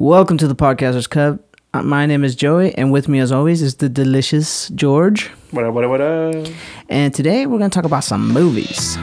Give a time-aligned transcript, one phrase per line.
[0.00, 1.40] Welcome to the Podcasters Cup.
[1.74, 5.26] Uh, My name is Joey, and with me, as always, is the delicious George.
[5.50, 6.46] What up, what up, what up?
[6.88, 8.96] And today we're going to talk about some movies.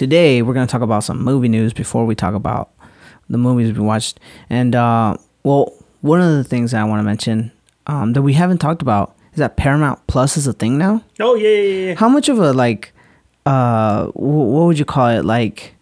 [0.00, 2.70] Today we're going to talk about some movie news before we talk about
[3.28, 4.18] the movies we watched.
[4.48, 7.52] And, uh, well, one of the things I want to mention
[7.86, 11.04] um, that we haven't talked about is that Paramount Plus is a thing now.
[11.20, 11.94] Oh, yeah, yeah, yeah.
[11.96, 12.94] How much of a, like,
[13.44, 15.26] uh, wh- what would you call it?
[15.26, 15.74] Like,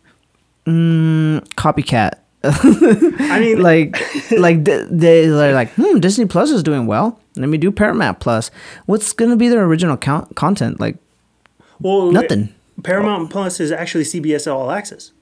[0.67, 2.15] mm, copycat.
[2.43, 4.01] I mean, like,
[4.33, 7.21] like they, they're like, hmm, Disney Plus is doing well.
[7.37, 8.51] Let me do Paramount Plus.
[8.87, 10.81] What's going to be their original count- content?
[10.81, 10.97] Like,
[11.79, 12.53] well, nothing.
[12.83, 15.13] Paramount Plus is actually CBS All Access.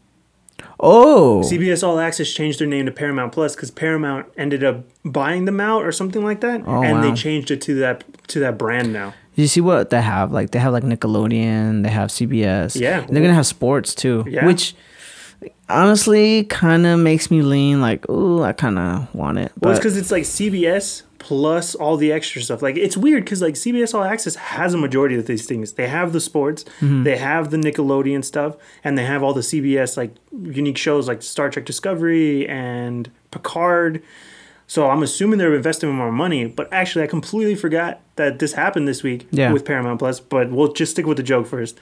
[0.81, 1.43] oh.
[1.45, 5.61] CBS All Access changed their name to Paramount Plus because Paramount ended up buying them
[5.61, 7.03] out or something like that, Oh, and wow.
[7.03, 9.15] they changed it to that to that brand now.
[9.35, 10.33] You see what they have?
[10.33, 12.79] Like they have like Nickelodeon, they have CBS.
[12.81, 13.01] Yeah.
[13.03, 14.25] And they're gonna have sports too.
[14.29, 14.47] Yeah.
[14.47, 14.75] Which
[15.69, 19.53] honestly kind of makes me lean like, oh, I kind of want it.
[19.61, 22.63] Well, it's But because it's like CBS plus all the extra stuff.
[22.63, 25.73] Like it's weird because like CBS All Access has a majority of these things.
[25.73, 27.03] They have the sports, Mm-hmm.
[27.03, 31.23] they have the Nickelodeon stuff, and they have all the CBS like unique shows like
[31.23, 34.03] Star Trek Discovery and Picard.
[34.69, 36.47] So I'm assuming they're investing more money.
[36.47, 39.53] But actually, I completely forgot that this happened this week Yeah.
[39.53, 40.21] with Paramount Plus.
[40.21, 41.79] But we'll just stick with the joke first.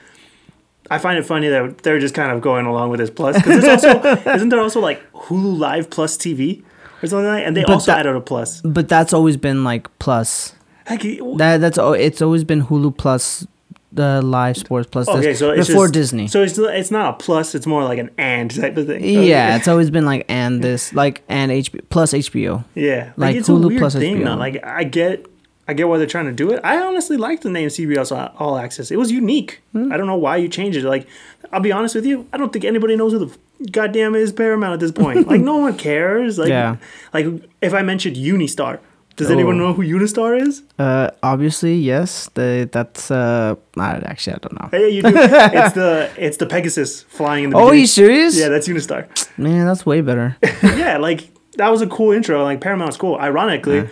[0.89, 3.61] I find it funny that they're just kind of going along with this plus because
[3.63, 6.63] there's also isn't there also like Hulu Live Plus TV
[7.03, 7.47] or something like that?
[7.47, 8.61] And they But also that- added a plus.
[8.63, 10.53] but that's always been like plus.
[10.89, 11.01] Like,
[11.37, 13.47] That that's it's always been Hulu plus
[13.91, 16.27] the live sports plus this okay, so it's before just- Disney.
[16.27, 19.03] So it's it's not a plus; it's more like an and type of thing.
[19.03, 22.65] yeah, it's always been like and this like and HBO plus HBO.
[22.75, 23.05] yeah.
[23.15, 24.17] Like, like it's a Hulu weird plus thing.
[24.17, 24.25] HBO.
[24.25, 24.35] Though.
[24.35, 25.25] Like I get,
[25.67, 26.59] I get why they're trying to do it.
[26.63, 28.91] I honestly like the name CBS All- Access.
[28.91, 29.61] It was unique.
[29.71, 29.91] Hmm.
[29.91, 30.83] I don't know why you changed it.
[30.83, 31.07] Like,
[31.53, 32.27] I'll be honest with you.
[32.33, 33.35] I don't think anybody knows who the
[33.71, 35.27] goddamn is Paramount at this point.
[35.27, 36.37] like, no one cares.
[36.37, 36.77] Like, Yeah.
[37.13, 37.25] like
[37.61, 38.79] if I mentioned Unistar,
[39.15, 39.67] does anyone Oh.
[39.67, 40.61] know who Unistar is?
[40.77, 42.29] Uh, obviously yes.
[42.33, 44.69] The that's uh, actually I don't know.
[44.71, 45.11] Hey, you do.
[45.15, 47.55] it's the it's the Pegasus flying in the.
[47.57, 47.79] Oh, beginning.
[47.81, 48.37] you serious?
[48.37, 49.07] Yeah, that's Unistar.
[49.37, 50.35] Man, that's way better.
[50.63, 52.43] yeah, like that was a cool intro.
[52.43, 53.15] Like Paramount's cool.
[53.17, 53.89] Ironically,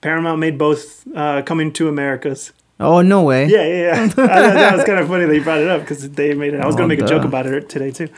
[0.00, 2.52] Paramount made both uh, coming to Americas.
[2.82, 3.46] Oh no way.
[3.46, 4.02] Yeah, yeah, yeah.
[4.16, 6.60] I that was kind of funny that you brought it up because they made it.
[6.60, 8.08] I was Oh, gonna make a joke about it today too.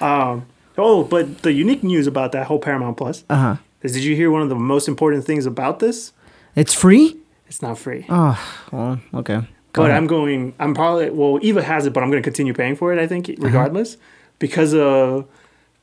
[0.00, 0.46] Um,
[0.78, 3.56] oh, but the unique news about that whole Paramount Plus Uh huh.
[3.82, 6.12] is: Did you hear one of the most important things about this?
[6.54, 7.16] It's free.
[7.48, 8.06] It's not free.
[8.08, 8.38] Oh,
[8.72, 9.36] well, okay.
[9.74, 9.96] Go but ahead.
[9.96, 10.54] I'm going.
[10.58, 11.38] I'm probably well.
[11.42, 12.98] Eva has it, but I'm going to continue paying for it.
[12.98, 13.44] I think Uh-huh.
[13.46, 13.96] regardless,
[14.38, 15.26] because of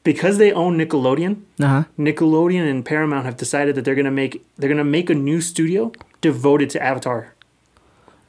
[0.03, 1.41] because they own Nickelodeon.
[1.59, 1.83] Uh huh.
[1.97, 5.91] Nickelodeon and Paramount have decided that they're gonna make they're gonna make a new studio
[6.21, 7.33] devoted to Avatar,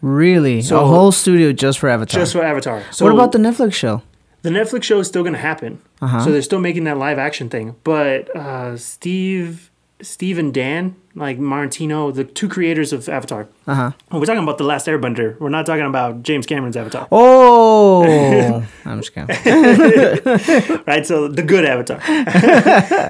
[0.01, 0.63] Really?
[0.63, 2.21] So- a whole studio just for Avatar.
[2.21, 2.83] just for Avatar.
[2.91, 4.03] So what about the Netflix show?
[4.43, 5.83] the Netflix show is still gonna happen?
[6.01, 6.25] Uh-huh.
[6.25, 7.77] So they're still making that live action thing.
[7.85, 13.49] But uh, Steve, Steve and Dan, like Martino, the two creators of Avatar.
[13.67, 13.91] Uh huh.
[14.11, 15.39] We're talking about the Last Airbender.
[15.39, 19.29] We're not talking about James Cameron's Avatar, Oh, I'm just kidding.
[20.87, 21.05] right?
[21.07, 22.01] So the good Avatar.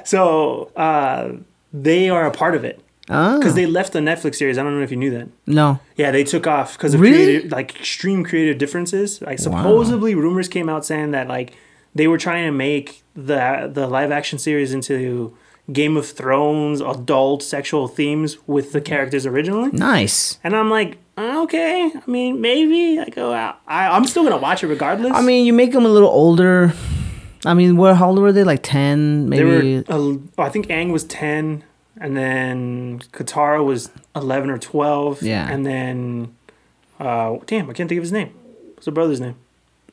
[0.05, 1.31] so uh,
[1.71, 4.57] they are a part of it Oh, because they left the Netflix series.
[4.57, 5.27] I don't know if you knew that.
[5.47, 5.79] no.
[5.97, 7.23] Yeah, they took off because of Really?
[7.23, 9.21] creative, like extreme creative differences.
[9.21, 11.53] Like supposedly, rumors came out saying that like
[11.95, 15.35] they were trying to make the the live action series into
[15.73, 19.71] Game of Thrones adult sexual themes with the characters originally.
[19.71, 20.37] Nice.
[20.43, 22.99] And I'm like, "Uh, okay, I mean, maybe.
[22.99, 23.59] I go out.
[23.67, 25.11] I, I'm still gonna watch it regardless.
[25.13, 26.73] I mean, you make them a little older.
[27.45, 28.43] I mean, where how old were they?
[28.43, 29.83] Like ten, they maybe.
[29.89, 30.19] were.
[30.37, 31.63] Uh, I think Aang was ten,
[32.01, 35.21] and then Katara was eleven or twelve.
[35.21, 35.47] Yeah.
[35.49, 36.35] And then,
[36.99, 38.33] uh, damn, I can't think of his name.
[38.73, 39.35] What's the brother's name?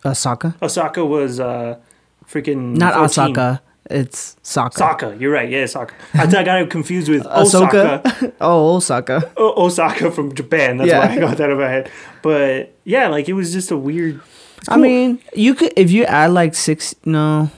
[0.04, 0.54] Osaka.
[0.62, 1.78] Osaka was uh
[2.26, 3.04] freaking Not 14.
[3.04, 3.62] Osaka.
[3.90, 4.74] It's Sokka.
[4.76, 5.48] Sokka, you're right.
[5.48, 5.92] Yeah, Sokka.
[6.12, 8.04] I, thought I got it confused with Ahsoka.
[8.04, 8.32] Osaka.
[8.40, 9.32] oh, Osaka.
[9.38, 10.76] O- Osaka from Japan.
[10.76, 11.06] That's Yeah.
[11.08, 11.90] why I got that in my head.
[12.22, 14.20] But yeah, like it was just a weird.
[14.58, 17.50] it's I mean, you could if you add like six, no,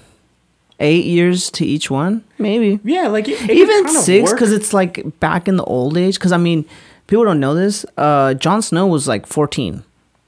[0.81, 4.73] eight years to each one, maybe yeah, like it, it even kinda six because it's
[4.73, 6.15] like back in the old age.
[6.15, 6.65] Because I mean,
[7.07, 7.85] people don't know this.
[7.97, 9.83] Uh, Jon Snow was like fourteen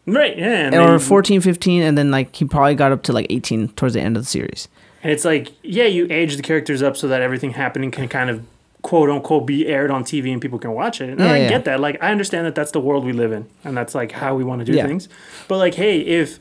[0.07, 3.27] right, yeah, or then- 14, 15, and then like he probably got up to like
[3.31, 4.69] eighteen towards the end of the series.
[5.03, 8.29] and it's like yeah, you age the characters up so that everything happening can kind
[8.31, 8.45] of
[8.83, 11.09] quote unquote be aired on TV and people can watch it.
[11.11, 11.49] And Yeah, I yeah.
[11.49, 11.79] get that.
[11.81, 14.43] Like I understand that that's the world we live in and that's like how we
[14.43, 14.87] want to do Yeah.
[14.89, 15.09] things.
[15.49, 16.39] But like, hey, if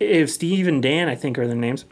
[0.00, 1.84] if Steve and Dan, I think are their names,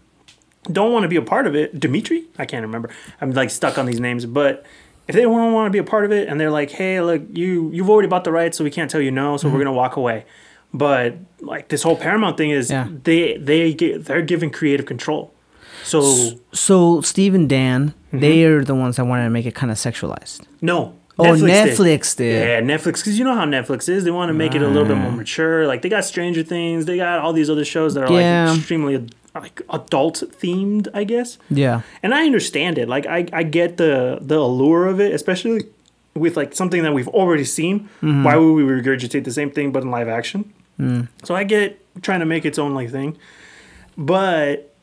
[0.72, 2.90] don't want to be a part of it, Dimitri, I can't remember.
[3.20, 4.64] I'm like stuck on these names, but
[5.06, 7.22] if they don't want to be a part of it and they're like, "Hey, look,
[7.32, 9.64] you you've already bought the rights, so we can't tell you no, so we're mm-hmm.
[9.64, 10.24] gonna walk away."
[10.72, 12.88] But like this whole Paramount thing is, Yeah.
[13.04, 15.32] they they get, they're given creative control.
[15.84, 18.20] So So Steve and Dan, mm-hmm.
[18.20, 20.42] they are the ones that wanted to make it kind of sexualized.
[20.60, 20.94] no.
[21.20, 21.46] Oh, did.
[21.46, 22.46] Netflix did.
[22.46, 24.04] Yeah, Netflix, because you know how Netflix is.
[24.04, 25.66] They want to make it a little bit more mature.
[25.66, 28.50] Like they got Stranger Things, they got all these other shows that are Yeah.
[28.50, 29.04] like extremely
[29.42, 31.38] like adult themed, I guess.
[31.50, 31.82] Yeah.
[32.02, 32.88] And I understand it.
[32.88, 35.62] Like I, I get the the allure of it, especially
[36.14, 37.80] with like something that we've already seen.
[37.80, 38.24] Mm-hmm.
[38.24, 40.52] Why would we regurgitate the same thing but in live action?
[40.78, 41.08] Mm.
[41.24, 43.16] So I get trying to make its own like thing,
[43.96, 44.74] but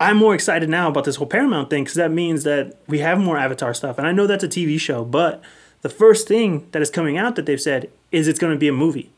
[0.00, 3.18] I'm more excited now about this whole Paramount thing because that means that we have
[3.18, 5.42] more Avatar stuff, and I know that's a TV show, but
[5.82, 8.68] the first thing that is coming out that they've said is it's going to be
[8.68, 9.10] a movie.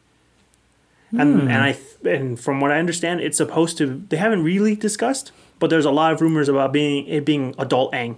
[1.16, 4.02] And and I and from what I understand, it's supposed to.
[4.08, 7.92] They haven't really discussed, but there's a lot of rumors about being it being adult
[7.92, 8.16] Aang.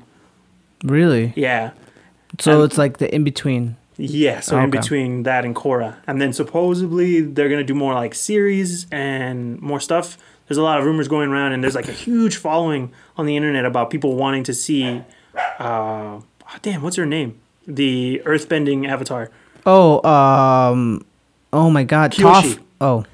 [0.85, 1.33] Really?
[1.37, 1.71] Yeah,
[2.39, 3.77] So And- it's like the in between.
[3.97, 4.41] yeah.
[4.41, 4.79] So in Okay.
[4.79, 9.81] between that and Korra, and then supposedly they're gonna do more like series and more
[9.81, 10.19] stuff.
[10.49, 13.37] There's a lot of rumors going around, and there's like a huge following on the
[13.37, 15.03] internet about people wanting to see.
[15.59, 16.23] Uh, oh,
[16.63, 17.35] damn, what's her name?
[17.67, 19.31] The earthbending avatar.
[19.65, 21.05] Oh, um,
[21.53, 22.55] oh my God, Kyoshi.
[22.55, 22.59] Toph.
[22.81, 23.05] Oh,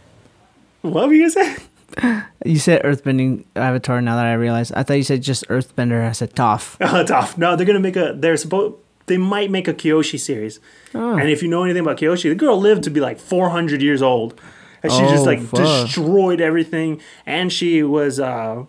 [0.83, 2.23] What were you gonna say?
[2.45, 4.01] you said Earthbending Avatar.
[4.01, 6.07] Now that I realize, I thought you said just Earthbender.
[6.09, 6.77] I said Toph.
[6.81, 7.37] Oh, tough.
[7.39, 8.15] No, they're gonna make a.
[8.17, 8.77] They're supposed.
[9.07, 10.61] They might make a Kyoshi series.
[10.95, 11.17] Oh.
[11.17, 14.01] And if you know anything about Kyoshi, the girl lived to be like 400 years
[14.01, 14.41] old.
[14.83, 15.61] And she just Oh, like fuck.
[15.61, 17.01] destroyed everything.
[17.27, 18.65] And she was, uh,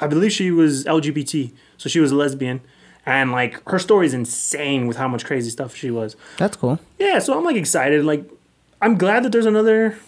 [0.00, 1.52] I believe she was LGBT.
[1.78, 2.60] So she was a lesbian.
[3.06, 6.16] And like her story is insane with how much crazy stuff she was.
[6.36, 6.78] That's cool.
[6.98, 8.04] Yeah, so I'm like excited.
[8.04, 8.30] Like,
[8.82, 9.98] I'm glad that there's another.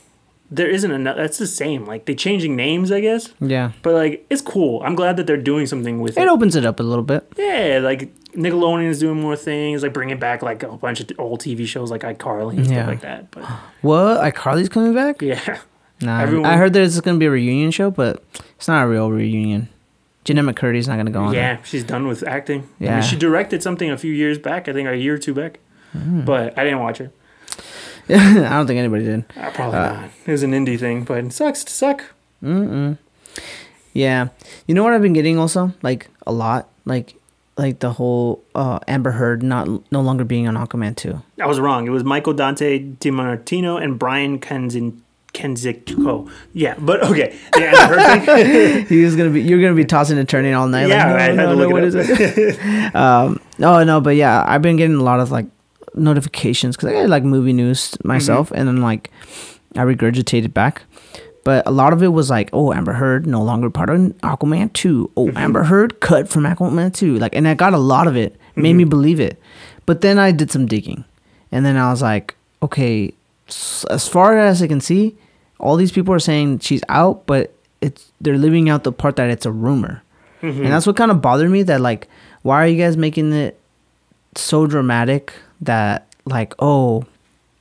[0.55, 1.17] There isn't enough.
[1.17, 1.87] That's the same.
[1.87, 3.33] Like, they changing names, I guess.
[3.41, 4.83] Yeah, But like, it's cool.
[4.85, 7.27] I'm glad that they're doing something with it It opens it up a little bit.
[7.39, 11.41] yeah, like Nickelodeon is doing more things, like bringing back like a bunch of old
[11.41, 12.73] TV shows like iCarly and Yeah.
[12.83, 13.31] stuff like that.
[13.31, 13.45] But
[13.83, 14.21] What?
[14.35, 15.23] iCarly's coming back?
[15.23, 15.59] yeah,
[16.03, 18.23] Nah, Everyone- I heard there's gonna be a reunion show, but
[18.57, 19.69] it's not a real reunion.
[20.25, 21.35] Jennette McCurdy's not gonna go on.
[21.35, 22.69] yeah, she's done with acting.
[22.81, 22.95] I Yeah.
[22.95, 24.69] mean, she directed something a few years back.
[24.69, 25.59] I think a year or two back.
[25.97, 26.25] Mm.
[26.25, 27.11] But I didn't watch it.
[28.09, 29.25] I don't think anybody did.
[29.37, 30.11] Uh, probably Uh, not.
[30.27, 32.05] It was an indie thing, but it sucks to suck.
[32.43, 32.99] Mm-mm.
[33.93, 34.29] Yeah,
[34.67, 37.15] you know what I've been getting also like a lot, like
[37.57, 41.23] like the whole uh, Amber Heard not no longer being on Aquaman two.
[41.41, 41.87] I was wrong.
[41.87, 44.99] It was Michael Dante DiMartino and Bryan Kenzin.
[45.35, 46.31] Konietzko.
[46.53, 47.35] Yeah, but okay.
[47.57, 48.87] Yeah, I heard thing.
[48.99, 50.89] he was gonna be you're gonna be tossing and turning all night.
[50.89, 52.11] Yeah, like, I had no, to no, look no, it what up.
[52.11, 52.95] is it?
[52.95, 55.47] um, no, no, but yeah, I've been getting a lot of like
[55.95, 58.59] notifications because I get like movie news myself, Mm-hmm.
[58.59, 59.11] and then like
[59.77, 60.83] I regurgitate it back.
[61.45, 64.73] But a lot of it was like, oh, Amber Heard no longer part of Aquaman
[64.73, 65.11] two.
[65.17, 65.37] Oh, Mm-hmm.
[65.39, 67.19] Amber Heard cut from Aquaman two.
[67.19, 68.77] Like, and I got a lot of it, made Mm-hmm.
[68.79, 69.41] me believe it.
[69.87, 71.05] But then I did some digging,
[71.51, 73.13] and then I was like, okay,
[73.91, 75.17] as far as I can see,
[75.59, 79.29] all these people are saying she's out, but it's they're leaving out the part that
[79.31, 80.03] it's a rumor,
[80.43, 80.63] Mm-hmm.
[80.65, 81.63] and that's what kind of bothered me.
[81.65, 82.07] That like,
[82.43, 83.59] why are you guys making it
[84.37, 87.05] so dramatic that like, oh,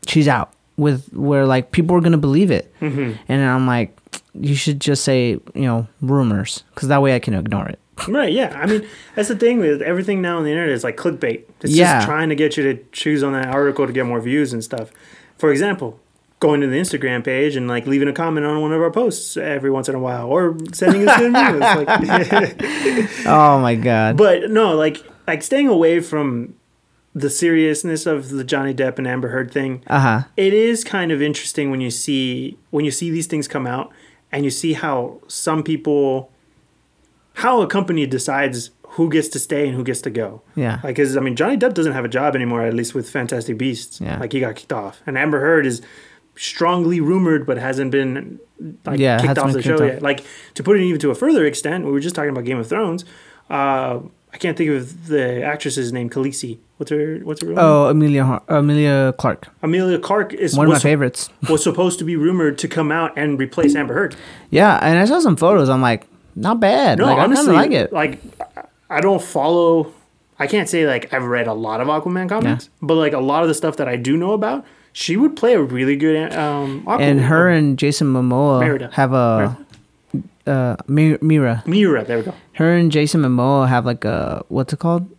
[0.08, 3.18] she's out with where like people are gonna believe it, Mhm.
[3.28, 3.96] and I'm like,
[4.34, 7.80] you should just say you know rumors because that way I can ignore it.
[8.08, 8.58] Right, yeah.
[8.60, 8.84] I mean,
[9.16, 11.44] that's the thing with everything now on the internet is like clickbait.
[11.62, 11.98] It's Yeah.
[11.98, 14.64] just trying to get you to choose on that article to get more views and
[14.64, 14.90] stuff.
[15.38, 16.00] For example,
[16.40, 19.38] going to the Instagram page and like leaving a comment on one of our posts
[19.38, 21.60] every once in a while or sending us good news.
[21.60, 21.88] Like,
[23.28, 24.18] oh my god.
[24.18, 24.98] but no, like
[25.28, 26.56] like staying away from
[27.14, 29.84] the seriousness of the Johnny Depp and Amber Heard thing.
[29.88, 30.22] Uh huh.
[30.38, 33.92] It is kind of interesting when you see when you see these things come out
[34.32, 36.32] and you see how some people
[37.36, 40.42] how a company decides who gets to stay and who gets to go.
[40.56, 40.82] Yeah.
[40.84, 43.58] Like, cause I mean, Johnny Depp doesn't have a job anymore, at least with Fantastic
[43.58, 44.02] Beasts.
[44.02, 44.20] Yeah.
[44.20, 45.82] Like, he got kicked off, and Amber Heard is
[46.36, 48.40] strongly rumored, but hasn't been
[48.86, 49.82] like Yeah, kicked off the show off.
[49.82, 50.02] yet.
[50.02, 50.26] Like,
[50.56, 52.68] to put it even to a further extent, we were just talking about Game of
[52.68, 53.06] Thrones.
[53.50, 54.00] Uh,
[54.34, 56.60] I can't think of the actress's name, Khaleesi.
[56.78, 57.66] What's her What's her real name?
[57.66, 61.30] Oh, Emilia Emilia Clarke, Emilia Clarke is one of my favorites.
[61.50, 64.16] was supposed to be rumored to come out and replace Amber Heard.
[64.50, 65.70] Yeah, and I saw some photos.
[65.70, 67.00] I'm like, not bad.
[67.00, 68.20] No, like, honestly, I kind of like it.
[68.28, 69.94] Like, I don't follow.
[70.40, 73.44] I can't say like I've read a lot of Aquaman comics, but like a lot
[73.44, 76.84] of the stuff that I do know about, she would play a really good um.
[76.86, 77.02] Aquaman.
[77.02, 78.90] and her and Jason Momoa Merida.
[78.94, 79.58] have a
[80.48, 81.64] uh Mi- Mera.
[81.66, 82.34] Mera, there we go.
[82.54, 85.10] Her and Jason Momoa have like a what's it called?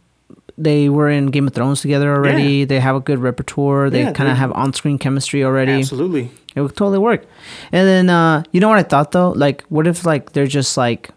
[0.59, 2.43] They were in Game of Thrones together already.
[2.61, 2.65] Yeah.
[2.67, 3.89] They have a good repertoire.
[3.91, 5.73] They Yeah, kind of have on-screen chemistry already.
[5.73, 6.31] Absolutely.
[6.55, 7.25] It would totally work.
[7.73, 9.31] And then uh you know what I thought though?
[9.31, 11.11] Like what if like they're just like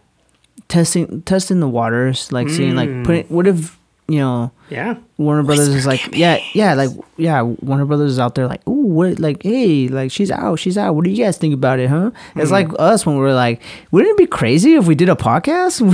[0.68, 3.06] testing testing the waters, like seeing like Mm.
[3.06, 4.96] putting what if you know Yeah.
[5.18, 8.72] Warner Brothers is like yeah yeah like yeah Warner Brothers is out there like oh,
[8.72, 11.90] what like hey like she's out she's out what do you guys think about it
[11.90, 12.52] huh it's Mm.
[12.52, 15.80] like us when we are like wouldn't it be crazy if we did a podcast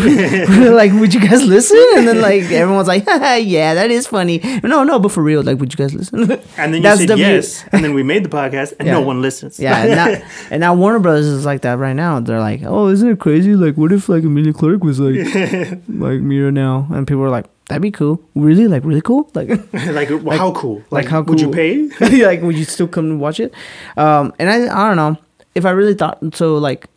[0.57, 4.39] We're like would you guys listen and then like everyone's like yeah that is funny
[4.63, 7.07] no no but for real like would you guys listen And then you That's said
[7.07, 7.21] beauty.
[7.21, 9.59] yes, and then we made the podcast, and no one listens.
[9.59, 12.19] Yeah, and now, and now Warner Brothers is like that right now.
[12.19, 13.55] They're like, oh, isn't it crazy?
[13.55, 15.15] Like, what if like Emilia Clarke was like
[15.87, 16.87] like Mera now?
[16.91, 18.21] And people are like, that'd be cool.
[18.35, 19.29] Really, like really cool.
[19.33, 20.83] Like, like, how cool?
[20.91, 21.87] like, how Would you pay?
[22.25, 23.53] like, would you still come and watch it?
[23.97, 25.17] Um, and I, I don't know
[25.55, 26.57] if I really thought so.
[26.57, 26.87] Like,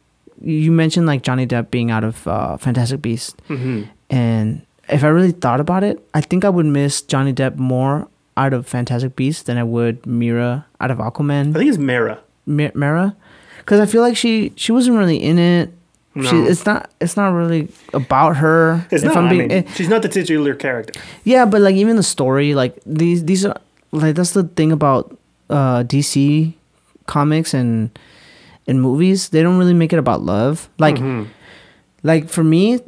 [0.41, 5.09] you mentioned like Johnny Depp being out of uh, Fantastic Beasts, hmm and if I
[5.09, 8.07] really thought about it, I think I would miss Johnny Depp more
[8.37, 11.51] out of Fantastic Beasts than I would Mera out of Aquaman.
[11.57, 12.21] I think it's Mera.
[12.47, 13.17] Mi- Mara,
[13.59, 15.73] because I feel like she she wasn't really in it.
[16.17, 18.87] She, it's not it's not really about her.
[18.93, 19.17] It's not.
[19.17, 21.01] I'm I mean, she's not the titular character.
[21.25, 23.57] yeah, but like even the story, like these these are
[23.91, 25.17] like that's the thing about
[25.51, 26.53] uh DC
[27.07, 27.91] comics and
[28.69, 29.31] and movies.
[29.31, 30.69] They don't really make it about love.
[30.79, 31.27] Like Mhm.
[32.05, 32.79] like for me,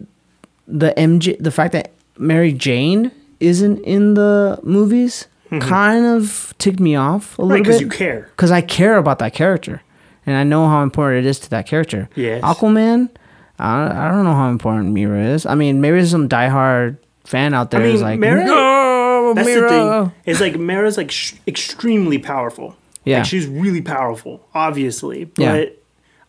[0.69, 5.27] the MJ the fact that Mary Jane isn't in the movies
[5.61, 8.29] kind of ticked me off a right little because bit you care.
[8.37, 9.83] because I care about that character,
[10.27, 12.09] and I know how important it is to that character.
[12.17, 12.43] Yes.
[12.43, 13.11] Aquaman,
[13.59, 15.47] I, I don't know how important Mera is.
[15.47, 19.47] I mean, maybe there's some diehard fan out there I who's like, Mara- no, That's
[19.47, 19.61] Mera.
[19.63, 20.13] the thing.
[20.27, 22.77] It's like Mara's like sh- extremely powerful.
[23.05, 23.19] Yeah.
[23.19, 25.25] Like she's really powerful, obviously.
[25.25, 25.65] But Yeah.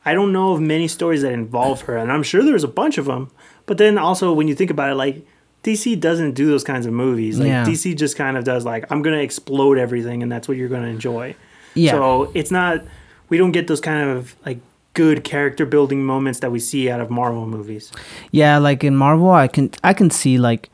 [0.06, 2.98] I don't know of many stories that involve her, and I'm sure there's a bunch
[2.98, 3.30] of them.
[3.66, 5.26] But then also, when you think about it, like
[5.64, 7.40] DC doesn't do those kinds of movies.
[7.40, 7.66] Like Yeah.
[7.66, 10.88] DC just kind of does like I'm gonna explode everything, and that's what you're gonna
[10.88, 11.36] enjoy.
[11.74, 11.92] Yeah.
[11.92, 12.84] So it's not.
[13.30, 14.60] We don't get those kind of like
[14.94, 17.92] good character building moments that we see out of Marvel movies.
[18.32, 20.70] Yeah, like in Marvel, I can I can see like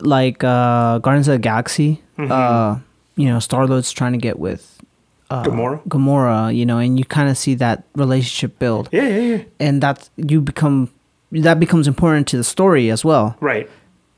[0.00, 2.02] like uh Guardians of the Galaxy.
[2.18, 2.32] Mm-hmm.
[2.32, 2.78] Uh,
[3.16, 4.80] you know, Star Lord's trying to get with
[5.30, 5.82] uh, Gamora?
[5.88, 9.42] Gamora, you know, and you kind of see that relationship build, Yeah, yeah, yeah.
[9.60, 10.90] and that you become
[11.32, 13.36] that becomes important to the story as well.
[13.40, 13.68] Right.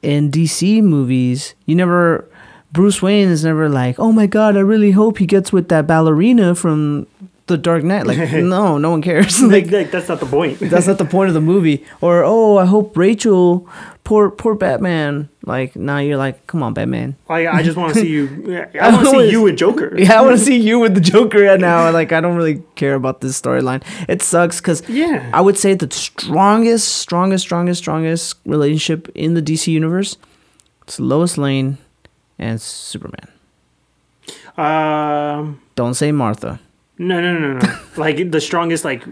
[0.03, 2.25] in DC movies, you never
[2.73, 5.87] Bruce Wayne is never like, "Oh my god, I really hope he gets with that
[5.87, 7.07] ballerina from
[7.47, 9.41] The Dark Knight." Like, no, no one cares.
[9.41, 10.59] Like, like that's not the point.
[10.61, 11.85] that's not the point of the movie.
[12.01, 13.69] Or, "Oh, I hope Rachel
[14.05, 18.01] poor poor Batman." Like, now you're like, "Come on, Batman." Like I just want to
[18.01, 18.27] see you.
[18.81, 19.95] I want to see you with Joker.
[19.99, 21.91] Yeah, I want to see you with the Joker right now.
[21.91, 23.83] Like, I don't really care about this storyline.
[24.09, 25.31] It sucks cuz Yeah.
[25.33, 30.17] I would say the strongest, strongest, strongest, strongest relationship in the DC universe
[30.87, 31.79] it's Lois Lane
[32.39, 33.29] and Superman.
[34.57, 35.61] Um.
[35.75, 36.61] Don't say Martha.
[36.99, 37.79] No, no, no, no.
[37.97, 39.05] like the strongest, like,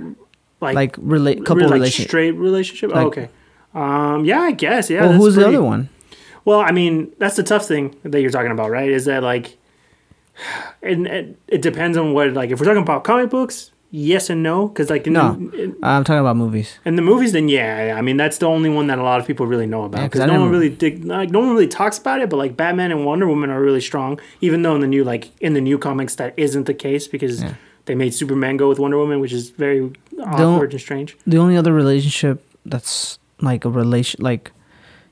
[0.61, 2.09] like, Like relate couple like relationship.
[2.09, 2.91] straight relationship.
[2.95, 3.29] oh, okay.
[3.75, 4.25] Um.
[4.25, 4.89] Yeah, I guess.
[4.91, 5.03] Yeah.
[5.03, 5.89] well, who's the other one?
[6.45, 8.89] Well, I mean, that's the tough thing that you're talking about, right?
[8.91, 9.57] Is that like,
[10.83, 14.43] and it, it depends on what like if we're talking about comic books, yes and
[14.43, 15.35] no, because like in, No.
[15.55, 16.79] in, I'm talking about movies.
[16.85, 19.21] And the movies, then yeah, yeah, I mean that's the only one that a lot
[19.21, 21.51] of people really know about 'cause because I no one really dig, like no one
[21.51, 22.29] really talks about it.
[22.31, 25.31] But like Batman and Wonder Woman are really strong, even though in the new like
[25.41, 27.55] in the new comics that isn't the case because Yeah.
[27.87, 29.91] They made Superman go with Wonder Woman, which is very
[30.25, 31.17] awkward and strange.
[31.27, 34.53] The only other relationship that's like a relation, like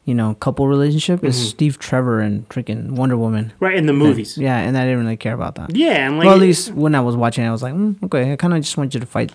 [0.04, 1.46] you know, couple relationship is Mhm.
[1.50, 3.52] Steve Trevor and freaking Wonder Woman.
[3.60, 5.76] Right in the movies, Yeah, and I didn't really care about that.
[5.76, 8.32] yeah, and like well, at least when I was watching, I was like, mm, okay,
[8.32, 9.30] I kind of just want you to fight.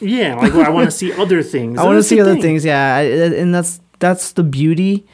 [0.00, 1.76] yeah, like well, I want to see other things.
[1.78, 2.42] I want to see other thing.
[2.42, 2.64] things.
[2.64, 3.02] Yeah, I,
[3.34, 5.04] and that's that's the beauty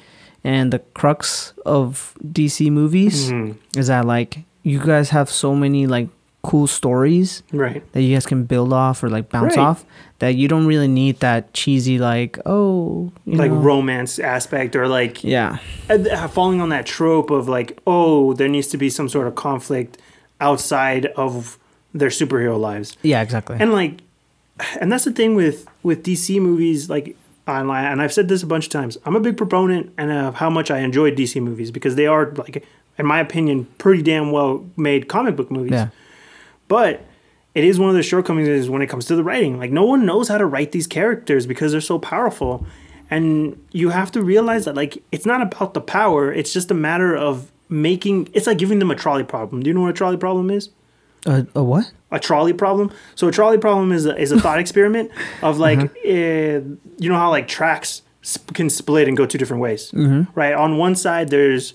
[0.45, 3.55] and the crux of DC movies Mhm.
[3.77, 6.09] is that like you guys have so many like
[6.43, 7.83] cool stories Right.
[7.93, 9.63] that you guys can build off or like bounce Right.
[9.67, 9.85] off
[10.21, 13.57] that you don't really need that cheesy like oh like know.
[13.59, 15.59] romance aspect or like yeah
[15.91, 19.35] uh, falling on that trope of like oh there needs to be some sort of
[19.35, 19.99] conflict
[20.41, 21.59] outside of
[21.93, 23.95] their superhero lives yeah exactly and like
[24.81, 27.17] and that's the thing with with dc movies like
[27.49, 30.37] online and i've said this a bunch of times i'm a big proponent and of
[30.37, 32.65] how much i enjoy dc movies because they are like
[32.99, 35.89] in my opinion pretty damn well made comic book movies yeah
[36.69, 37.05] but
[37.55, 39.59] it is one of the shortcomings is when it comes to the writing.
[39.59, 42.65] Like no one knows how to write these characters because they're so powerful.
[43.11, 46.75] And you have to realize that like it's not about the power, it's just a
[46.75, 49.63] matter of making it's like giving them a trolley problem.
[49.63, 50.71] Do you know what a trolley problem is?
[51.27, 52.93] uh, a what A trolley problem.
[53.17, 55.11] So a trolley problem is a, is a thought experiment
[55.43, 59.63] of like uh, you know how like tracks sp- can split and go two different
[59.63, 59.91] ways.
[60.35, 60.53] Right?
[60.55, 61.73] On one side there's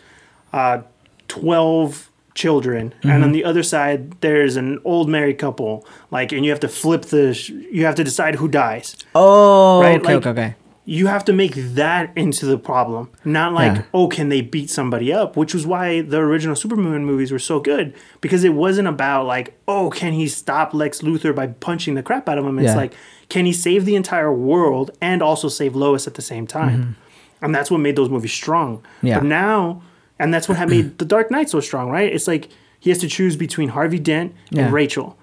[0.53, 0.83] uh
[1.27, 6.49] 12 children and on the other side there's an old married couple like and you
[6.51, 10.15] have to flip the sh- you have to decide who dies oh Right, okay like-
[10.27, 13.09] okay okay you have to make that into the problem.
[13.23, 13.81] Not like, Yeah.
[13.93, 15.37] oh, can they beat somebody up?
[15.37, 17.93] Which was why the original Superman movies were so good.
[18.19, 22.27] Because it wasn't about like, oh, can he stop Lex Luthor by punching the crap
[22.27, 22.59] out of him?
[22.59, 22.75] It's Yeah.
[22.75, 22.93] like,
[23.29, 26.97] can he save the entire world and also save Lois at the same time?
[27.41, 28.79] And that's what made those movies strong.
[28.79, 29.07] Mm-hmm.
[29.07, 29.19] Yeah.
[29.19, 29.81] But now,
[30.19, 32.11] and that's what had made The Dark Knight so strong, right?
[32.11, 34.65] It's like he has to choose between Harvey Dent Yeah.
[34.65, 35.17] and Rachel.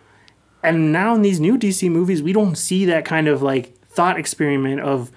[0.62, 4.18] And now in these new DC movies, we don't see that kind of like thought
[4.18, 5.10] experiment of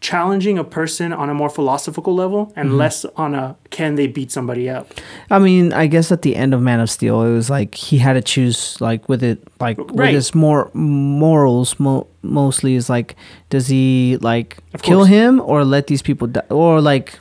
[0.00, 2.78] challenging a person on a more philosophical level and Mm-hmm.
[2.78, 4.92] less on a can they beat somebody up.
[5.30, 7.98] I mean, I guess at the end of Man of Steel, it was like he
[7.98, 11.78] had to choose, like with it, like with his more morals.
[11.80, 13.16] Mo- mostly is like,
[13.50, 17.18] does he like kill him or let these people die, or like,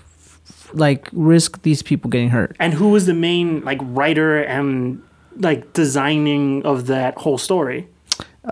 [0.76, 2.56] like risk these people getting hurt?
[2.60, 5.02] And who was the main like writer and
[5.38, 7.88] like designing of that whole story?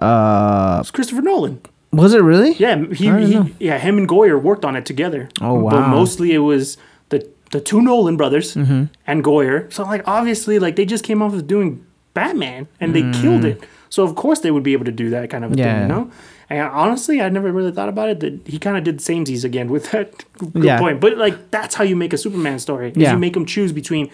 [0.01, 1.61] Uh, It's Christopher Nolan.
[1.91, 2.53] was it really?
[2.53, 3.43] Yeah, he, I don't know.
[3.43, 5.29] he yeah, him and Goyer worked on it together.
[5.41, 5.69] Oh, wow!
[5.71, 6.77] But mostly it was
[7.09, 8.85] the the two Nolan brothers Mm-hmm.
[9.05, 9.71] and Goyer.
[9.71, 13.63] So like obviously like they just came off of doing Batman and they killed it.
[13.89, 15.81] So of course they would be able to do that kind of a thing, Mm.
[15.81, 16.11] You know?
[16.53, 18.19] And honestly, I never really thought about it.
[18.19, 20.79] That he kind of did the same samesies again with that good Yeah.
[20.79, 20.99] point.
[21.01, 22.89] But like that's how you make a Superman story.
[22.91, 23.13] Is Yeah.
[23.13, 24.09] you make him choose between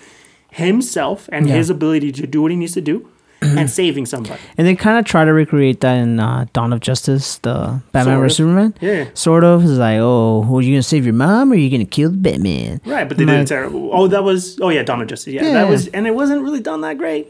[0.51, 1.55] himself and Yeah.
[1.55, 3.07] his ability to do what he needs to do
[3.41, 4.39] and saving somebody.
[4.57, 8.15] And they kind of try to recreate that in uh, Dawn of Justice, the Batman
[8.15, 8.37] Sort vs.
[8.37, 8.73] Superman.
[8.81, 9.05] Yeah.
[9.13, 9.63] Sort of.
[9.63, 12.09] It's like, oh, who are you gonna save your mom or are you gonna kill
[12.11, 12.81] the Batman?
[12.85, 13.89] Right, but they Like- did it terrible.
[13.93, 15.33] Oh, that was oh yeah, Dawn of Justice.
[15.33, 15.53] Yeah, Yeah.
[15.53, 17.27] that was, and it wasn't really done that great.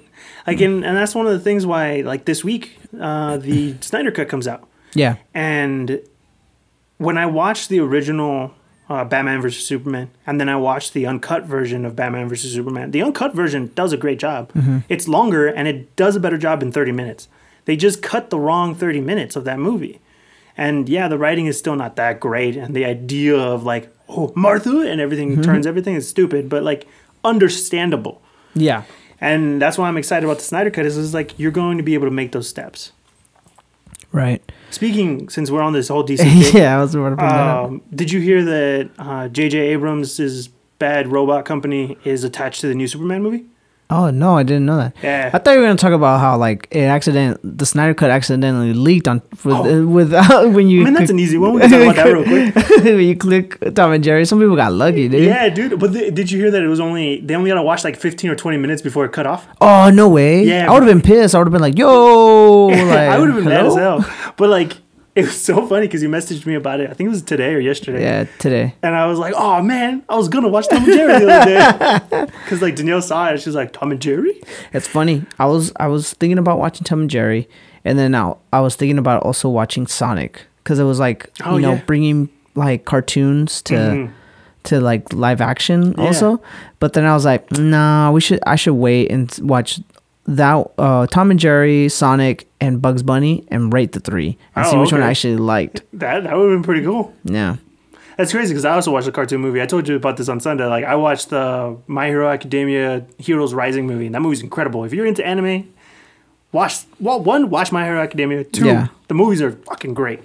[0.48, 4.28] Again, and that's one of the things why like this week, uh, the Snyder Cut
[4.30, 5.16] comes out, Yeah.
[5.34, 6.00] and
[6.98, 8.54] when I watched the original
[8.90, 12.92] uh, Batman vs Superman, and then I watched the uncut version of Batman vs Superman,
[12.92, 14.52] the uncut version does a great job.
[14.90, 17.28] It's longer and it does a better job in thirty minutes.
[17.66, 20.02] They just cut the wrong thirty minutes of that movie.
[20.58, 24.34] And yeah, the writing is still not that great, and the idea of like, oh,
[24.36, 26.86] Martha, and everything turns everything is stupid, but like
[27.24, 28.22] understandable.
[28.56, 28.84] Yeah.
[29.22, 30.86] And that's why I'm excited about the Snyder Cut.
[30.86, 32.92] Is, is like you're going to be able to make those steps.
[34.12, 34.42] Right.
[34.72, 37.66] Speaking, since we're on this whole DC, yeah, I was about to bring that up.
[37.68, 39.58] um, did you hear that uh, J.J.
[39.58, 43.46] Abrams' bad robot company is attached to the new Superman movie?
[43.92, 44.96] Oh no, I didn't know that.
[45.02, 45.32] Yeah.
[45.34, 48.74] I thought you were gonna talk about how like it accident the Snyder Cut accidentally
[48.74, 49.82] leaked on with Oh.
[49.82, 51.54] uh, with uh, when you I mean, that's click- an easy one.
[51.54, 52.84] We can talk about that real quick.
[52.84, 55.24] when you click Tom and Jerry, some people got lucky, dude.
[55.26, 55.80] Yeah, dude.
[55.80, 57.98] But th- did you hear that it was only they only got to watch like
[57.98, 59.48] 15 or 20 minutes before it cut off?
[59.60, 60.44] Oh no way.
[60.44, 61.34] Yeah, I would have been pissed.
[61.34, 62.78] I would have been like, yo, like,
[63.10, 64.06] I would have been mad as hell.
[64.38, 64.74] But like,
[65.16, 66.90] it was so funny because you messaged me about it.
[66.90, 68.02] I think it was today or yesterday.
[68.04, 68.76] Yeah, today.
[68.84, 71.46] And I was like, oh man, I was gonna watch Tom and Jerry the other
[71.46, 72.32] day.
[72.44, 74.40] Because like Danielle saw it, She's like, Tom and Jerry?
[74.74, 75.26] It's funny.
[75.38, 77.48] I was I was thinking about watching Tom and Jerry,
[77.86, 81.56] and then now I was thinking about also watching Sonic because it was like Oh,
[81.56, 81.84] you know yeah.
[81.86, 84.12] bringing like cartoons to Mhm.
[84.66, 86.06] to like live action Yeah.
[86.06, 86.42] also.
[86.80, 89.80] But then I was like, nah, we should I should wait and watch
[90.30, 94.76] that uh, Tom and Jerry, Sonic, and Bugs Bunny, and rate the three and see
[94.76, 95.82] Oh, which one I actually liked.
[95.94, 97.14] That that would have been pretty cool.
[97.24, 97.58] Yeah.
[98.18, 99.62] That's crazy because I also watched a cartoon movie.
[99.62, 100.66] I told you about this on Sunday.
[100.66, 104.84] Like I watched the My Hero Academia Heroes Rising movie, and that movie's incredible.
[104.84, 105.72] If you're into anime,
[106.52, 108.44] watch well one, watch My Hero Academia.
[108.44, 108.88] Two, Yeah.
[109.08, 110.20] the movies are fucking great.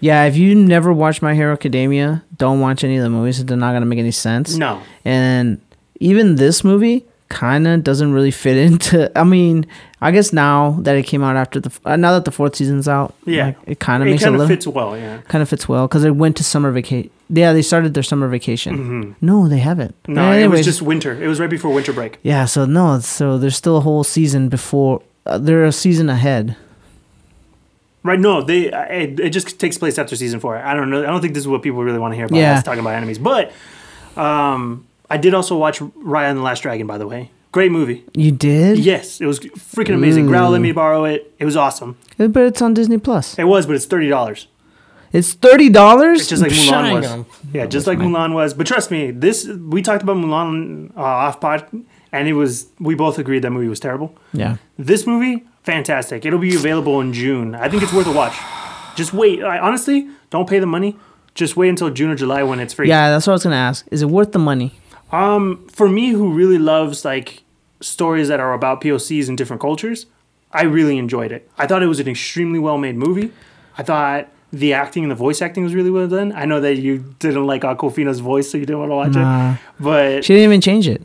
[0.00, 3.42] Yeah, if you never watched My Hero Academia, don't watch any of the movies.
[3.44, 4.56] They're not gonna make any sense.
[4.56, 4.80] No.
[5.04, 5.60] And
[5.98, 9.10] even this movie kind of doesn't really fit into.
[9.18, 9.64] I mean,
[10.02, 12.86] I guess now that it came out after the uh, now that the fourth season's
[12.88, 13.46] out, Yeah.
[13.46, 15.18] like, it kind of makes kind a little fits well, yeah.
[15.28, 17.10] kind of fits well because it went to summer vacation.
[17.30, 19.16] Yeah, they started their summer vacation.
[19.22, 19.94] No, they haven't.
[20.02, 20.14] Mm-hmm.
[20.14, 21.12] No, But it was just winter.
[21.22, 22.18] It was right before winter break.
[22.22, 22.44] yeah.
[22.44, 25.00] So no, so there's still a whole season before.
[25.24, 26.56] Uh, they're a season ahead.
[28.02, 28.18] Right?
[28.18, 30.56] No, they uh, it, it just takes place after season four.
[30.56, 31.02] I don't know.
[31.02, 32.38] I don't think this is what people really want to hear about.
[32.38, 32.54] Yeah.
[32.56, 33.18] us talking about enemies.
[33.18, 33.52] But
[34.16, 36.86] um, I did also watch Raya and the Last Dragon.
[36.86, 38.04] By the way, great movie.
[38.14, 38.78] You did?
[38.78, 40.26] Yes, it was freaking amazing.
[40.26, 41.34] Growl let me borrow it.
[41.38, 41.98] It was awesome.
[42.16, 43.38] But it's on Disney Plus.
[43.38, 44.46] It was, but it's thirty dollars.
[45.12, 46.20] It's thirty dollars.
[46.20, 47.26] It's just like Mulan was.
[47.52, 48.54] Yeah, just like Mulan was.
[48.54, 51.66] But trust me, this we talked about Mulan uh, off pod,
[52.12, 54.14] and it was we both agreed that movie was terrible.
[54.32, 54.58] Yeah.
[54.78, 56.24] This movie, fantastic.
[56.24, 57.56] It'll be available in June.
[57.56, 58.36] I think it's worth a watch.
[58.94, 59.42] Just wait.
[59.42, 60.96] I, honestly, don't pay the money.
[61.34, 62.88] Just wait until June or July when it's free.
[62.88, 63.86] Yeah, that's what I was gonna ask.
[63.90, 64.74] Is it worth the money?
[65.12, 67.42] Um, for me, who really loves like
[67.80, 70.06] stories that are about POCs in different cultures,
[70.52, 71.48] I really enjoyed it.
[71.58, 73.32] I thought it was an extremely well made movie.
[73.78, 76.32] I thought the acting and the voice acting was really well done.
[76.34, 79.52] I know that you didn't like Awkwafina's voice, so you didn't want to watch Nah.
[79.54, 79.58] it.
[79.78, 81.02] But She didn't even change it.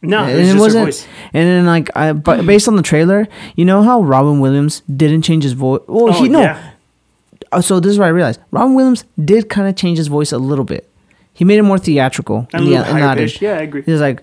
[0.00, 0.86] no, and it just wasn't.
[0.86, 1.06] voice.
[1.32, 5.22] And then like, I, but based on the trailer, you know how Robin Williams didn't
[5.22, 5.80] change his voice.
[5.86, 6.40] Well, Oh, he no.
[6.40, 6.72] yeah.
[7.52, 8.40] oh, so this is what I realized.
[8.50, 10.88] Robin Williams did kind of change his voice a little bit.
[11.34, 12.46] He made it more theatrical.
[12.52, 13.32] And a in the- little in the higher audience.
[13.32, 13.42] pitch.
[13.42, 13.82] Yeah, I agree.
[13.82, 14.22] He's like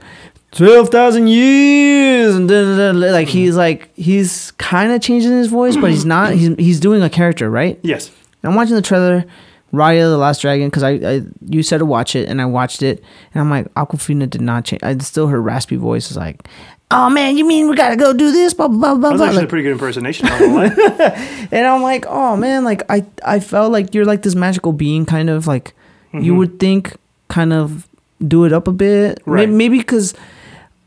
[0.51, 5.47] twelve thousand years, and da, da, da, like he's like he's kind of changing his
[5.47, 6.33] voice, but he's not.
[6.33, 7.79] He's he's doing a character, right?
[7.83, 8.11] Yes.
[8.43, 9.25] I'm watching the trailer,
[9.73, 12.81] Raya the Last Dragon, because I, I you said to watch it, and I watched
[12.81, 14.81] it, and I'm like, Awkwafina did not change.
[14.83, 16.47] I still her raspy voice is like,
[16.91, 19.09] oh man, you mean we gotta go do this, blah blah blah That blah.
[19.11, 19.27] was blah.
[19.27, 20.27] actually a pretty good impersonation.
[20.27, 21.47] not gonna lie.
[21.51, 25.05] and I'm like, oh man, like I I felt like you're like this magical being,
[25.05, 25.73] kind of like
[26.13, 26.37] you Mhm.
[26.37, 26.95] would think,
[27.29, 27.87] kind of
[28.27, 29.49] do it up a bit, Right.
[29.49, 30.13] maybe because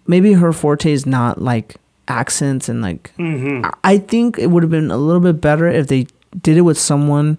[0.07, 1.77] maybe her forte is not like
[2.09, 3.69] accents and like Mhm.
[3.85, 6.07] I- think it would have been a little bit better if they
[6.43, 7.39] did it with someone.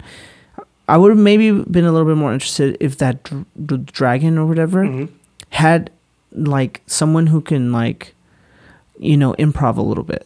[0.88, 4.46] I would have maybe been a little bit more interested if that dr- dragon or
[4.46, 5.10] whatever Mhm.
[5.50, 5.90] had
[6.34, 8.16] like someone who can like,
[9.00, 10.26] you know, improv a little bit.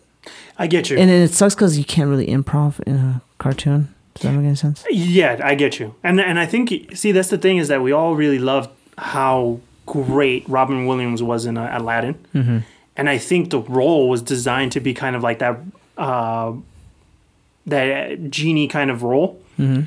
[0.57, 0.97] I get you.
[0.97, 3.89] And then it sucks because you can't really improv in a cartoon.
[4.21, 4.85] Does that make any sense?
[4.89, 5.95] Yeah, I get you.
[6.03, 9.59] And and I think see that's the thing is that we all really loved how
[9.85, 12.15] great Robin Williams was in uh, Aladdin.
[12.33, 12.57] Mm-hmm.
[12.95, 15.59] And I think the role was designed to be kind of like that
[15.97, 16.53] uh,
[17.65, 19.41] that genie kind of role.
[19.59, 19.83] Mm-hmm.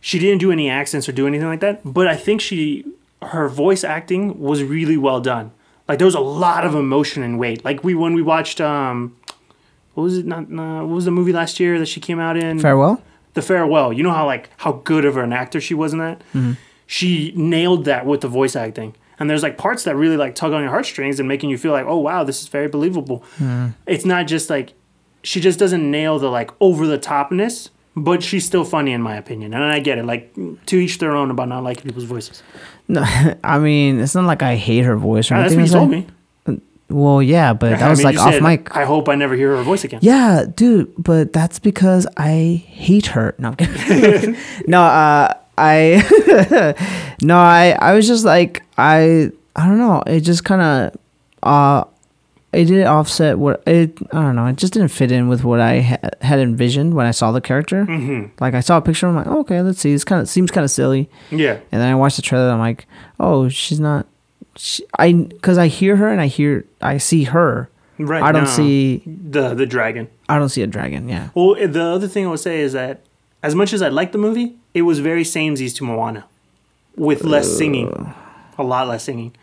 [0.00, 2.84] She didn't do any accents or do anything like that, but I think she
[3.22, 5.52] her voice acting was really well done.
[5.88, 7.64] Like there was a lot of emotion and weight.
[7.64, 9.16] Like we when we watched um
[9.94, 12.36] what was it not uh, what was the movie last year that she came out
[12.36, 13.02] in Farewell.
[13.34, 13.92] The farewell.
[13.92, 16.22] You know how like how good of an actor she was in that?
[16.86, 18.94] She nailed that with the voice acting.
[19.18, 21.72] And there's like parts that really like tug on your heartstrings and making you feel
[21.72, 23.24] like oh wow this is very believable.
[23.86, 24.74] It's not just like
[25.22, 29.16] she just doesn't nail the like over the topness but she's still funny in my
[29.16, 29.52] opinion.
[29.54, 30.04] And i get it.
[30.06, 30.34] Like
[30.66, 32.42] to each their own about not liking people's voices.
[32.88, 33.02] No,
[33.44, 35.90] I mean it's not like I hate her voice or Ah, that's what you told
[35.90, 36.14] like- me
[36.92, 38.76] Well, yeah, but that I was mean, like off said, mic.
[38.76, 43.06] i hope i never hear her voice again Yeah, dude, but that's because I hate
[43.06, 43.34] her.
[43.38, 44.36] No, I'm kidding.
[44.66, 50.02] no, uh, I, no, I, I was just like, I, I don't know.
[50.06, 50.96] It just kind of,
[51.42, 51.84] uh,
[52.52, 53.96] it didn't offset what it.
[54.12, 54.44] I don't know.
[54.46, 57.40] It just didn't fit in with what I ha- had envisioned when I saw the
[57.40, 57.84] character.
[57.86, 59.92] hmm Like I saw a picture, I'm like, oh, okay, let's see.
[59.92, 61.08] It's kind of seems kind of silly.
[61.30, 62.44] yeah And then I watched the trailer.
[62.46, 62.86] And I'm like,
[63.18, 64.06] oh, she's not.
[64.56, 67.68] She, I because I hear her and I hear I see her.
[67.98, 69.02] right I don't see.
[69.06, 71.08] the the dragon I don't see a dragon.
[71.08, 71.28] Yeah.
[71.34, 73.00] Well, the other thing I would say is that
[73.42, 76.24] as much as I like the movie, it was very samesies to Moana,
[76.96, 78.14] with less singing,
[78.56, 79.34] a lot less singing.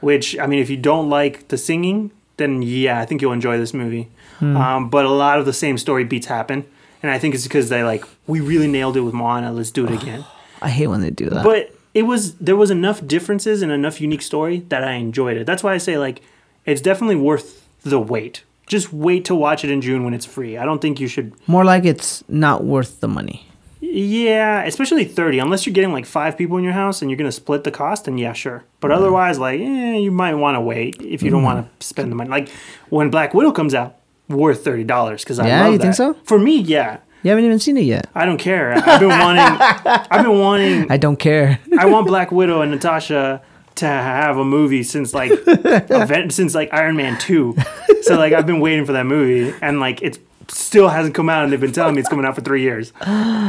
[0.00, 3.58] Which I mean, if you don't like the singing, then yeah, I think you'll enjoy
[3.58, 4.08] this movie.
[4.40, 6.64] Um, but a lot of the same story beats happen,
[7.02, 9.52] and I think it's because they like we really nailed it with Moana.
[9.52, 10.24] Let's do it again.
[10.62, 11.44] I hate when they do that.
[11.44, 15.46] But it was there was enough differences and enough unique story that I enjoyed it.
[15.46, 16.22] That's why I say like
[16.66, 18.44] it's definitely worth the wait.
[18.66, 20.56] Just wait to watch it in June when it's free.
[20.56, 23.46] I don't think you should More like it's not worth the money.
[23.80, 25.40] Yeah, especially 30.
[25.40, 27.70] Unless you're getting like five people in your house and you're going to split the
[27.72, 28.62] cost, and yeah, sure.
[28.78, 32.12] But otherwise, like, eh, you might want to wait if you don't want to spend
[32.12, 32.30] the money.
[32.30, 32.48] Like
[32.90, 33.96] when Black Widow comes out,
[34.28, 34.86] worth $30
[35.24, 35.82] because I Yeah, love you that.
[35.82, 36.14] think so?
[36.24, 36.98] For me, yeah.
[37.22, 38.08] You haven't even seen it yet.
[38.14, 38.72] I don't care.
[38.72, 41.60] I've been wanting, I've been wanting, I don't care.
[41.78, 43.42] I want Black Widow and Natasha
[43.76, 47.56] to have a movie since like, event, since like Iron Man 2.
[48.02, 51.44] So like, I've been waiting for that movie and like, it still hasn't come out
[51.44, 52.92] and they've been telling me it's coming out for three years.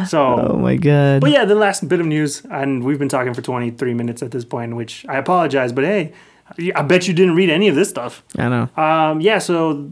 [0.09, 0.19] So.
[0.51, 1.21] oh my god.
[1.21, 4.31] But yeah, the last bit of news, and we've been talking for 23 minutes at
[4.31, 6.13] this point, which I apologize, but hey,
[6.75, 8.23] I bet you didn't read any of this stuff.
[8.37, 8.69] I know.
[8.81, 9.89] Um, yeah, so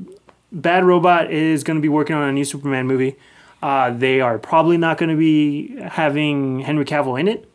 [0.51, 3.15] Bad Robot is going to be working on a new Superman movie.
[3.61, 7.51] Uh, they are probably not going to be having Henry Cavill in it.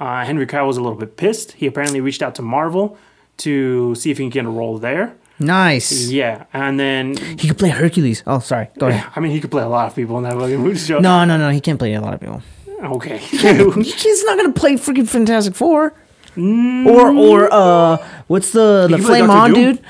[0.00, 1.52] Uh, Henry Cavill's a little bit pissed.
[1.52, 2.98] He apparently reached out to Marvel
[3.38, 5.14] to see if he can get a role there.
[5.38, 6.08] Nice.
[6.08, 8.22] Yeah, and then He could play Hercules.
[8.26, 8.68] Oh, sorry.
[8.78, 9.10] Go ahead.
[9.14, 10.98] I mean, he could play a lot of people in that fucking movie show.
[10.98, 11.50] No, no, no.
[11.50, 12.42] He can't play a lot of people.
[12.82, 13.18] Okay.
[13.18, 15.94] He's not gonna play freaking Fantastic Four.
[16.36, 19.76] Or or uh, what's the the Flame On Doom.
[19.76, 19.84] dude?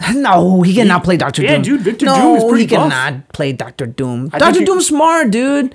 [0.14, 1.62] No, he cannot play Doctor yeah, Doom.
[1.62, 2.90] dude, Victor no, Doom is pretty he buff.
[2.92, 4.30] cannot play Doctor Doom.
[4.32, 5.74] I Doctor Doom's smart, dude.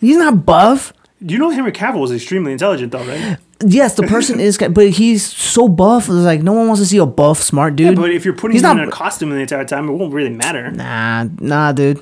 [0.00, 0.92] He's not buff.
[1.20, 3.38] you know Henry Cavill is extremely intelligent, though, right?
[3.66, 6.04] Yes, the person is, but he's so buff.
[6.04, 7.96] It's like no one wants to see a buff, smart dude.
[7.96, 10.12] But if you're putting He's him not- in a costume the entire time, it won't
[10.12, 10.70] really matter.
[10.70, 12.00] nah, nah, dude.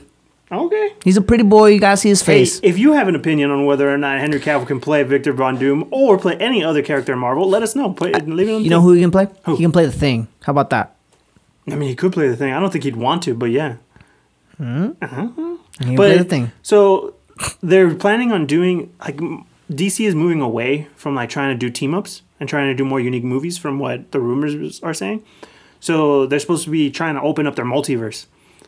[0.51, 0.93] Okay.
[1.03, 1.69] He's a pretty boy.
[1.71, 2.61] You gotta see his Hey, face.
[2.63, 5.59] if you have an opinion on whether or not Henry Cavill can play Victor Von
[5.59, 7.91] Doom or play any other character in Marvel, let us know.
[7.93, 8.63] Put it, leave it on.
[8.65, 9.27] you know who he can play?
[9.45, 9.57] Who?
[9.57, 10.29] He can play the Thing.
[10.45, 10.95] How about that?
[11.69, 12.53] I mean, he could play the thing.
[12.53, 13.77] I don't think he'd want to, but yeah.
[14.57, 14.91] Hmm.
[15.01, 16.53] He can But play the Thing.
[16.63, 17.15] so
[17.63, 19.17] they're planning on doing like
[19.71, 22.85] DC is moving away from like trying to do team ups and trying to do
[22.85, 25.25] more unique movies from what the rumors are saying.
[25.81, 28.27] So they're supposed to be trying to open up their multiverse.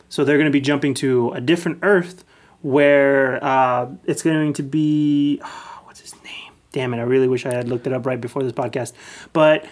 [0.09, 2.23] So they're going to be jumping to a different Earth
[2.61, 5.37] where uh, it's going to be
[5.83, 6.53] what's his name?
[6.71, 6.97] Damn it!
[6.97, 8.93] I really wish I had looked it up right before this podcast,
[9.33, 9.65] but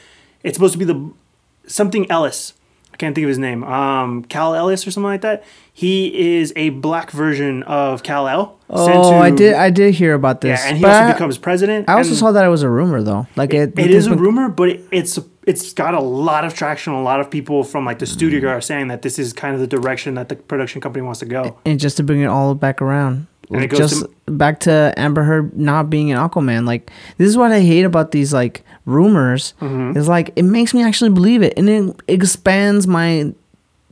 [0.43, 1.11] it's supposed to be the
[1.67, 2.53] something Ellis.
[2.97, 3.63] I can't think of his name.
[3.63, 5.43] Um, Cal Ellis or something like that.
[5.71, 8.57] He is a black version of Cal El.
[8.71, 9.53] Oh, I did.
[9.53, 10.59] I did hear about this.
[10.59, 11.87] Yeah, and he but also I- becomes president.
[11.87, 13.27] I also saw that it was a rumor though.
[13.35, 16.55] Like it, it is a been- rumor, but it, it's it's got a lot of
[16.55, 16.93] traction.
[16.93, 19.61] A lot of people from like the studio are saying that this is kind of
[19.61, 21.59] the direction that the production company wants to go.
[21.65, 25.23] and just to bring it all back around And it goes just back to amber
[25.23, 29.53] heard not being an aquaman like this is what i hate about these like rumors
[29.61, 29.97] Mm-hmm.
[29.97, 33.33] is like it makes me actually believe it and it expands my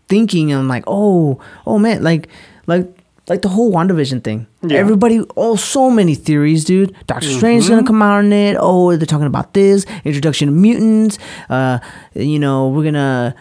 [0.08, 2.28] thinking and I'm like oh oh man like
[2.68, 2.88] like
[3.28, 4.46] like the whole WandaVision thing.
[4.62, 4.78] Yeah.
[4.78, 6.94] Everybody, oh, so many theories, dude.
[7.08, 8.56] Doctor Strange is gonna come out on it.
[8.60, 11.18] Oh, they're talking about this introduction of mutants.
[11.50, 11.80] Uh,
[12.14, 13.34] you know, we're gonna,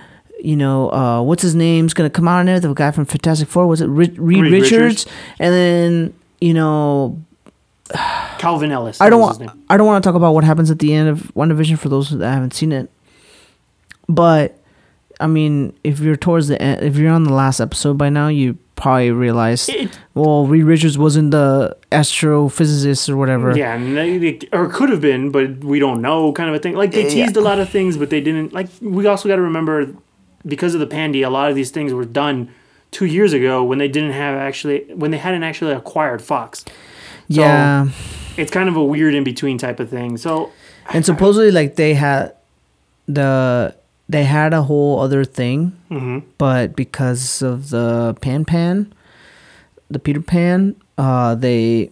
[0.44, 2.61] you know, uh, what's his name's gonna come out on there?
[2.61, 4.72] The guy from Fantastic Four was it Reed, Reed, Reed Richards?
[5.07, 5.07] Richards.
[5.38, 7.18] And then you know,
[8.38, 9.00] Calvin Ellis.
[9.00, 9.42] I don't want.
[9.70, 12.11] I don't want to talk about what happens at the end of WandaVision for those
[12.11, 12.90] that haven't seen it.
[14.09, 14.59] But
[15.20, 18.28] I mean, if you're towards the end, if you're on the last episode by now,
[18.28, 23.57] you probably realize, It- well, Reed Richards wasn't the astrophysicist or whatever.
[23.57, 26.59] Yeah, and they, they- or could have been, but we don't know, kind of a
[26.59, 26.74] thing.
[26.74, 27.26] Like they Yeah.
[27.26, 28.52] teased a lot of things, but they didn't.
[28.52, 29.87] Like we also got to remember,
[30.46, 32.52] because of the pandy, a lot of these things were done
[32.90, 36.64] two years ago when they didn't have actually when they hadn't actually acquired Fox.
[37.28, 37.88] yeah.
[38.37, 40.16] It's kind of a weird in between type of thing.
[40.16, 40.50] So
[40.92, 42.35] And supposedly, like they had
[43.07, 43.74] the
[44.09, 48.92] they had a whole other thing, hmm but because of the Pan Pan,
[49.88, 51.90] the Peter Pan, uh, they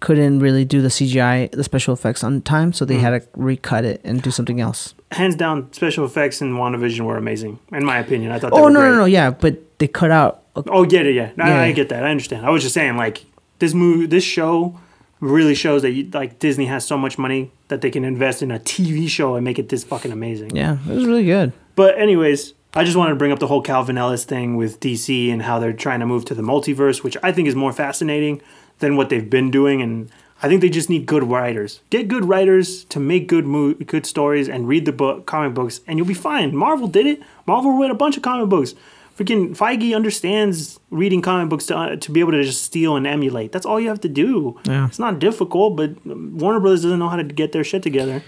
[0.00, 3.00] couldn't really do the CGI, the special effects on time, so they Mm.
[3.00, 4.94] had to recut it and do something else.
[5.12, 8.30] hands down, special effects in WandaVision were amazing, in my opinion.
[8.30, 8.50] I thought.
[8.52, 8.90] They Oh were no, great.
[8.90, 10.42] no, no, yeah, but they cut out.
[10.54, 11.30] Oh, get it, yeah.
[11.36, 11.62] No, Yeah.
[11.62, 12.04] I get that.
[12.04, 12.44] I understand.
[12.44, 13.24] I was just saying, like
[13.58, 14.78] this movie, this show
[15.20, 18.50] really shows that you, like Disney has so much money that they can invest in
[18.50, 20.54] a TV show and make it this fucking amazing.
[20.54, 21.52] Yeah, it was really good.
[21.74, 25.32] But anyways, I just wanted to bring up the whole Calvin Ellis thing with DC
[25.32, 28.42] and how they're trying to move to the multiverse, which I think is more fascinating
[28.78, 29.82] than what they've been doing.
[29.82, 30.10] And
[30.42, 31.80] I think they just need good writers.
[31.90, 35.80] Get good writers to make good mo- good stories and read the book comic books,
[35.86, 36.54] and you'll be fine.
[36.54, 37.22] Marvel did it.
[37.46, 38.74] Marvel read a bunch of comic books.
[39.16, 43.04] Freaking Feige understands reading comic books to, uh, to be able to just steal and
[43.04, 43.50] emulate.
[43.50, 44.60] That's all you have to do.
[44.64, 44.86] Yeah.
[44.86, 48.22] It's not difficult, but Warner Brothers doesn't know how to get their shit together.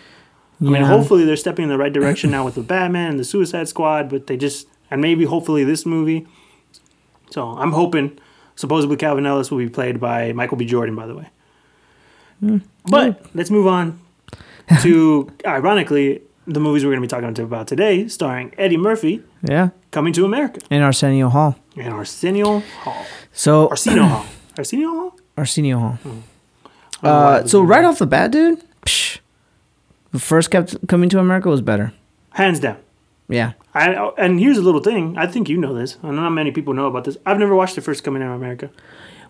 [0.61, 3.25] I mean, hopefully they're stepping in the right direction now with the Batman and the
[3.25, 6.27] Suicide Squad, but they just and maybe hopefully this movie.
[7.31, 8.19] So I'm hoping.
[8.61, 10.66] Supposedly Calvin Ellis will be played by Michael B.
[10.66, 11.29] Jordan, by the way.
[12.40, 12.59] Hmm.
[12.85, 13.99] But let's move on
[14.83, 19.70] to ironically the movies we're going to be talking about today, starring Eddie Murphy, Yeah,
[19.92, 21.57] coming to America in Arsenio Hall.
[21.77, 24.27] and Arsenio Hall, So Arsenio Hall,
[24.59, 25.16] Arsenio Hall.
[25.38, 25.99] Arsenio Hall.
[26.03, 26.23] I don't know
[27.03, 29.20] why I Uh, so right off the bat, dude, psh,
[30.12, 31.92] the first kept coming to America was better.
[32.33, 32.77] hands down.
[33.31, 33.53] Yeah.
[33.75, 35.16] I, and here's a little thing.
[35.16, 35.97] I think you know this.
[36.03, 37.16] I know not many people know about this.
[37.25, 38.71] I've never watched the first Coming to America.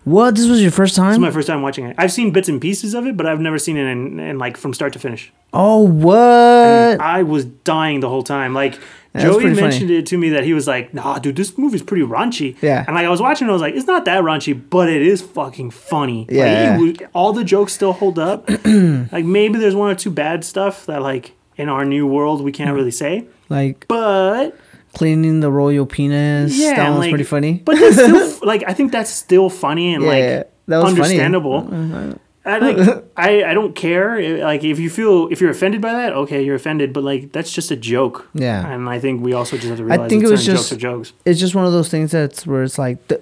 [0.03, 0.33] What?
[0.35, 1.09] This was your first time?
[1.09, 1.95] This is my first time watching it.
[1.99, 4.57] I've seen bits and pieces of it, but I've never seen it in, in like
[4.57, 5.31] from start to finish.
[5.53, 6.99] oh, what?
[6.99, 8.55] I was dying the whole time.
[8.55, 8.79] Like
[9.13, 9.61] That's Joey pretty funny.
[9.67, 12.83] mentioned it to me that he was like, "Nah, dude, this movie's pretty raunchy." Yeah.
[12.87, 15.03] And like I was watching, it, I was like, "It's not that raunchy, but it
[15.03, 16.77] is fucking funny." Yeah.
[16.77, 18.49] it was- all the jokes still hold up.
[18.65, 22.51] like maybe there's one or two bad stuff that like in our new world we
[22.51, 24.57] can't really say, Like but
[24.93, 26.57] cleaning the royal penis.
[26.57, 27.61] Yeah, that was like- pretty funny.
[27.65, 31.01] But that's still like I think that's still funny and Yeah, like that was funny.
[31.01, 31.67] understandable.
[31.71, 32.15] Uh, uh, uh.
[32.43, 36.13] I like I, I don't care like if you feel if you're offended by that
[36.13, 38.65] okay you're offended but like that's just a joke Yeah.
[38.67, 40.77] and I think we also just have to realize think it was just- jokes are
[40.77, 43.21] jokes It's just one of those things that's where it's like, the,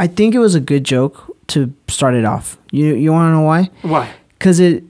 [0.00, 2.56] I think it was a good joke to start it off.
[2.72, 3.68] You you want to know why?
[3.82, 4.08] why
[4.38, 4.82] Because it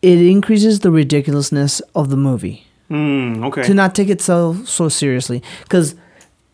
[0.00, 2.67] it increases the ridiculousness of the movie.
[2.90, 3.62] Mm, okay.
[3.62, 5.42] to not take it so so seriously.
[5.62, 5.94] Because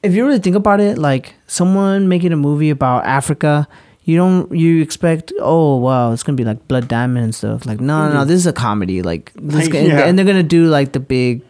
[0.02, 3.66] if you really think about it like someone making a movie about africa
[4.04, 7.64] you don't you expect oh wow it's gonna be like blood diamond and stuff.
[7.66, 9.00] Like no no no this is a comedy.
[9.02, 10.00] Like this Like, guy- and- yeah.
[10.06, 11.42] and they're gonna do like the big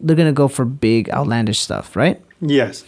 [0.00, 2.20] they're gonna go for big outlandish stuff right?
[2.40, 2.84] Yes.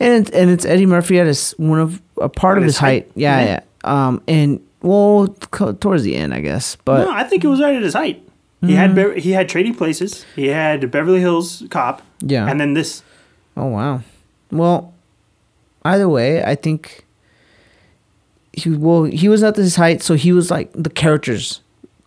[0.00, 2.74] And it's, and it's eddie murphy at his one of a part At of his
[2.74, 3.12] his height, height?
[3.14, 3.46] yeah Yeah.
[3.84, 4.06] yeah.
[4.06, 7.74] Um and well towards the end i guess but no I think it was right
[7.76, 8.26] at his height
[8.62, 9.12] he had mm-hmm.
[9.14, 12.46] Bev- he had Trading Places he had Beverly Hills Cop yeah.
[12.46, 13.02] and then this.
[13.56, 14.02] Oh wow.
[14.50, 14.92] Well,
[15.84, 17.06] either way, I think
[18.52, 21.60] he well he was at his height, so he was like the characters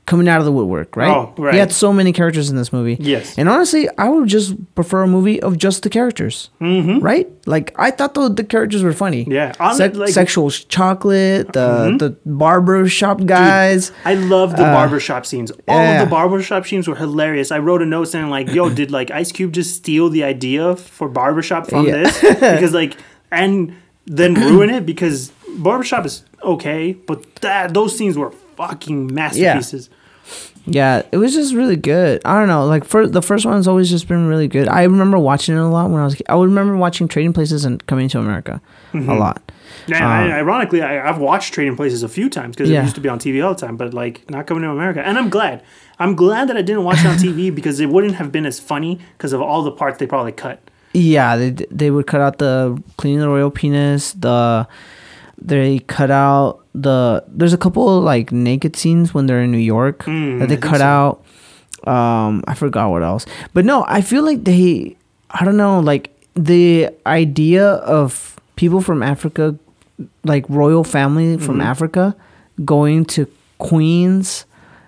[0.06, 1.10] coming out of the woodwork, right?
[1.10, 1.54] Oh, right.
[1.54, 2.98] He had so many characters in this movie.
[3.00, 3.38] Yes.
[3.38, 7.00] And honestly, I would just prefer a movie of just the characters, Mm-hmm.
[7.00, 7.30] right?
[7.46, 9.26] Like I thought the, the characters were funny.
[9.30, 10.12] Yeah, Sec- like- Mm-hmm.
[10.14, 13.92] sexual chocolate, the the barber shop guys.
[14.06, 15.52] I love the barbershop scenes.
[15.68, 16.02] All Uh, yeah.
[16.02, 17.52] of the barbershop scenes were hilarious.
[17.52, 20.76] I wrote a note saying like, "Yo, did like Ice Cube just steal the idea
[20.76, 22.04] for barbershop from Yeah.
[22.04, 22.98] this?" Because like,
[23.32, 23.74] and
[24.06, 28.32] then ruin it because barbershop is okay, but that those scenes were
[28.70, 29.90] fucking masterpieces.
[30.66, 32.22] Yeah, it was just really good.
[32.24, 34.70] I don't know, like for the first one's always just been really good.
[34.70, 36.14] I remember watching it a lot when I was.
[36.14, 36.26] a kid.
[36.30, 38.62] I would remember watching Trading Places and Coming to America
[38.94, 39.10] Mm-hmm.
[39.10, 39.52] a lot.
[39.88, 42.80] And I, ironically, I, I've watched Trading Places a few times because Yeah.
[42.80, 45.06] it used to be on TV all the time, but like not coming to America.
[45.06, 45.62] And I'm glad.
[46.00, 48.60] I'm glad that I didn't watch it on TV because it wouldn't have been as
[48.62, 50.62] funny because of all the parts they probably cut.
[50.94, 54.14] Yeah, they they would cut out the cleaning the royal penis.
[54.14, 54.66] The
[55.38, 57.24] they cut out the.
[57.28, 60.78] There's a couple like naked scenes when they're in New York Mm, that they cut
[60.80, 60.86] so.
[60.86, 61.24] out.
[61.88, 64.96] Um, I forgot what else, but no, I feel like they.
[65.32, 69.56] I don't know, like the idea of people from Africa,
[70.24, 71.62] like royal family from Mm-hmm.
[71.72, 72.16] Africa,
[72.64, 74.46] going to Queens,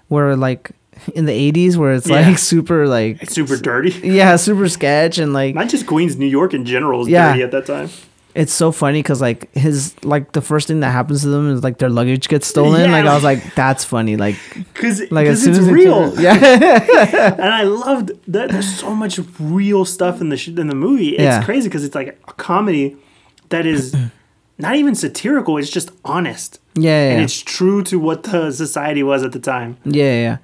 [0.08, 0.72] where like
[1.14, 2.28] in the 80s where it's Yeah.
[2.28, 3.92] like super like It's super dirty.
[4.08, 7.32] yeah super sketch and like Not just Queens, New York in general is Yeah.
[7.32, 7.90] dirty at that time.
[8.36, 11.64] It's so funny because like his like the first thing that happens to them is
[11.64, 15.26] like their luggage gets stolen Yeah, like i was like- that's funny like Because like
[15.28, 16.14] as it's soon as real.
[16.14, 20.68] it- yeah and I loved that there's so much real stuff in the sh- in
[20.68, 21.10] the movie.
[21.16, 21.44] It's Yeah.
[21.44, 22.96] crazy because it's like a comedy
[23.50, 23.96] that is
[24.58, 25.58] not even satirical.
[25.58, 29.78] It's just honest, yeah and it's true to what the society was at the time.
[29.86, 30.38] yeah yeah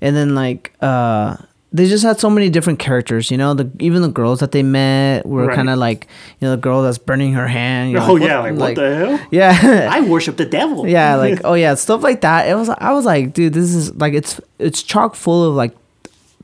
[0.00, 1.36] and then like uh
[1.70, 4.62] they just had so many different characters you know the even the girls that they
[4.62, 5.54] met were Right.
[5.56, 6.06] kind of like
[6.40, 9.26] you know the girl that's burning her hand oh yeah, like what the hell?
[9.30, 10.88] yeah I worship the devil.
[10.88, 13.94] yeah like oh yeah stuff like that it was i was like dude this is
[13.96, 15.76] like it's it's chock full of like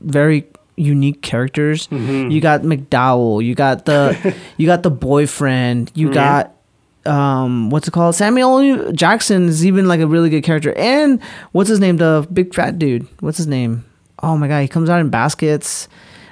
[0.01, 0.45] very
[0.77, 2.29] unique characters Mm-hmm.
[2.31, 6.13] you got mcdowell you got the you got the boyfriend you Yeah.
[6.13, 6.51] got
[7.11, 11.69] um what's it called samuel jackson is even like a really good character and what's
[11.69, 13.85] his name the big fat dude what's his name
[14.25, 15.87] oh my god he comes out in baskets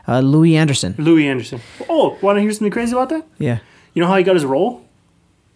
[0.08, 1.60] uh louie anderson Louie Anderson.
[1.89, 3.23] Oh, want to hear something crazy about that?
[3.38, 3.60] yeah
[3.93, 4.82] You know how he got his role?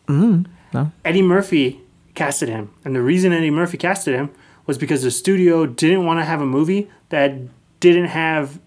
[0.08, 1.82] mm no Eddie Murphy
[2.14, 4.30] casted him, and the reason Eddie Murphy casted him
[4.66, 7.32] was because the studio didn't want to have a movie that
[7.80, 8.60] didn't have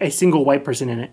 [0.00, 1.10] a single white person in it.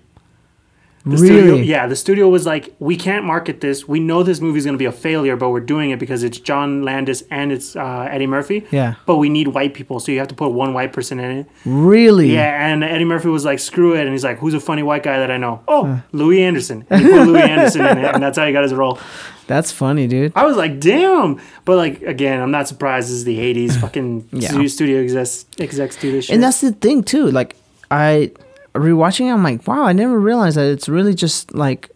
[1.03, 3.87] The Studio, really yeah, the studio was like, we can't market this.
[3.87, 6.37] We know this movie's going to be a failure, but we're doing it because it's
[6.39, 8.67] John Landis and it's uh, Eddie Murphy.
[8.69, 8.93] Yeah.
[9.07, 11.47] But we need white people, so you have to put one white person in it.
[11.65, 14.01] really Yeah, and Eddie Murphy was like, screw it.
[14.01, 15.63] And he's like, who's a funny white guy that I know?
[15.67, 16.85] Oh, Louie Anderson.
[16.91, 18.99] And he put Louie Anderson in it, and that's how he got his role.
[19.47, 21.41] that's funny dude I was like, damn.
[21.65, 23.07] But like again, I'm not surprised.
[23.07, 23.75] This is the '80s.
[23.81, 24.49] Fucking Yeah.
[24.49, 26.35] stu- studio execs execs do this shit.
[26.35, 27.31] And that's the thing too.
[27.31, 27.55] Like
[27.89, 28.31] I
[28.73, 31.89] rewatching, it, I'm like, wow, I never realized that it's really just like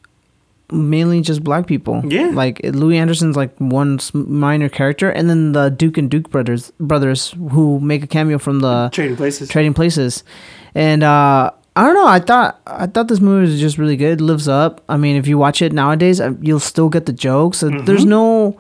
[0.72, 2.02] mainly just black people.
[2.06, 2.32] Yeah.
[2.34, 7.36] Like Louie Anderson's like one minor character, and then the Duke and Duke brothers brothers
[7.52, 9.50] who make a cameo from the trading places.
[9.50, 10.24] Trading Places,
[10.74, 11.52] and uh.
[11.78, 12.08] I don't know.
[12.08, 14.22] I thought I thought this movie was just really good.
[14.22, 14.82] It lives up.
[14.88, 17.62] I mean, if you watch it nowadays, uh, you'll still get the jokes.
[17.62, 17.84] Uh, Mm-hmm.
[17.84, 18.58] There's no,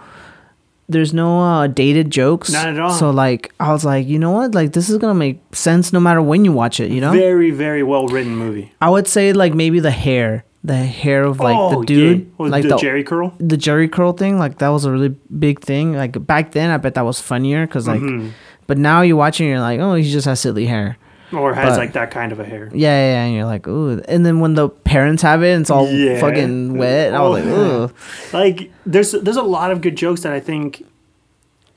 [0.87, 2.51] there's no uh, dated jokes.
[2.51, 2.91] Not at all.
[2.91, 4.53] So like, I was like, you know what?
[4.53, 6.91] Like, this is gonna make sense no matter when you watch it.
[6.91, 7.11] You know.
[7.11, 8.71] Very very well written movie.
[8.81, 12.45] I would say like maybe the hair, the hair of like oh, the dude, yeah.
[12.47, 13.33] Like the, the Jheri curl.
[13.39, 14.37] the Jheri curl thing.
[14.39, 15.93] Like that was a really big thing.
[15.93, 18.29] Like back then, I bet that was funnier because like, Mm-hmm.
[18.67, 20.97] but now you're watching, you're like, oh, he just has silly hair.
[21.33, 22.69] Or has But- like that kind of a hair.
[22.73, 24.01] Yeah, yeah, yeah, and you're like, ooh.
[24.07, 26.19] And then when the parents have it, it's all Yeah.
[26.19, 27.07] fucking wet.
[27.07, 27.51] And I was Oh, like, yeah.
[27.51, 27.89] ooh.
[28.33, 30.85] Like there's there's a lot of good jokes that I think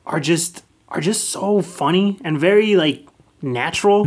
[0.06, 3.04] are just are just so funny and very like
[3.40, 4.06] natural.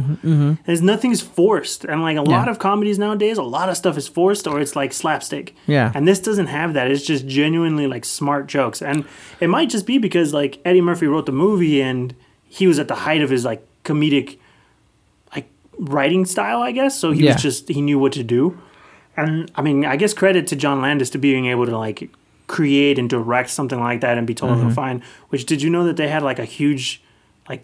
[0.66, 3.98] There's nothing's forced, and like a lot Mm-hmm, of comedies nowadays, a lot of stuff
[3.98, 5.56] is forced or it's like slapstick.
[5.68, 5.92] Yeah.
[5.96, 6.92] And this doesn't have that.
[6.92, 9.06] It's just genuinely like smart jokes, and
[9.40, 12.14] it might just be because like Eddie Murphy wrote the movie and
[12.50, 14.38] he was at the height of his like comedic
[15.82, 16.98] writing style, I guess.
[16.98, 17.34] So he Yeah.
[17.34, 18.58] was just he knew what to do.
[19.18, 22.10] And I mean, I guess credit to John Landis to being able to like
[22.48, 24.70] create and direct something like that and be totally Mm-hmm.
[24.72, 25.04] fine.
[25.30, 27.02] Which did you know that they had like a huge
[27.50, 27.64] like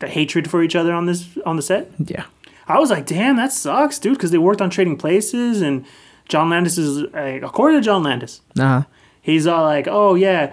[0.00, 1.90] the hatred for each other on this on the set?
[2.04, 2.24] Yeah.
[2.66, 5.84] I was like, damn, that sucks, dude, because they worked on Trading Places and
[6.28, 8.82] John Landis is uh, according to John Landis, Uh huh.
[9.22, 10.52] he's all like, oh yeah,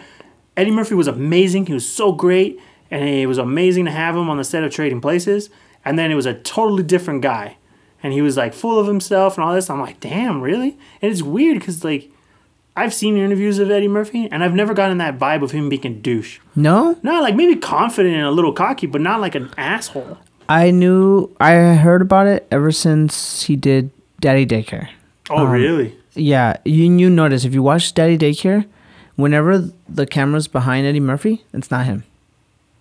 [0.55, 1.65] Eddie Murphy was amazing.
[1.65, 2.57] He was so great,
[2.89, 5.49] and it was amazing to have him on the set of Trading Places.
[5.85, 7.57] And then it was a totally different guy,
[8.01, 9.69] and he was like full of himself and all this.
[9.69, 10.77] I'm like, damn, really?
[11.01, 12.11] And it's weird because like
[12.75, 15.85] I've seen interviews of Eddie Murphy, and I've never gotten that vibe of him being
[15.85, 16.39] a douche.
[16.55, 20.17] No, Not like maybe confident and a little cocky, but not like an asshole.
[20.49, 24.89] I knew I heard about it ever since he did Daddy Daycare.
[25.29, 25.95] Oh, Um, really?
[26.13, 28.65] Yeah, you you notice if you watch Daddy Daycare,
[29.15, 32.03] whenever the camera's behind Eddie Murphy, it's not him.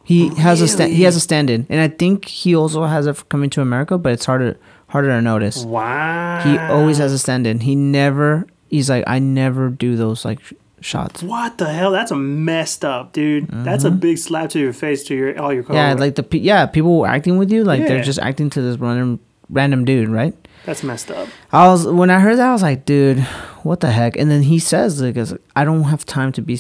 [0.05, 3.17] He has a sta- he has a stand-in, and I think he also has it
[3.17, 4.57] for coming to America, but it's harder
[4.89, 5.65] harder to notice.
[5.65, 6.41] Wow.
[6.45, 7.61] He always has a stand-in.
[7.61, 8.47] He never.
[8.69, 11.23] He's like I never do those like sh- shots.
[11.23, 11.91] What the hell?
[11.91, 13.49] That's a messed up, dude.
[13.49, 15.73] That's a big slap to your face to your all your Mm-hmm.
[15.75, 17.89] Yeah, like the yeah people acting with you, like Yeah.
[17.89, 20.35] they're just acting to this random random dude, right?
[20.67, 21.29] That's messed up.
[21.53, 23.21] I was when I heard that I was like, dude,
[23.65, 24.17] what the heck?
[24.17, 25.17] And then he says like,
[25.55, 26.59] I don't have time to be,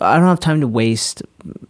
[0.00, 1.22] I don't have time to waste,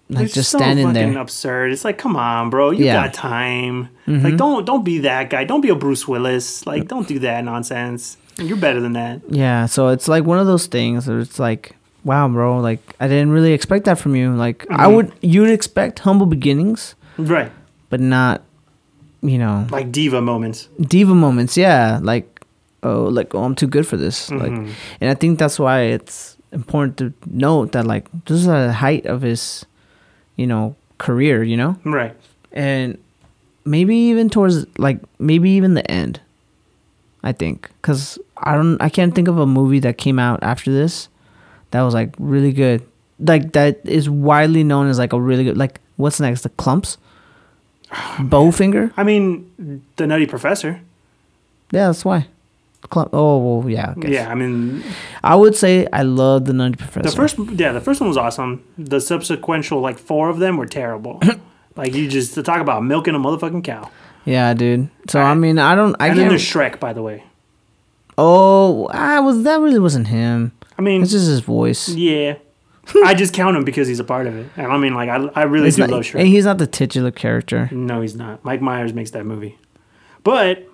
[0.09, 1.21] like It's just so standing fucking there.
[1.21, 1.73] absurd.
[1.73, 2.71] It's like, come on, bro.
[2.71, 2.97] You Yeah.
[2.97, 3.05] Mm-hmm.
[3.07, 3.89] got time.
[4.07, 5.45] Like, don't don't be that guy.
[5.45, 6.67] Don't be a Bruce Willis.
[6.67, 8.17] Like, don't do that nonsense.
[8.39, 9.21] You're better than that.
[9.29, 13.09] Yeah, so it's like one of those things where it's like, wow, bro, like I
[13.09, 14.33] didn't really expect that from you.
[14.35, 14.95] Like I Mhm.
[14.95, 17.51] would, you'd expect humble beginnings, Right.
[17.91, 18.43] but not,
[19.23, 20.69] you know, Like diva moments.
[20.81, 21.57] diva moments.
[21.57, 22.27] Yeah, like
[22.83, 24.31] oh, like oh, I'm too good for this.
[24.31, 24.71] Like, Mhm.
[25.01, 29.07] and I think that's why it's important to note that like this is the height
[29.07, 29.65] of his,
[30.37, 31.43] you know, career.
[31.43, 31.77] You know.
[31.85, 32.15] Right.
[32.53, 32.99] and
[33.65, 36.21] maybe even towards like maybe even the end
[37.25, 40.71] i think because i don't i can't think of a movie that came out after
[40.73, 41.09] this
[41.71, 42.83] that was like really good
[43.21, 46.99] like that is widely known as like a really good like what's next the Klumps
[47.93, 50.81] bowfinger I mean, the Nutty Professor.
[51.71, 52.27] yeah that's why
[52.85, 54.09] Klump- oh well yeah I.
[54.09, 54.83] Yeah, I mean,
[55.23, 58.17] I would say i love the nutty professor the first, yeah, the first one was
[58.17, 58.65] awesome.
[58.77, 61.21] The subsequential, like four of them, were terrible.
[61.77, 63.89] like you just to talk about milking a motherfucking cow.
[64.25, 67.23] yeah dude so i mean i don't i and then there's Shrek, by the way.
[68.19, 72.35] oh i was that really wasn't him I mean, it's just his voice yeah.
[73.05, 75.17] I just count him because he's a part of it, and I mean, like, I,
[75.35, 76.27] I really It's do not- love and Shrek.
[76.27, 78.45] he's not the titular character No, he's not.
[78.45, 79.59] Mike Myers makes that movie,
[80.25, 80.69] but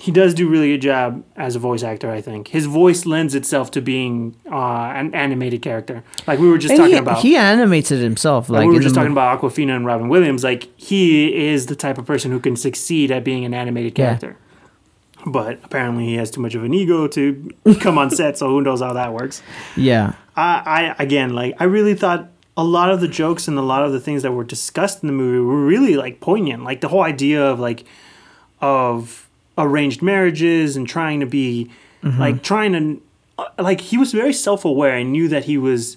[0.00, 2.08] he does do really good job as a voice actor.
[2.08, 6.58] I think his voice lends itself to being uh, an animated character, like we were
[6.58, 7.18] just And talking he, about.
[7.18, 8.48] he animates it himself.
[8.48, 10.44] Like Like we were just talking mo- about Awkwafina and Robin Williams.
[10.44, 14.04] Like he is the type of person who can succeed at being an animated Yeah.
[14.16, 14.36] character.
[15.26, 17.50] But apparently he has too much of an ego to
[17.80, 19.42] come on set, so who knows how that works.
[19.76, 23.62] Yeah, I, I again like I really thought a lot of the jokes and a
[23.62, 26.64] lot of the things that were discussed in the movie were really like poignant.
[26.64, 27.84] Like the whole idea of like
[28.60, 31.70] of arranged marriages and trying to be
[32.18, 33.02] like trying to
[33.62, 35.96] like he was very self-aware and knew that he was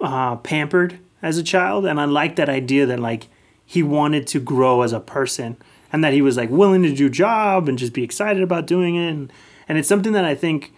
[0.00, 3.28] uh, pampered as a child and I like that idea that like
[3.64, 5.56] he wanted to grow as a person
[5.92, 8.96] and that he was like willing to do job and just be excited about doing
[8.96, 9.32] it and,
[9.68, 10.72] and it's something that I think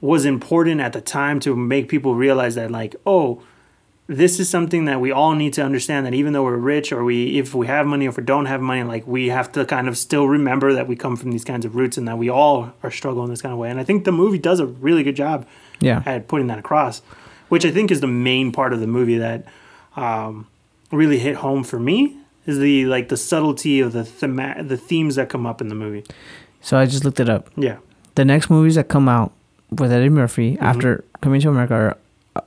[0.00, 3.42] was important at the time to make people realize that like oh
[4.06, 7.04] this is something that we all need to understand that even though we're rich or
[7.04, 9.64] we if we have money or if we don't have money like we have to
[9.64, 12.28] kind of still remember that we come from these kinds of roots and that we
[12.28, 13.70] all are struggling this kind of way.
[13.70, 15.46] And i think the movie does a really good job
[15.80, 17.00] yeah, at putting that across
[17.48, 19.44] which i think is the main part of the movie that
[19.96, 20.46] um,
[20.90, 25.16] really hit home for me is the like the subtlety of the thema- the themes
[25.16, 26.04] that come up in the movie.
[26.60, 27.50] So I just looked it up.
[27.56, 27.78] yeah.
[28.14, 29.32] The next movies that come out
[29.70, 30.64] with Eddie Murphy Mm-hmm.
[30.64, 31.96] after Coming to America are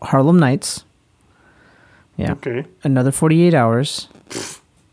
[0.01, 0.85] Harlem Nights.
[2.17, 4.07] Yeah, okay another Forty Eight Hours.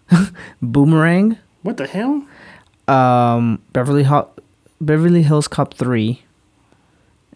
[0.62, 1.38] Boomerang.
[1.62, 2.24] what the hell
[2.88, 4.30] Um, Beverly Ho-
[4.80, 6.22] Beverly Hills Cop Three.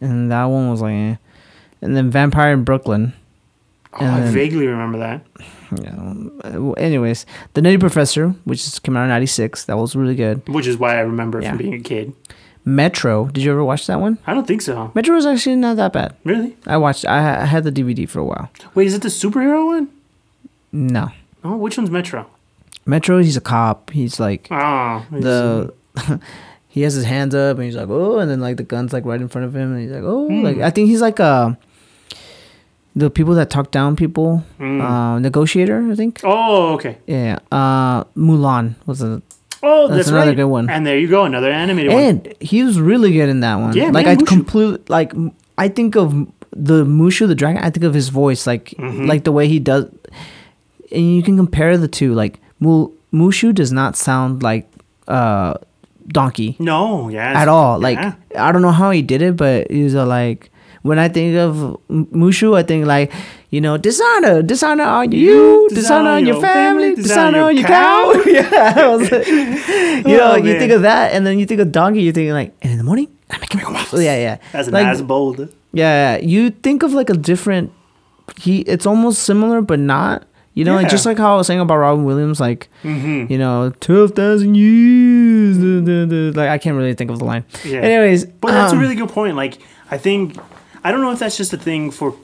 [0.00, 1.16] And that one was like, eh.
[1.80, 3.12] and then Vampire in Brooklyn.
[3.94, 5.24] oh, And i then- vaguely remember that
[5.80, 6.14] Yeah.
[6.44, 7.24] Uh, anyways,
[7.54, 10.48] The Nutty Professor, which is came out in '96, that was really good.
[10.48, 11.50] which is why i remember it Yeah.
[11.50, 12.14] from being a kid
[12.64, 14.18] Metro, did you ever watch that one?
[14.26, 16.14] i don't think so Metro was actually not that bad.
[16.24, 17.04] really I watched.
[17.06, 18.50] I, I had the DVD for a while.
[18.74, 19.88] Wait, is it the superhero one?
[20.70, 21.10] No,
[21.44, 22.26] Oh, which one's Metro?
[22.86, 23.18] Metro.
[23.20, 23.90] He's a cop.
[23.90, 25.74] He's like Oh, the.
[26.68, 29.04] he has his hands up and he's like, oh, and then like the gun's like
[29.04, 31.54] right in front of him, and he's like, oh, like I think he's like uh
[32.94, 35.90] the people that talk down people, uh, negotiator.
[35.90, 36.20] I think.
[36.24, 36.98] oh, okay.
[37.06, 37.38] Yeah.
[37.50, 39.22] Uh, Mulan was a
[39.62, 40.36] Oh, That's that's, another right.
[40.36, 40.68] good one.
[40.68, 42.02] And there you go, another animated one.
[42.02, 43.74] and he was really good in that one.
[43.76, 45.12] Yeah, like man, I completely like
[45.56, 46.12] I think of
[46.50, 47.62] the Mushu the dragon.
[47.62, 49.06] I think of his voice, like Mm-hmm.
[49.06, 49.84] like the way he does,
[50.90, 52.12] and you can compare the two.
[52.14, 54.68] Like Mu- Mushu does not sound like
[55.08, 55.54] uh
[56.08, 57.40] Donkey No, yeah.
[57.40, 57.78] at all.
[57.78, 58.14] Like yeah.
[58.36, 60.50] I don't know how he did it, but he's a like.
[60.82, 63.12] When I think of Mushu, I think like,
[63.50, 68.12] you know, dishonor, dishonor on you, dishonor on your family, dishonor on your cow.
[68.26, 69.26] yeah, I was like,
[70.08, 70.58] you know, Oh, you man.
[70.58, 72.84] think of that, and then you think of donkey, you think like, and in the
[72.84, 74.02] morning, I'm making my waffles.
[74.02, 74.38] Yeah, yeah.
[74.50, 75.48] That's like, nice bold.
[75.72, 77.72] Yeah, you think of like a different.
[78.36, 80.26] He, it's almost similar, but not.
[80.54, 83.32] You know, like, just like how I was saying about Robin Williams, like Mm-hmm.
[83.32, 85.56] you know, twelve thousand years.
[86.36, 87.44] Like I can't really think of the line.
[87.64, 87.78] Yeah.
[87.80, 89.36] Anyways, But that's um, a really good point.
[89.36, 89.58] Like,
[89.90, 90.36] I think
[90.84, 92.14] I don't know if that's just a thing for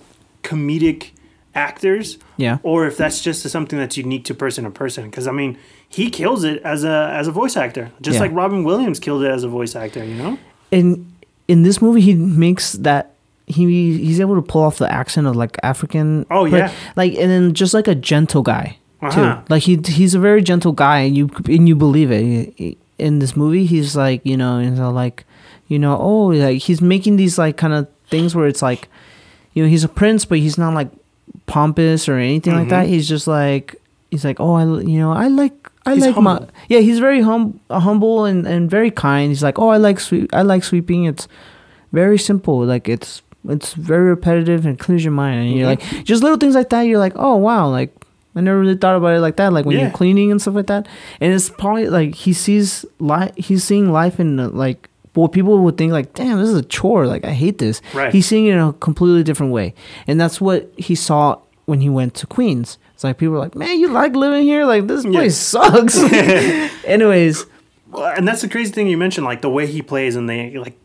[0.43, 1.11] comedic
[1.55, 2.59] actors, yeah.
[2.63, 5.07] or if that's just something that's unique to person to person.
[5.07, 8.23] Because I mean, he kills it as a as a voice actor, just Yeah.
[8.23, 10.05] like Robin Williams killed it as a voice actor.
[10.05, 10.39] You know?
[10.71, 11.11] in
[11.49, 13.15] in this movie he makes that
[13.47, 13.65] he
[13.97, 16.27] he's able to pull off the accent of like African.
[16.31, 16.71] Oh, yeah.
[16.97, 19.07] like and then just like a gentle guy too.
[19.07, 19.41] Uh-huh.
[19.49, 22.77] Like he he's a very gentle guy, and you and you believe it.
[22.99, 25.25] In this movie, he's like you know, he's all like,
[25.69, 28.89] you know, oh, like he's making these like kind of things where it's like,
[29.55, 30.89] you know, he's a prince, but he's not like
[31.47, 32.87] pompous or anything like that.
[32.87, 32.91] Mhm.
[32.91, 33.77] He's just like
[34.11, 35.53] he's like, oh, I you know, I like.
[35.87, 36.81] I He's like my yeah.
[36.81, 39.31] He's very hum humble and, and very kind.
[39.31, 40.29] He's like, oh, I like sweep.
[40.35, 41.05] I like sweeping.
[41.07, 41.29] It's
[41.93, 42.63] very simple.
[42.65, 45.41] Like it's it's very repetitive and clears your mind.
[45.49, 45.81] And you're Mhm.
[45.95, 46.83] like just little things like that.
[46.83, 47.95] You're like, oh wow, like
[48.37, 49.53] I never really thought about it like that.
[49.55, 49.83] Like when Yeah.
[49.85, 50.87] you're cleaning and stuff like that.
[51.21, 53.33] And it's probably like he sees life.
[53.37, 54.88] He's seeing life in uh, like
[55.21, 57.07] what people would think like, damn, this is a chore.
[57.07, 57.81] Like I hate this.
[57.93, 58.13] Right.
[58.13, 59.75] He's seeing it in a completely different way,
[60.07, 62.79] and that's what he saw when he went to Queens.
[62.95, 64.65] It's like people were like, man, you like living here?
[64.65, 65.11] Like this Yeah.
[65.13, 65.97] place sucks.
[66.85, 67.47] Anyways,
[67.95, 70.79] and that's the crazy thing you mentioned, like the way he plays and they like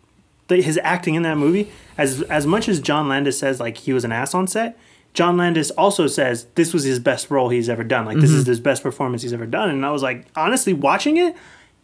[0.48, 1.72] the, his acting in that movie.
[1.98, 4.78] As as much as John Landis says like he was an ass on set,
[5.14, 8.06] John Landis also says this was his best role he's ever done.
[8.06, 8.50] Like this is mm-hmm.
[8.50, 9.70] his best performance he's ever done.
[9.70, 11.36] And I was like, honestly, watching it,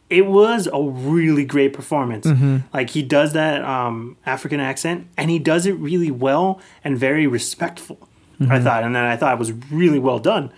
[0.10, 2.28] it was a really great performance.
[2.74, 7.28] Like he does that um, African accent, and he does it really well and very
[7.28, 8.08] respectful.
[8.50, 10.52] I thought, and then I thought it was really well done.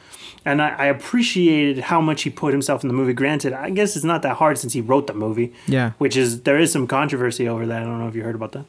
[0.45, 3.13] And I, I appreciated how much he put himself in the movie.
[3.13, 5.51] Granted, I guess it's not that hard since he wrote the movie.
[5.67, 5.93] Yeah.
[5.97, 7.81] Which is there is some controversy over that.
[7.81, 8.65] I don't know if you heard about that.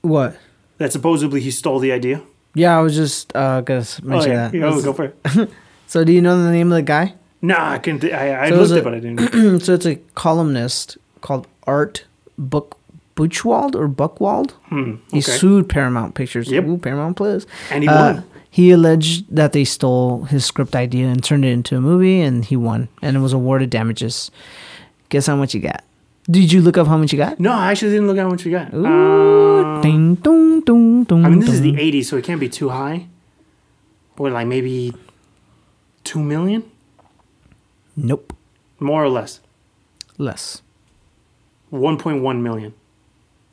[0.00, 0.38] what?
[0.78, 2.22] That supposedly he stole the idea.
[2.54, 4.54] Yeah, I was just uh, gonna mention oh yeah, that.
[4.54, 5.50] yeah oh, go for it.
[5.86, 7.14] So, do you know the name of the guy?
[7.42, 7.98] Nah, I can.
[7.98, 9.60] Th- I, I So it looked a- it, but I didn't.
[9.64, 12.04] so it's a columnist called Art
[12.38, 12.78] Book
[13.16, 14.52] Buchwald or Buckwald.
[14.70, 16.50] Hmm, He sued Paramount Pictures.
[16.50, 16.64] Yep.
[16.64, 17.44] Ooh, Paramount Plus.
[17.70, 18.24] And he Uh, won.
[18.50, 22.44] he alleged that they stole his script idea and turned it into a movie, and
[22.44, 24.30] he won, and it was awarded damages.
[25.10, 25.82] Guess how much he got?
[26.30, 27.40] Did you look up how much he got?
[27.40, 28.72] No, I actually didn't look at how much we got.
[28.72, 32.38] Ooh, Um, ding, dong, dong, dong, I mean, this is the '80s, so it can't
[32.40, 33.08] be too high.
[34.16, 34.94] Or like maybe
[36.04, 36.62] two million,
[37.96, 38.32] Nope,
[38.80, 39.40] more or less.
[40.18, 40.62] less,
[41.72, 42.74] 1.1 million.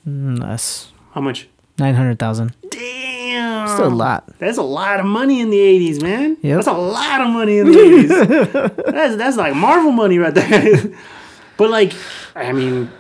[0.08, 0.92] Mm, less.
[1.12, 1.48] How much?
[1.78, 2.56] Nine hundred thousand.
[2.70, 3.68] Damn.
[3.68, 4.38] Still a lot.
[4.40, 6.38] That's a lot of money in the 80s, man.
[6.42, 6.56] Yep.
[6.58, 8.86] That's a lot of money in the 80s.
[8.92, 10.94] that's, that's like Marvel money right there.
[11.58, 11.94] but, like,
[12.36, 12.92] I mean,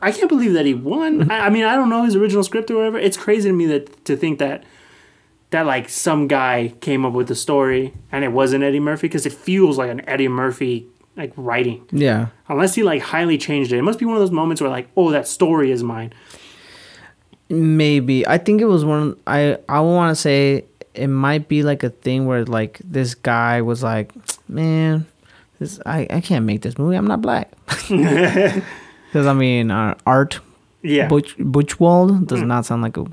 [0.00, 1.30] I can't believe that he won.
[1.30, 2.98] I, I mean, I don't know his original script or whatever.
[2.98, 4.64] It's crazy to me that to think that,
[5.50, 9.24] that like, some guy came up with the story and it wasn't Eddie Murphy because
[9.26, 10.86] it feels like an Eddie Murphy,
[11.16, 11.86] like, writing.
[11.90, 12.28] Yeah.
[12.48, 13.78] Unless he, like, highly changed it.
[13.78, 16.12] It must be one of those moments where, like, oh, that story is mine.
[17.50, 19.16] Maybe I think it was one.
[19.26, 23.62] I I want to say it might be like a thing where like this guy
[23.62, 24.12] was like,
[24.50, 25.06] man,
[25.58, 26.96] this I I can't make this movie.
[26.96, 27.50] I'm not black.
[29.08, 30.40] Because I mean, uh, Art
[30.82, 31.08] Yeah.
[31.08, 33.06] Butch Butchwald does not sound like a.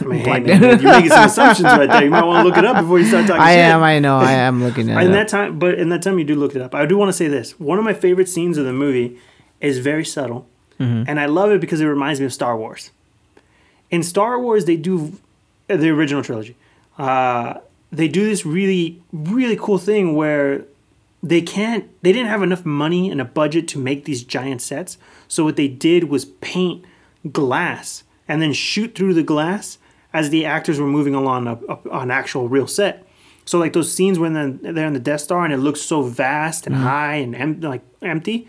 [0.00, 2.04] I mean, hey, Black man, you're making some assumptions right there.
[2.04, 3.64] You might want to look it up before you start talking I shit.
[3.64, 3.82] am.
[3.82, 4.18] I know.
[4.18, 5.06] I am looking at it.
[5.06, 6.74] in that time, but in that time, you do look it up.
[6.74, 9.18] I do want to say this: one of my favorite scenes of the movie
[9.60, 10.46] is very subtle,
[10.80, 11.04] Mm-hmm.
[11.06, 12.90] and I love it because it reminds me of Star Wars.
[13.90, 15.18] In Star Wars, they do
[15.70, 16.56] uh, the original trilogy.
[16.98, 17.58] Uh,
[17.92, 20.64] they do this really, really cool thing where
[21.22, 21.84] they can't.
[22.02, 24.96] They didn't have enough money and a budget to make these giant sets,
[25.28, 26.84] so what they did was paint
[27.30, 29.78] glass and then shoot through the glass
[30.12, 33.06] as the actors were moving along a, a, an actual real set.
[33.44, 36.02] So like those scenes when they're, they're in the Death Star and it looks so
[36.02, 36.84] vast and mm-hmm.
[36.84, 38.48] high and em- like empty,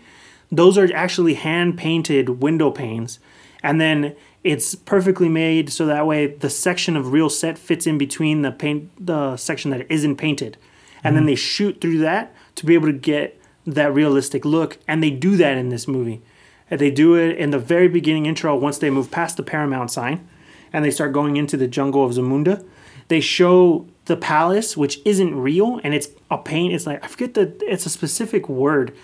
[0.52, 3.18] those are actually hand painted window panes,
[3.62, 7.98] and then it's perfectly made so that way the section of real set fits in
[7.98, 10.56] between the paint the section that isn't painted,
[11.02, 11.28] and then mm-hmm.
[11.28, 15.36] they shoot through that to be able to get that realistic look, and they do
[15.36, 16.22] that in this movie.
[16.70, 20.28] They do it in the very beginning intro once they move past the Paramount sign
[20.74, 22.62] and they start going into the jungle of Zamunda.
[23.06, 26.74] They show the palace, which isn't real, and it's a paint.
[26.74, 28.94] It's like I forget the it's a specific word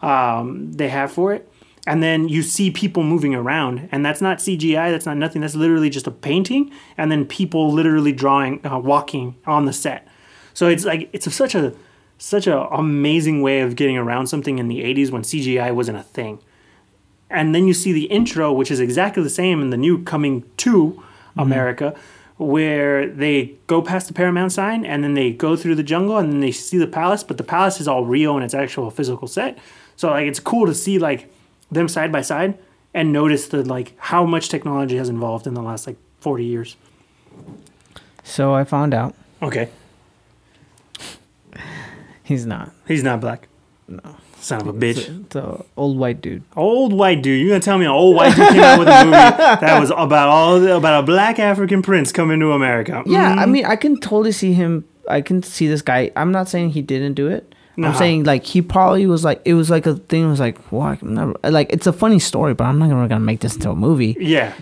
[0.00, 1.50] um, they have for it.
[1.88, 4.90] And then you see people moving around, and that's not CGI.
[4.90, 5.42] That's not nothing.
[5.42, 10.06] That's literally just a painting, and then people literally drawing, uh, walking on the set.
[10.54, 11.74] So it's like it's such a
[12.18, 16.02] such a amazing way of getting around something in the '80s when CGI wasn't a
[16.02, 16.38] thing
[17.28, 20.42] and then you see the intro, which is exactly the same in the new Coming
[21.36, 21.94] Two, America,
[22.36, 26.32] where they go past the Paramount sign and then they go through the jungle and
[26.32, 29.28] then they see the palace, but the palace is all real and it's actual physical
[29.28, 29.58] set.
[29.96, 31.32] So like it's cool to see like
[31.70, 32.58] them side by side
[32.92, 36.76] and notice the like how much technology has evolved in the last like 40 years.
[38.22, 39.68] So I found out Okay.
[42.24, 42.70] he's not.
[42.88, 43.48] He's not black.
[43.88, 44.16] No.
[44.46, 44.98] Son of a bitch.
[44.98, 46.42] It's a, it's a old white dude.
[46.56, 47.40] Old white dude.
[47.40, 49.10] You gonna tell me an old white dude came out with a movie
[49.66, 53.02] that was about all about a black African prince coming to America?
[53.06, 53.50] Yeah, I Mm.
[53.50, 54.84] mean, I can totally see him.
[55.08, 56.10] I can see this guy.
[56.16, 57.52] I'm not saying he didn't do it.
[57.76, 57.88] Nah.
[57.88, 60.28] I'm saying like he probably was like it was like a thing.
[60.28, 61.02] Was like what?
[61.02, 63.74] Never like it's a funny story, but I'm not gonna, gonna make this into a
[63.74, 64.16] movie.
[64.20, 64.52] Yeah.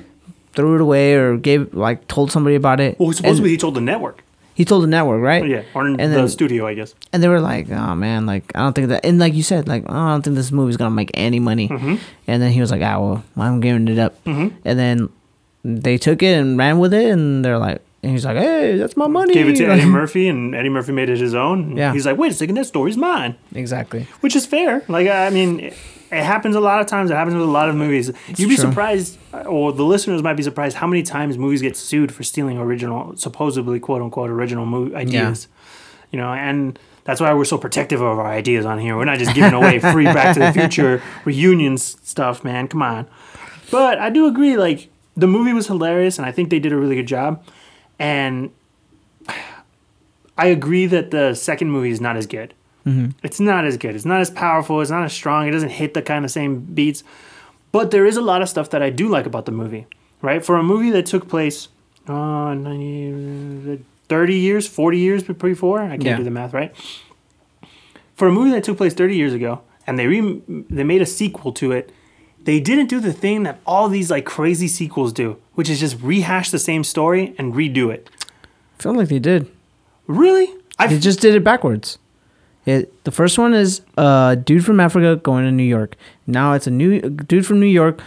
[0.54, 2.98] Threw it away or gave like told somebody about it.
[2.98, 4.22] Well, supposedly And he told the network.
[4.54, 5.46] He told the network, right?
[5.46, 6.94] Yeah, or in And the then- studio, I guess.
[7.12, 9.66] And they were like, "Oh man, like I don't think that." And like you said,
[9.68, 11.68] like oh, I don't think this movie's gonna make any money.
[11.68, 11.96] Mm-hmm.
[12.26, 14.52] And then he was like, "Ah, well, I'm giving it up." Mhm.
[14.64, 15.08] And then
[15.64, 18.96] they took it and ran with it, and they're like, and he's like, "Hey, that's
[18.96, 21.74] my money." Gave it to Eddie Murphy, and Eddie Murphy made it his own.
[21.76, 21.92] Yeah.
[21.92, 24.06] He's like, wait a second, that story's mine, exactly.
[24.20, 24.82] which is fair.
[24.88, 25.72] Like, I mean,
[26.10, 27.10] it, happens a lot of times.
[27.10, 28.10] It happens with a lot of movies.
[28.28, 28.56] You'd be true.
[28.56, 32.22] surprised, uh, or the listeners might be surprised, how many times movies get sued for
[32.22, 35.48] stealing original, supposedly quote unquote original movie ideas.
[36.10, 38.96] You know, and that's why we're so protective of our ideas on here.
[38.96, 42.68] We're not just giving away free Back to the Future reunions stuff, man.
[42.68, 43.06] Come on.
[43.70, 46.76] But I do agree, like, the movie was hilarious, and I think they did a
[46.76, 47.44] really good job.
[47.98, 48.50] And
[50.38, 52.54] I agree that the second movie is not as good.
[52.86, 53.94] It's not as good.
[53.94, 54.80] It's not as powerful.
[54.82, 55.48] It's not as strong.
[55.48, 57.02] It doesn't hit the kind of same beats.
[57.72, 59.86] But there is a lot of stuff that I do like about the movie,
[60.22, 60.44] right?
[60.44, 61.68] For a movie that took place
[62.06, 66.16] uh, 90, 30 years, 40 years before, I can't Yeah.
[66.18, 66.72] do the math, right?
[68.16, 71.06] For a movie that took place 30 years ago, and they re- they made a
[71.06, 71.90] sequel to it,
[72.44, 75.96] they didn't do the thing that all these like crazy sequels do, which is just
[76.02, 78.08] rehash the same story and redo it.
[78.78, 79.50] I feel like they did.
[80.06, 80.52] Really?
[80.78, 81.98] I They just did it backwards.
[82.66, 85.96] It, the first one is a dude from Africa going to New York.
[86.26, 88.00] Now it's a new a dude from New York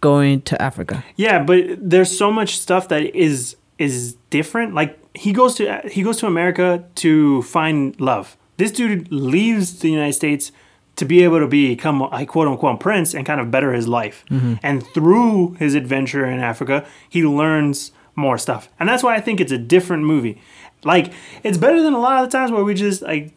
[0.00, 1.04] going to Africa.
[1.16, 4.74] Yeah, but there's so much stuff that is is different.
[4.74, 8.36] Like he goes to he goes to America to find love.
[8.56, 10.52] This dude leaves the United States
[10.96, 14.24] to be able to become a quote unquote prince and kind of better his life.
[14.30, 14.54] Mm-hmm.
[14.62, 18.68] And through his adventure in Africa, he learns more stuff.
[18.80, 20.40] And that's why I think it's a different movie.
[20.84, 21.12] Like
[21.44, 23.32] it's better than a lot of the times where we just like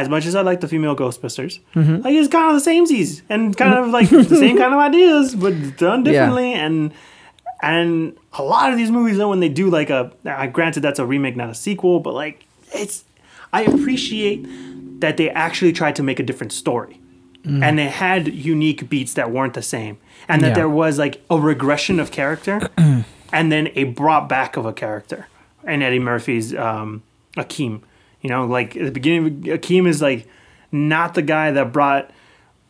[0.00, 3.22] as much as I like the female Ghostbusters, like it's kind of the same seas
[3.28, 6.52] and kind of like the same kind of ideas, but done differently.
[6.54, 6.92] And
[7.62, 10.98] and a lot of these movies, though, when they do like a, uh, granted that's
[10.98, 13.04] a remake, not a sequel, but like it's,
[13.52, 14.46] I appreciate
[15.00, 16.98] that they actually tried to make a different story,
[17.44, 20.54] and they had unique beats that weren't the same, and that Yeah.
[20.54, 22.68] there was like a regression of character,
[23.32, 25.28] and then a brought back of a character,
[25.64, 27.02] and Eddie Murphy's um,
[27.36, 27.82] Akeem,
[28.22, 30.26] you know, like at the beginning, Akeem is like
[30.70, 32.10] not the guy that brought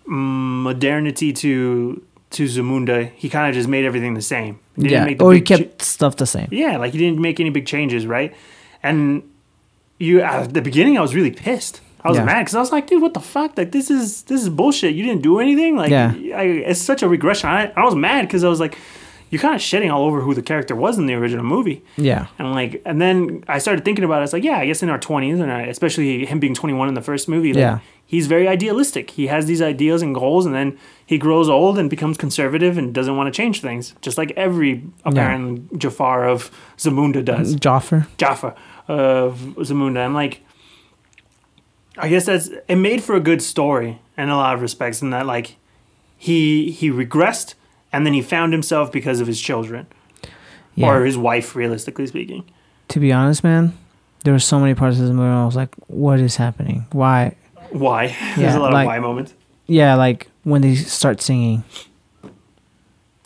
[0.06, 3.10] modernity to to Zamunda.
[3.14, 4.58] He kind of just made everything the same.
[4.76, 6.48] He didn't yeah, make the or he kept stuff the same.
[6.50, 8.34] yeah, like he didn't make any big changes, right?
[8.82, 9.22] And
[9.98, 11.80] you at the beginning, I was really pissed.
[12.04, 12.24] I was Yeah.
[12.24, 13.56] mad because I was like, dude, what the fuck?
[13.56, 14.94] Like this is this is bullshit.
[14.94, 15.76] You didn't do anything.
[15.76, 16.12] Like, Yeah.
[16.34, 17.48] I, it's such a regression.
[17.50, 18.76] I, I was mad because I was like,
[19.32, 21.82] you're kind of shedding all over who the character was in the original movie.
[21.96, 24.24] Yeah, And like, and then I started thinking about it.
[24.24, 26.86] It's like, yeah, I guess in our twenties, and I, especially him being twenty one
[26.88, 27.78] in the first movie, like, Yeah.
[28.04, 29.10] he's very idealistic.
[29.12, 32.92] He has these ideas and goals, and then he grows old and becomes conservative and
[32.92, 37.56] doesn't want to change things, just like every apparent Jafar of Zamunda does.
[37.56, 38.06] Joffer.
[38.18, 38.54] Jaffa
[38.86, 40.42] of Zamunda, and like,
[41.96, 45.08] I guess that's it made for a good story in a lot of respects, in
[45.10, 45.56] that like,
[46.18, 47.54] he he regressed
[47.92, 49.86] and then he found himself because of his children
[50.74, 50.88] Yeah.
[50.88, 52.44] or his wife, realistically speaking.
[52.88, 53.72] to be honest, man,
[54.24, 55.20] there were so many parts of this movie.
[55.28, 56.86] Where I was like, "What is happening?
[56.92, 57.34] Why?"
[57.70, 58.08] Why?
[58.36, 59.34] There's Yeah, a lot like- of why moments.
[59.66, 61.64] Yeah, like when they start singing.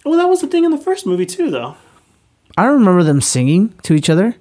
[0.05, 1.75] Well, that was the thing in the first movie too, though.
[2.57, 4.37] I remember them singing to each other.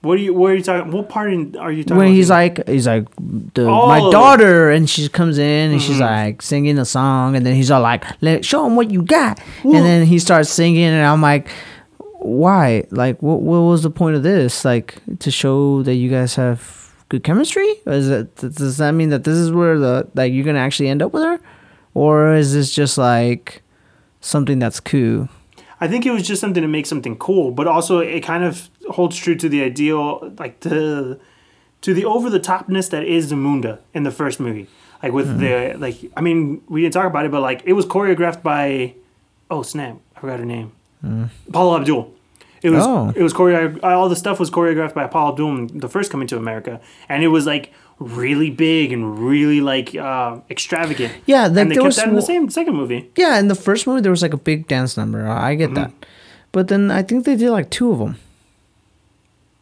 [0.00, 0.32] What are you?
[0.32, 0.92] What are you talking?
[0.92, 1.96] What part in, are you talking?
[1.96, 2.14] when about?
[2.16, 3.06] he's like he's like
[3.54, 3.88] the Oh.
[3.88, 6.00] my daughter and she comes in and she's Mhm.
[6.00, 9.40] like singing a song and then he's all like let show him what you got
[9.64, 11.48] and then he starts singing and i'm like
[12.20, 16.34] why like what, what was the point of this like to show that you guys
[16.36, 20.32] have good chemistry or is it does that mean that this is where the like
[20.32, 21.40] you're gonna actually end up with her
[21.94, 23.62] or is this just like
[24.20, 25.28] something that's cool
[25.80, 28.68] I think it was just something to make something cool, but also it kind of
[28.90, 31.18] holds true to the ideal, like to
[31.80, 34.66] to the over the topness that is Zamunda in the first movie.
[35.02, 35.38] Like with mm-hmm.
[35.72, 38.94] the like, I mean, we didn't talk about it, but like it was choreographed by,
[39.50, 40.72] oh snap, I forgot her name,
[41.04, 41.28] mm.
[41.52, 42.12] Paula Abdul.
[42.60, 43.12] It was Oh.
[43.14, 43.84] it was choreographed.
[43.84, 47.28] All the stuff was choreographed by Paul Abdul, the first coming to America, and it
[47.28, 51.12] was like really big and really like uh, extravagant.
[51.26, 53.10] Yeah, like, and they there kept was that in the same second movie.
[53.16, 55.28] Yeah, in the first movie there was like a big dance number.
[55.28, 55.74] I get mm-hmm.
[55.74, 55.92] that,
[56.50, 58.16] but then I think they did like two of them.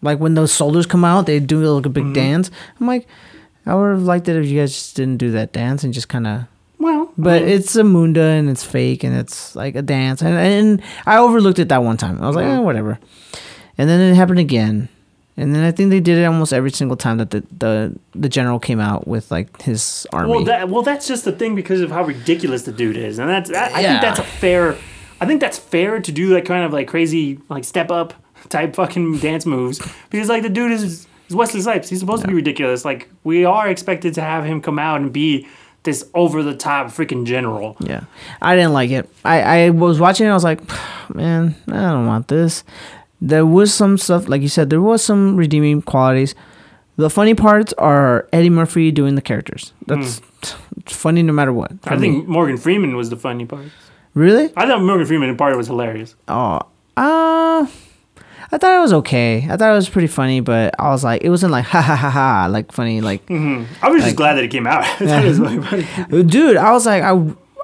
[0.06, 2.50] Like when those soldiers come out, they do like a big dance.
[2.80, 3.06] I'm like,
[3.66, 6.08] I would have liked it if you guys just didn't do that dance and just
[6.08, 6.44] kind of.
[6.78, 10.34] Well, But I mean, it's Zamunda and it's fake and it's like a dance and
[10.36, 12.22] and I overlooked it that one time.
[12.22, 12.98] I was like, eh, whatever.
[13.78, 14.88] And then it happened again.
[15.38, 18.28] And then I think they did it almost every single time that the the, the
[18.28, 20.30] general came out with like his army.
[20.30, 23.28] well, that well, that's just the thing because of how ridiculous the dude is, and
[23.28, 23.88] that's I, I Yeah.
[23.90, 24.76] think that's a fair.
[25.20, 28.14] I think that's fair to do that kind of like crazy like step up
[28.48, 29.80] type fucking dance moves
[30.10, 30.82] because like the dude is,
[31.28, 31.88] is Wesley Snipes.
[31.88, 32.84] He's supposed to be ridiculous.
[32.84, 35.46] Like we are expected to have him come out and be
[35.82, 37.76] this over the top freaking general.
[37.80, 38.04] Yeah,
[38.42, 39.08] I didn't like it.
[39.24, 40.30] I I was watching it.
[40.30, 40.60] I was like,
[41.14, 42.64] man, I don't want this.
[43.20, 46.34] There was some stuff, like you said, there was some redeeming qualities.
[46.96, 49.72] The funny parts are Eddie Murphy doing the characters.
[49.86, 50.20] That's
[50.78, 51.72] it's funny no matter what.
[51.84, 52.00] I me.
[52.00, 53.66] think Morgan Freeman was the funny part.
[54.14, 54.50] really.
[54.56, 56.14] I thought Morgan Freeman in part was hilarious.
[56.28, 56.60] Oh,
[56.96, 57.66] uh,
[58.52, 59.46] I thought it was okay.
[59.50, 61.96] I thought it was pretty funny, but I was like, it wasn't like ha ha
[61.96, 64.84] ha ha, like funny, like I was just glad that it came out.
[65.00, 67.10] I thought it was really dude i was like i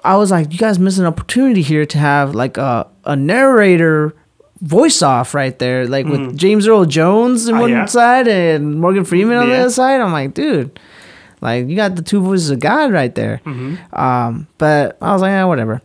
[0.04, 4.14] i was like you guys missed an opportunity here to have like a, a narrator
[4.60, 7.84] voice off right there like with james earl jones on Ah, one yeah?
[7.86, 10.00] side and morgan freeman on the other side.
[10.00, 10.78] I'm like dude
[11.40, 13.40] like you got the two voices of god right there.
[13.92, 15.80] Um but i was like yeah whatever.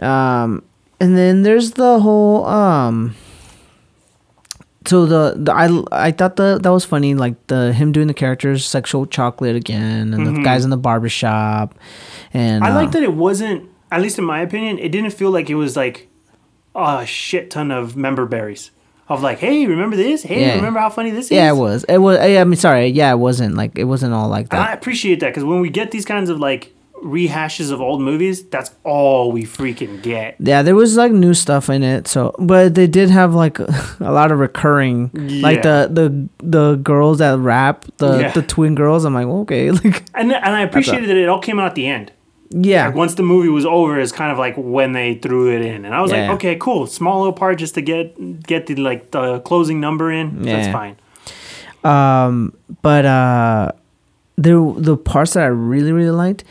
[0.00, 0.62] Um
[1.00, 3.14] and then there's the whole um
[4.86, 8.14] so the, the I I thought the that was funny like the him doing the
[8.14, 11.74] characters sexual chocolate again and the guys in the barber shop
[12.32, 15.30] and I uh, like that it wasn't, at least in my opinion, it didn't feel
[15.30, 16.08] like it was like
[16.74, 18.70] a shit ton of member berries.
[19.08, 20.24] Of like, hey, remember this?
[20.24, 20.56] Hey, Yeah.
[20.56, 21.30] remember how funny this is?
[21.30, 24.28] yeah it was it was I mean sorry yeah it wasn't like it wasn't all
[24.28, 26.74] like And I appreciate that because when we get these kinds of like
[27.06, 30.36] rehashes of old movies, that's all we freaking get.
[30.40, 33.58] yeah there was like new stuff in it so but they did have like
[34.00, 35.10] a lot of recurring
[35.42, 36.06] like the the
[36.44, 38.32] the girls that rap the Yeah.
[38.32, 41.58] the twin girls I'm like okay like And, and I appreciated that it all came
[41.60, 42.10] out at the end.
[42.50, 45.62] yeah Like once the movie was over, is kind of like when they threw it
[45.62, 46.22] in, and I was Yeah.
[46.28, 48.14] like, okay, cool, small little part just to get
[48.46, 50.42] get the like the closing number in.
[50.42, 50.96] That's fine.
[51.84, 53.72] Um, but uh,
[54.36, 56.44] there the parts that I really really liked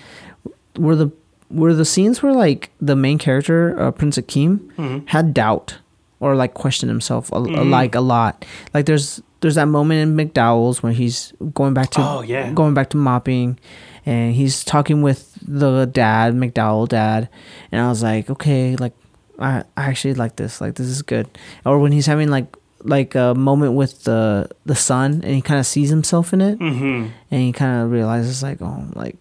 [0.77, 1.11] were the
[1.49, 5.05] were the scenes where like the main character uh, Prince Akeem Mm-hmm.
[5.07, 5.77] had doubt
[6.19, 8.45] or like questioned himself a, a- like a lot.
[8.73, 12.51] Like there's there's that moment in McDowell's where he's going back to Oh, yeah.
[12.53, 13.59] going back to mopping,
[14.05, 17.29] and he's talking with the dad McDowell dad,
[17.71, 18.93] and I was like okay like
[19.37, 21.27] I, I actually like this like this is good.
[21.65, 22.47] Or when he's having like
[22.83, 26.57] like a moment with the the son and he kind of sees himself in it
[26.59, 29.17] hmm and he kind of realizes like oh like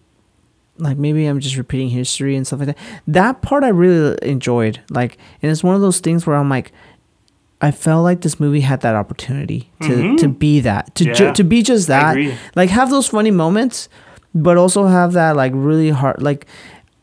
[0.77, 2.77] like maybe i'm just repeating history and stuff like that.
[3.07, 4.79] That part i really enjoyed.
[4.89, 6.71] Like and it's one of those things where i'm like
[7.61, 11.43] i felt like this movie had that opportunity to to be that to ju- to
[11.43, 12.15] be just that.
[12.55, 13.87] Like have those funny moments
[14.33, 16.45] but also have that like really hard like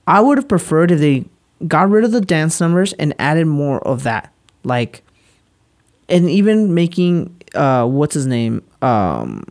[0.07, 1.25] i would have preferred if they
[1.66, 4.33] got rid of the dance numbers and added more of that.
[4.64, 5.03] Like
[6.09, 8.62] and even making uh what's his name?
[8.83, 9.45] Um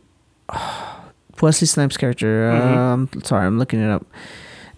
[1.42, 2.50] Wesley Snipes character.
[2.50, 4.06] Um, sorry, I'm looking it up.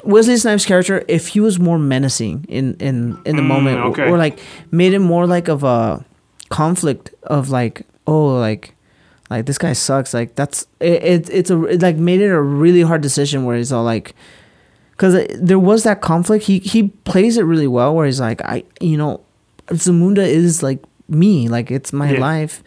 [0.02, 3.84] Wesley Snipes character, if he was more menacing in in in the Mm, moment, or-
[3.90, 4.08] okay.
[4.10, 4.38] or like
[4.70, 6.04] made it more like of a
[6.50, 8.74] conflict of like, oh, like
[9.30, 10.12] like this guy sucks.
[10.14, 11.02] Like that's it.
[11.02, 14.14] it it's a it like made it a really hard decision where he's all like,
[14.92, 16.44] because there was that conflict.
[16.44, 19.20] He he plays it really well where he's like, I you know,
[19.68, 21.48] Zamunda is like me.
[21.48, 22.20] Like it's my Yeah.
[22.20, 22.62] life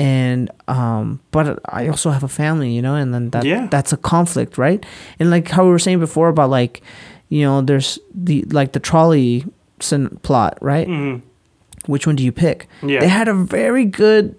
[0.00, 3.66] and um but i also have a family you know and then that Yeah.
[3.70, 4.80] that's a conflict right
[5.18, 6.80] and like how we were saying before about like
[7.28, 9.44] you know there's the like the trolley
[9.80, 11.16] sin- plot right hmm
[11.86, 13.00] which one do you pick Yeah.
[13.00, 14.34] they had a very good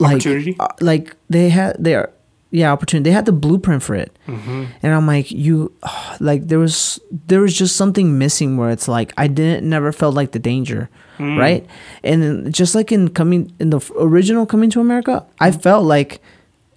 [0.00, 0.56] like Opportunity?
[0.60, 2.10] uh, like they had their
[2.52, 5.72] yeah opportunity they had the blueprint for it hmm and i'm like you
[6.20, 10.14] like there was there was just something missing where it's like i didn't never felt
[10.14, 10.88] like the danger
[11.18, 11.38] Mm.
[11.38, 11.66] right
[12.02, 16.20] and then just like in coming in the original coming to america i felt like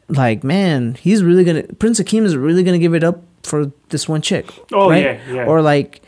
[0.09, 4.09] like man he's really gonna prince akeem is really gonna give it up for this
[4.09, 5.03] one chick Oh, right?
[5.03, 5.45] yeah, yeah.
[5.45, 6.01] or like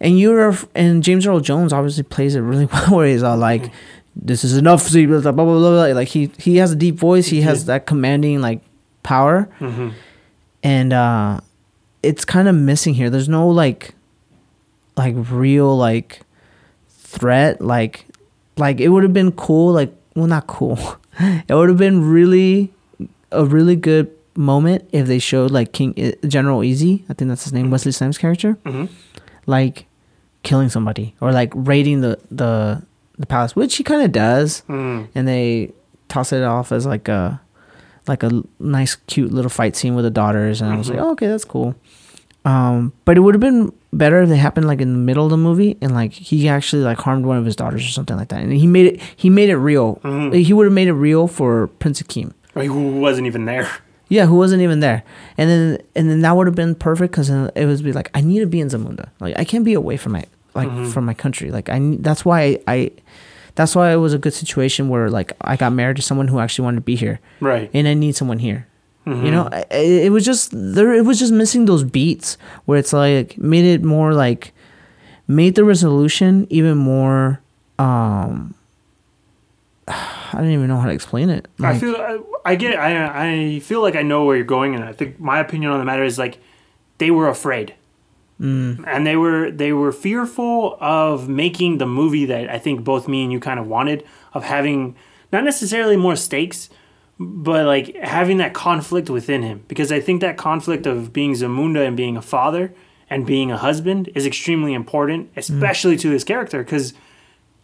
[0.00, 3.70] and you're and james earl jones obviously plays it really well where he's all like
[4.16, 5.86] this is enough blah, blah, blah, blah, blah.
[5.94, 8.60] like he he has a deep voice he has that commanding like
[9.04, 9.90] power hmm
[10.64, 11.38] and uh
[12.02, 13.94] it's kind of missing here there's no like
[14.96, 16.20] like real like
[16.88, 18.06] threat like
[18.56, 19.72] like it would have been cool.
[19.72, 20.78] Like, well, not cool.
[21.18, 22.72] it would have been really
[23.32, 27.02] a really good moment if they showed like King uh, General Izzi.
[27.08, 28.88] I think that's his name, Wesley Snipes' character, Mhm.
[29.46, 29.86] like
[30.44, 32.82] killing somebody or like raiding the the
[33.18, 35.08] the palace, which he kind of does, Mm.
[35.16, 35.72] and they
[36.08, 37.40] toss it off as like a
[38.06, 41.10] like a nice, cute little fight scene with the daughters, and I was like, oh,
[41.12, 41.74] okay, that's cool.
[42.44, 45.30] Um, but it would have been better if they happened like in the middle of
[45.30, 48.28] the movie and like he actually like harmed one of his daughters or something like
[48.28, 49.96] that, and he made it he made it real.
[50.04, 50.34] Mhm.
[50.44, 52.32] He would have made it real for Prince Akeem.
[52.54, 53.68] Like, who wasn't even there.
[54.10, 55.02] Yeah, who wasn't even there,
[55.38, 58.20] and then and then that would have been perfect because it would be like I
[58.20, 59.08] need to be in Zamunda.
[59.20, 60.24] Like I can't be away from my
[60.54, 60.92] like Mhm.
[60.92, 61.50] from my country.
[61.50, 62.90] Like I that's why I, I
[63.54, 66.38] that's why it was a good situation where like I got married to someone who
[66.40, 67.70] actually wanted to be here, Right.
[67.74, 68.66] and I need someone here.
[69.06, 69.24] Mhm.
[69.24, 70.92] You know, I- I- it was just there.
[70.94, 74.52] It was just missing those beats where it's like made it more like
[75.28, 77.40] made the resolution even more.
[77.78, 78.54] um
[79.88, 81.46] I don't even know how to explain it.
[81.62, 82.90] I feel I, I get I
[83.54, 85.84] I feel like I know where you're going, and I think my opinion on the
[85.84, 86.38] matter is like
[86.98, 87.74] they were afraid,
[88.44, 93.08] mm, and they were they were fearful of making the movie that I think both
[93.08, 94.94] me and you kind of wanted of having
[95.32, 96.70] not necessarily more stakes,
[97.18, 99.64] but like having that conflict within him.
[99.68, 102.72] Because I think that conflict of being Zamunda and being a father
[103.10, 106.94] and being a husband is extremely important, especially to this character because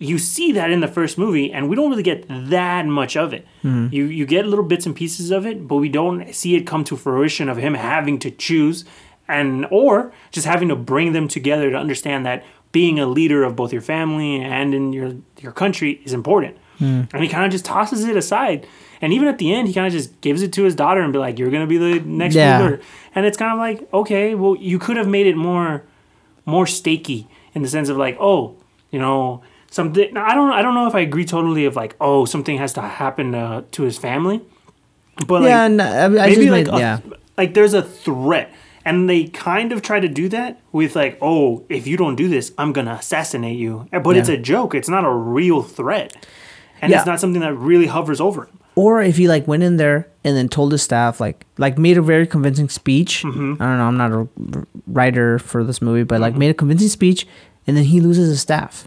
[0.03, 3.33] you see that in the first movie and we don't really get that much of
[3.35, 3.47] it.
[3.93, 6.85] You you get little bits and pieces of it but we don't see it come
[6.85, 8.85] to fruition of him having to choose
[9.31, 13.57] and or just having to bring them together to understand that being a leader of
[13.57, 17.65] both your family and in your your country is important and he kind of just
[17.67, 18.67] tosses it aside
[19.03, 21.13] and even at the end he kind of just gives it to his daughter and
[21.13, 22.59] be like you're gonna be the next Yeah.
[22.59, 22.81] ruler
[23.15, 25.83] and it's kind of like okay well you could have made it more
[26.47, 28.57] more stakey in the sense of like, oh,
[28.91, 30.17] you know, something.
[30.17, 30.51] I don't.
[30.53, 31.65] I don't know if I agree totally.
[31.65, 34.41] Of like, oh, something has to happen uh, to his family.
[35.27, 37.01] But yeah, like, and I, I maybe like made, a, yeah.
[37.37, 38.53] like there's a threat,
[38.85, 42.29] and they kind of try to do that with like, oh, if you don't do
[42.29, 43.87] this, I'm gonna assassinate you.
[43.93, 44.75] But it's a joke.
[44.75, 46.17] It's not a real threat,
[46.81, 46.99] and Yeah.
[46.99, 48.59] it's not something that really hovers over him.
[48.77, 51.99] or if he like went in there and then told his staff like like made
[51.99, 53.61] a very convincing speech Mm-hmm.
[53.61, 54.29] i don't know i'm not a
[54.87, 57.27] writer for this movie but like made a convincing speech
[57.67, 58.87] and then he loses his staff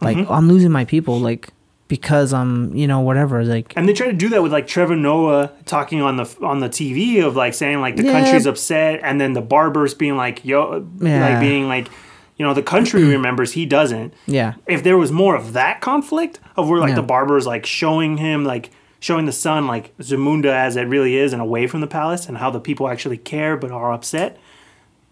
[0.00, 0.32] like Mm-hmm.
[0.32, 1.50] i'm losing my people like
[1.88, 4.96] because i'm you know whatever like And they try to do that with like Trevor
[4.96, 8.12] Noah talking on the on the TV of like saying like the Yeah.
[8.12, 11.20] country's upset, and then the barbers being like yo, Yeah.
[11.28, 11.88] like being like,
[12.36, 14.12] you know, the country remembers, he doesn't.
[14.26, 16.96] yeah If there was more of that conflict of where like Yeah.
[16.96, 18.70] the barbers like showing him like
[19.00, 22.36] showing the son like Zamunda as it really is and away from the palace and
[22.38, 24.38] how the people actually care but are upset,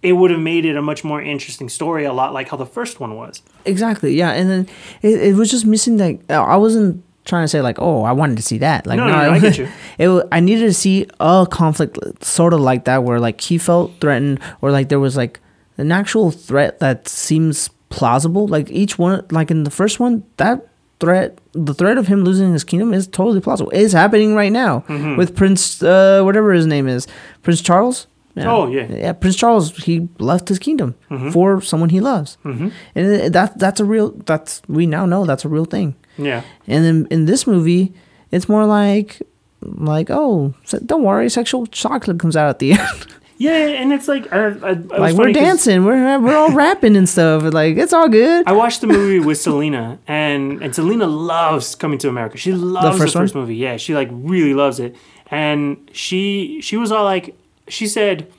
[0.09, 2.70] it would have made it a much more interesting story, a lot like how the
[2.78, 3.34] first one was.
[3.64, 4.62] exactly yeah and then
[5.02, 8.36] it, it was just missing like i wasn't trying to say like oh i wanted
[8.36, 9.66] to see that like No, no, no, I get you.
[10.04, 13.86] it i needed to see a conflict sort of like that where like he felt
[14.00, 15.40] threatened or like there was like
[15.78, 20.57] an actual threat that seems plausible like each one like in the first one that
[21.00, 24.72] threat the threat of him losing his kingdom is totally plausible it's happening right now
[24.88, 25.16] Mm-hmm.
[25.20, 27.07] with prince uh whatever his name is
[27.42, 28.07] prince charles
[28.39, 28.87] Oh, yeah.
[28.93, 30.95] yeah prince charles he left his kingdom
[31.32, 32.68] for someone he loves Mm-hmm.
[32.95, 36.43] and that that's a real that's we now know that's a real thing Yeah.
[36.66, 37.93] and then in this movie
[38.30, 39.22] it's more like
[39.62, 40.53] like oh
[40.84, 43.07] don't worry sexual chocolate comes out at the end
[43.39, 46.97] Yeah, and it's like, uh, uh, it was like we're dancing we're we're all rapping
[46.97, 51.07] and stuff like it's all good I watched the movie with Selena, and and Selena
[51.07, 52.39] loves Coming to America.
[52.39, 53.57] She loves the first first, movie.
[53.57, 54.97] Yeah, she like really loves it,
[55.30, 57.34] and she she was all like,
[57.68, 58.30] she said,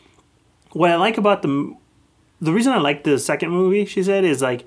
[0.72, 1.76] what I like about the
[2.42, 4.66] the reason I like the second movie, she said, is like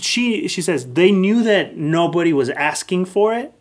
[0.00, 3.52] she she says they knew that nobody was asking for it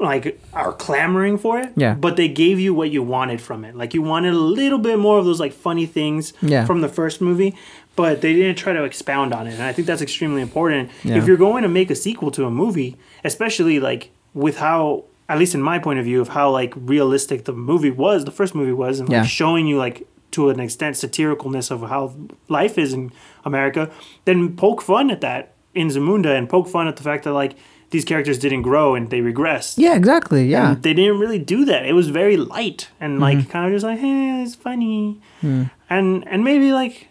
[0.00, 1.94] like are clamoring for it Yeah.
[1.94, 4.98] but they gave you what you wanted from it like you wanted a little bit
[4.98, 6.64] more of those like funny things Yeah.
[6.66, 7.54] from the first movie
[7.96, 11.16] but they didn't try to expound on it and i think that's extremely important Yeah.
[11.16, 15.38] if you're going to make a sequel to a movie especially like with how at
[15.38, 18.54] least in my point of view of how like realistic the movie was the first
[18.54, 19.20] movie was and Yeah.
[19.20, 22.14] like showing you like to an extent satiricalness of how
[22.48, 23.10] life is in
[23.44, 23.90] america
[24.24, 27.54] then poke fun at that in zamunda and poke fun at the fact that like
[27.90, 31.64] these characters didn't grow and they regressed yeah exactly yeah and they didn't really do
[31.64, 31.86] that.
[31.86, 33.50] It was very light and like Mm-hmm.
[33.50, 35.62] kind of just like, hey, it's funny, Hmm.
[35.88, 37.08] and and maybe like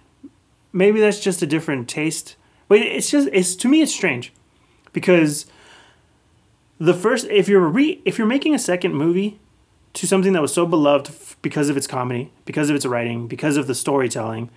[0.74, 2.36] maybe that's just a different taste.
[2.68, 4.32] But it's just it's to me it's strange
[4.93, 5.47] because
[6.80, 9.40] the first if you're re if you're making a second movie
[9.94, 13.28] to something that was so beloved f- because of its comedy, because of its writing,
[13.28, 14.50] because of the storytelling,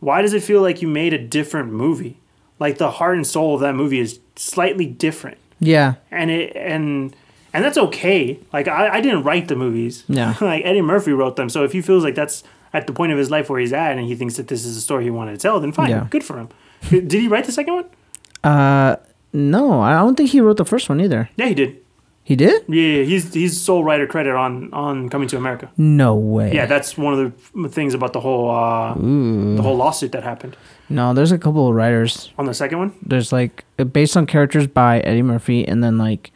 [0.00, 2.18] why does it feel like you made a different movie?
[2.58, 5.38] Like the heart and soul of that movie is slightly different.
[5.60, 5.94] Yeah.
[6.10, 7.16] and it and
[7.54, 8.38] and that's okay.
[8.52, 10.04] Like I, I didn't write the movies.
[10.08, 10.34] Yeah.
[10.40, 11.48] like Eddie Murphy wrote them.
[11.48, 12.44] So if he feels like that's
[12.74, 14.76] at the point of his life where he's at, and he thinks that this is
[14.76, 16.06] a story he wanted to tell, then fine, Yeah.
[16.10, 16.48] good for him.
[16.90, 17.84] Did he write the second one?
[18.42, 18.96] Uh,
[19.32, 21.28] no, I don't think he wrote the first one either.
[21.36, 21.78] Yeah, he did.
[22.24, 22.62] He did?
[22.68, 25.70] Yeah, he's he's sole writer credit on on Coming to America.
[25.76, 26.54] No way.
[26.54, 30.56] Yeah, that's one of the things about the whole uh, the whole lawsuit that happened
[30.88, 32.30] No, there's a couple of writers.
[32.38, 32.92] on the second one.
[33.02, 36.30] There's like uh, based on characters by Eddie Murphy, and then like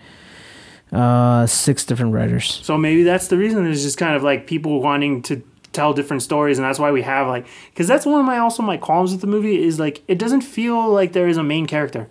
[0.93, 2.61] uh six different writers.
[2.65, 3.67] So maybe that's the reason.
[3.71, 5.43] It's just kind of like people wanting to
[5.73, 8.63] tell different stories, and that's why we have like because that's one of my also
[8.63, 11.67] my qualms with the movie is like it doesn't feel like there is a main
[11.67, 12.09] character.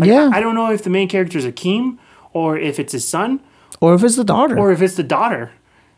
[0.00, 0.30] Like, yeah.
[0.32, 1.98] I don't know if the main character is Akeem
[2.32, 3.40] or if it's his son
[3.80, 4.58] or if it's the daughter.
[4.58, 5.52] or if it's the daughter.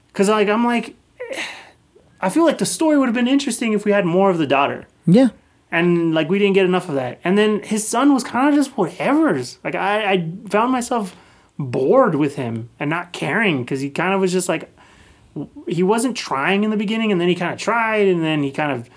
[0.08, 0.96] Because like I'm like,
[2.20, 4.46] I feel like the story would have been interesting if we had more of the
[4.46, 4.86] daughter.
[5.06, 5.28] yeah.
[5.70, 7.20] and like we didn't get enough of that.
[7.24, 9.58] And then his son was kind of just whatever's.
[9.62, 11.14] Like I, I found myself
[11.58, 14.74] bored with him and not caring because he kind of was just like
[15.68, 18.50] he wasn't trying in the beginning, and then he kind of tried, and then he
[18.50, 18.90] kind of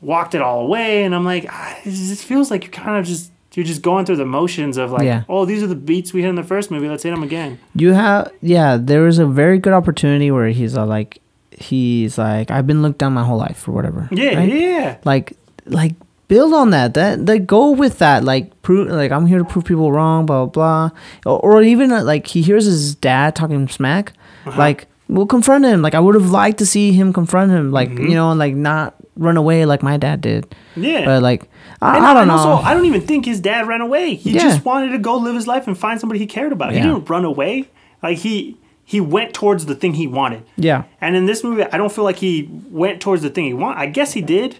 [0.00, 1.02] walked it all away.
[1.02, 4.06] And I'm like, ah, it just feels like you're kind of just you're just going
[4.06, 5.24] through the motions of like, Yeah.
[5.28, 6.88] oh, these are the beats we hit in the first movie.
[6.88, 7.58] Let's hit them again.
[7.74, 12.50] You have yeah, there was a very good opportunity where he's uh, like he's like
[12.50, 14.08] I've been looked down my whole life or whatever.
[14.10, 14.48] Yeah, right?
[14.52, 14.96] yeah.
[15.04, 15.36] Like
[15.66, 15.94] like
[16.28, 16.94] build on that.
[16.94, 18.24] That that go with that.
[18.24, 20.98] Like prove like I'm here to prove people wrong, blah blah blah.
[21.30, 24.12] Or, or even uh, like he hears his dad talking smack.
[24.46, 24.58] Uh-huh.
[24.58, 25.82] Like we'll confront him.
[25.82, 27.70] Like I would have liked to see him confront him.
[27.70, 28.06] Like Mm-hmm.
[28.06, 30.54] you know, and like not run away like my dad did.
[30.76, 31.04] Yeah.
[31.04, 31.48] But like
[31.80, 32.34] I, And, I don't know.
[32.36, 34.14] Also, I don't even think his dad ran away.
[34.14, 34.40] He Yeah.
[34.42, 36.72] just wanted to go live his life and find somebody he cared about.
[36.72, 37.68] He didn't run away.
[38.02, 40.42] Like he he went towards the thing he wanted.
[40.56, 40.84] yeah.
[41.00, 43.78] And in this movie, I don't feel like he went towards the thing he wanted.
[43.80, 44.58] I guess he did,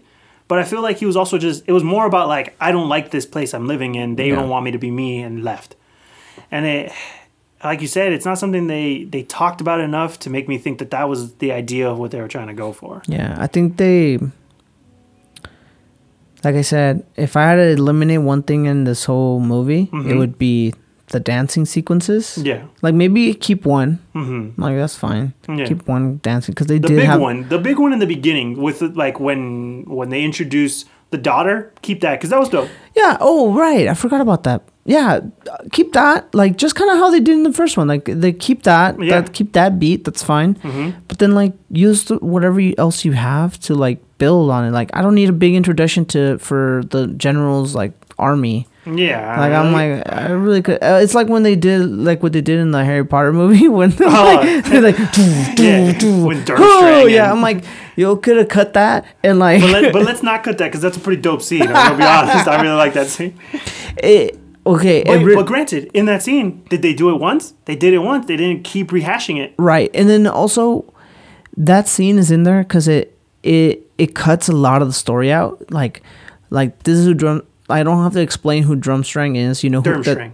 [0.48, 1.64] but I feel like he was also just.
[1.66, 4.16] It was more about like I don't like this place I'm living in.
[4.16, 4.36] They Yeah.
[4.36, 5.74] don't want me to be me, and left.
[6.50, 6.92] And it,
[7.64, 10.78] like you said, it's not something they they talked about enough to make me think
[10.78, 13.02] that that was the idea of what they were trying to go for.
[13.06, 14.18] Yeah, I think they
[16.44, 19.92] like I said, if I had to eliminate one thing in this whole movie, it
[19.92, 20.18] Mhm.
[20.18, 20.74] would be
[21.08, 22.38] the dancing sequences.
[22.42, 22.62] Yeah.
[22.80, 23.98] Like maybe keep one.
[24.12, 25.34] hmm Like that's fine.
[25.48, 25.66] Yeah.
[25.66, 28.06] Keep one dancing because they the did big have one the big one in the
[28.06, 32.70] beginning with like when when they introduce the daughter keep that because that was dope
[32.96, 33.18] Yeah.
[33.20, 33.86] Oh, right.
[33.86, 34.62] I forgot about that.
[34.84, 35.20] Yeah,
[35.70, 36.34] keep that.
[36.34, 37.86] Like just kind of how they did in the first one.
[37.86, 39.00] Like they keep that.
[39.00, 39.20] Yeah.
[39.20, 40.04] That keep that beat.
[40.04, 40.54] That's fine.
[40.56, 44.72] hmm But then like use the, whatever else you have to like build on it.
[44.72, 48.66] Like I don't need a big introduction to for the general's like army.
[48.84, 50.82] yeah Like I'm like I really could.
[50.82, 53.68] Uh, it's like when they did like what they did in the Harry Potter movie
[53.68, 54.34] when they're Oh.
[54.42, 54.98] like, they're like
[55.58, 57.30] yeah oh yeah.
[57.30, 57.64] I'm like
[57.94, 60.80] you could have cut that and like but, let, but let's not cut that because
[60.82, 63.38] that's a pretty dope scene i'm gonna be honest i really like that scene
[63.98, 65.02] it, okay.
[65.04, 67.98] but, re- but granted in that scene did they do it once they did it
[67.98, 70.84] once they didn't keep rehashing it right, and then also
[71.56, 75.32] that scene is in there because it it it cuts a lot of the story
[75.32, 75.70] out.
[75.70, 76.02] Like
[76.50, 77.42] like this is who drum.
[77.68, 79.62] I don't have to explain who Durmstrang is.
[79.64, 80.32] You know who that,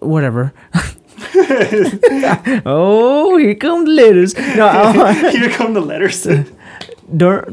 [0.00, 0.52] whatever.
[2.66, 4.34] oh, here come the letters.
[4.34, 7.46] No, here come the letters Dur-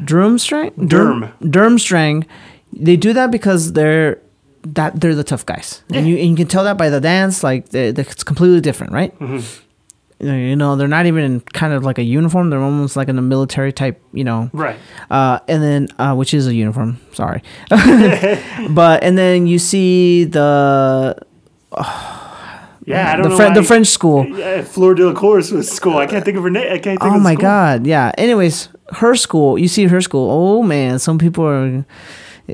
[0.00, 0.72] Durmstrang?
[0.76, 1.32] Durm.
[1.40, 2.26] Durmstrang.
[2.72, 4.20] They do that because they're
[4.62, 7.42] that they're the tough guys, and you and you can tell that by the dance.
[7.42, 9.18] Like they, they- it's completely different, right?
[9.18, 9.60] Mhm.
[10.20, 12.50] You know, they're not even in kind of like a uniform.
[12.50, 14.02] They're almost like in a military type.
[14.12, 14.76] You know, right
[15.10, 16.98] uh, and then uh, which is a uniform.
[17.12, 17.40] Sorry,
[18.70, 21.16] but and then you see the
[22.84, 24.26] yeah i don't the know Fre- the French school.
[24.26, 25.98] yeah, Fleur Delacour's was school.
[25.98, 26.66] I can't think of her name.
[26.66, 27.42] I can't think of Oh my school.
[27.42, 28.12] god, yeah.
[28.18, 29.58] Anyways, her school.
[29.58, 30.28] You see her school.
[30.30, 31.84] Oh man, some people are.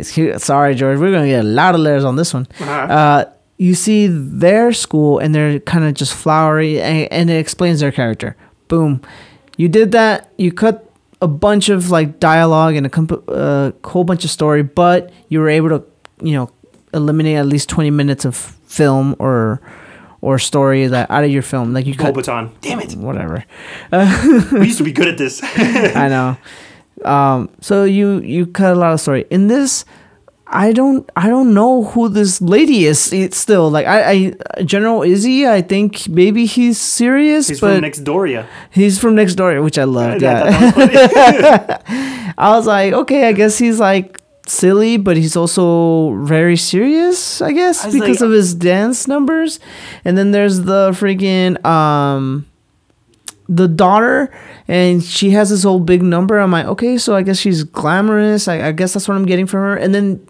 [0.03, 0.99] Sorry, George.
[0.99, 2.47] We're gonna get a lot of letters on this one.
[2.61, 2.70] Uh-huh.
[2.72, 3.24] Uh,
[3.59, 7.92] you see their school, and they're kind of just flowery, and, and it explains their
[7.92, 8.36] character.
[8.68, 9.01] Boom.
[9.57, 10.32] You did that.
[10.36, 10.90] You cut
[11.22, 15.38] a bunch of like dialogue and a comp- uh, whole bunch of story, but you
[15.38, 15.84] were able to,
[16.20, 16.51] you know,
[16.92, 19.61] eliminate at least twenty minutes of film or
[20.20, 21.72] or story that out of your film.
[21.72, 22.51] Like you cut Bobaton.
[22.62, 22.95] Damn it.
[22.97, 23.45] whatever.
[23.92, 25.40] We used to be good at this.
[25.97, 26.36] I know.
[27.05, 29.84] Um, so you you cut a lot of story in this.
[30.46, 33.12] I don't I don't know who this lady is.
[33.12, 35.46] It's still like I, I General Izzi.
[35.48, 38.46] I think maybe he's serious, He's but from Nextdoria.
[38.70, 40.22] he's from next door, which I loved.
[40.22, 42.34] I Yeah, that was.
[42.38, 47.40] I was like, okay, I guess he's like silly, but he's also very serious.
[47.40, 49.59] I guess I because like- of his dance numbers.
[50.05, 52.46] And then there's the freaking um
[53.49, 54.30] the daughter
[54.68, 58.49] and she has this whole big number i'm like okay so i guess she's glamorous
[58.49, 60.26] i, I guess that's what i'm getting from her and then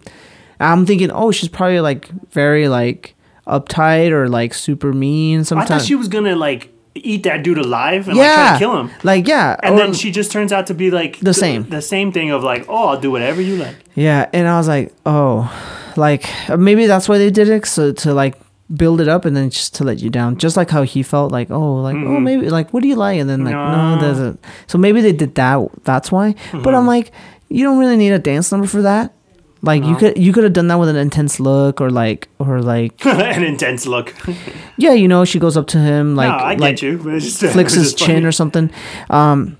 [0.59, 3.15] i'm thinking oh she's probably like very like
[3.47, 5.69] uptight or like super mean I sometimes.
[5.69, 8.77] thought she was gonna like eat that dude alive and like try yeah, to kill
[8.79, 8.89] him.
[9.03, 11.63] Like yeah, And or- then she just turns out to be like The same.
[11.69, 13.75] the same thing of like, oh, I'll do whatever you like.
[13.95, 15.51] Yeah, and I was like, oh,
[15.97, 16.25] like
[16.57, 18.37] maybe that's why they did it, so to like
[18.73, 21.31] build it up and then just to let you down, just like how he felt,
[21.31, 22.23] like oh, like oh Mhm.
[22.23, 24.01] maybe like what do you like, and then like no, No.
[24.01, 24.37] there's a
[24.67, 25.59] so maybe they did that.
[25.83, 26.33] That's why.
[26.51, 26.87] But I'm Mhm.
[26.87, 27.11] like,
[27.49, 29.13] you don't really need a dance number for that.
[29.61, 32.61] Like you could you could have done that with an intense look or like or
[32.61, 34.13] like An intense look.
[34.77, 36.97] yeah, you know, she goes up to him like no, I get like you.
[37.19, 38.25] Just, flicks his chin funny.
[38.25, 38.69] or something.
[39.09, 39.57] Um,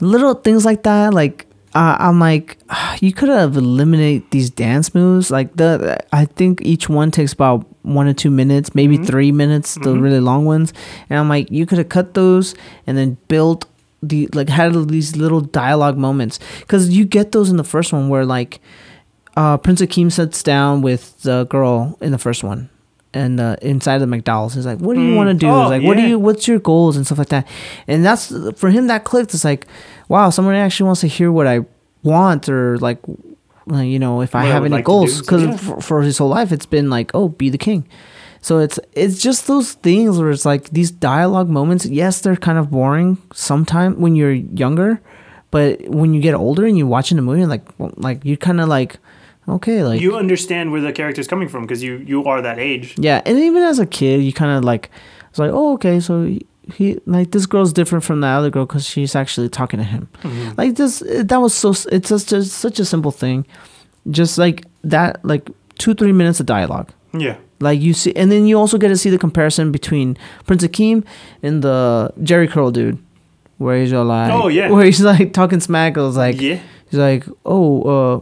[0.00, 1.12] little things like that.
[1.14, 2.58] Like uh, I'm like,
[3.00, 5.30] you could have eliminated these dance moves.
[5.30, 9.06] Like the, I think each one takes about one or two minutes, maybe Mhm.
[9.06, 10.02] three minutes, the Mhm.
[10.02, 10.72] really long ones.
[11.10, 12.54] And I'm like, you could have cut those
[12.86, 13.66] and then built
[14.04, 18.08] the like had these little dialogue moments because you get those in the first one
[18.08, 18.60] where like
[19.36, 22.68] uh, Prince Akeem sits down with the girl in the first one,
[23.14, 25.16] and uh, inside the McDonald's, he's like, "What do you Mm.
[25.16, 25.48] want to do?
[25.48, 26.18] Oh, like, what do you?
[26.18, 27.46] What's your goals and stuff like that?"
[27.88, 29.32] And that's for him that clicked.
[29.32, 29.66] It's like,
[30.12, 31.60] wow, someone actually wants to hear what I
[32.02, 32.98] want or like,
[33.72, 35.20] uh, you know, if I What have would any like goals.
[35.22, 35.56] Because Yeah.
[35.56, 37.86] for, for his whole life, it's been like, oh, be the king.
[38.42, 41.86] So it's it's just those things where it's like these dialogue moments.
[41.86, 44.32] Yes, they're kind of boring sometimes when you're
[44.64, 45.00] younger,
[45.50, 48.66] but when you get older and you're watching a movie, like like you kind of
[48.68, 48.98] like,
[49.48, 52.94] okay, like you understand where the character's coming from because you you are that age.
[52.98, 54.90] yeah, and even as a kid, you kind of like,
[55.30, 56.26] it's like, oh, okay, so
[56.72, 60.08] he, like this girl's different from the other girl because she's actually talking to him.
[60.22, 60.56] Mhm.
[60.56, 61.70] Like this, that was so.
[61.90, 63.46] It's just, just such a simple thing,
[64.10, 65.48] just like that, like
[65.78, 66.90] two three minutes of dialogue.
[67.12, 67.36] Yeah.
[67.60, 71.04] Like you see, and then you also get to see the comparison between Prince Akeem
[71.42, 72.98] and the Jheri curl dude,
[73.58, 74.70] where he's all like, Oh, yeah.
[74.70, 75.96] where he's like talking smack.
[75.96, 76.58] I was like, yeah.
[76.90, 78.20] He's like, oh, uh,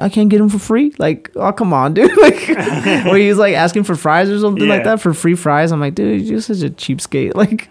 [0.00, 0.94] I can't get him for free.
[0.98, 2.16] Like, oh, come on, dude.
[2.16, 5.72] like, where he's like asking for fries or something like that for free fries.
[5.72, 7.34] I'm like, dude, you're such a cheapskate.
[7.44, 7.68] Like,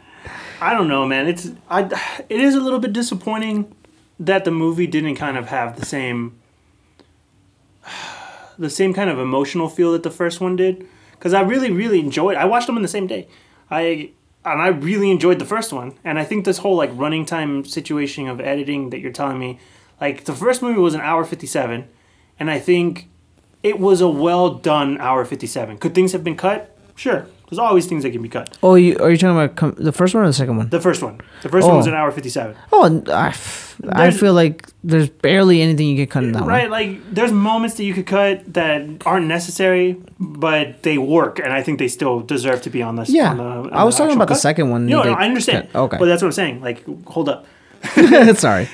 [0.62, 1.28] I don't know, man.
[1.28, 1.84] It's I.
[2.30, 3.74] It is a little bit disappointing
[4.20, 6.38] that the movie didn't kind of have the same,
[8.58, 10.88] the same kind of emotional feel that the first one did.
[11.12, 12.38] Because I really, really enjoyed.
[12.38, 13.28] I watched them in the same day.
[13.72, 14.12] I
[14.46, 15.94] and I really enjoyed the first one.
[16.04, 19.60] And I think this whole like running time situation of editing that you're telling me,
[20.02, 21.88] like the first movie was an hour fifty seven,
[22.40, 23.10] and I think
[23.62, 25.78] it was a well done hour fifty seven.
[25.78, 26.76] Could things have been cut?
[26.96, 27.26] Sure.
[27.50, 28.58] There's always things that can be cut.
[28.64, 30.70] oh, you are you talking about com- the first one or the second one?
[30.70, 31.22] The first one.
[31.44, 31.92] The first one was Oh.
[31.92, 32.56] an hour fifty seven.
[32.72, 36.40] Oh, and I, f- I feel like there's barely anything you can cut in that
[36.44, 36.72] Right, one.
[36.72, 41.54] Right, like there's moments that you could cut that aren't necessary, but they work, and
[41.54, 43.10] I think they still deserve to be on this.
[43.10, 44.88] Yeah, on the, on I was talking about the second one.
[44.88, 45.72] No, no, I understand.
[45.72, 45.80] cut.
[45.84, 46.62] Okay, but that's what I'm saying.
[46.62, 47.46] Like, hold up.
[48.38, 48.68] sorry.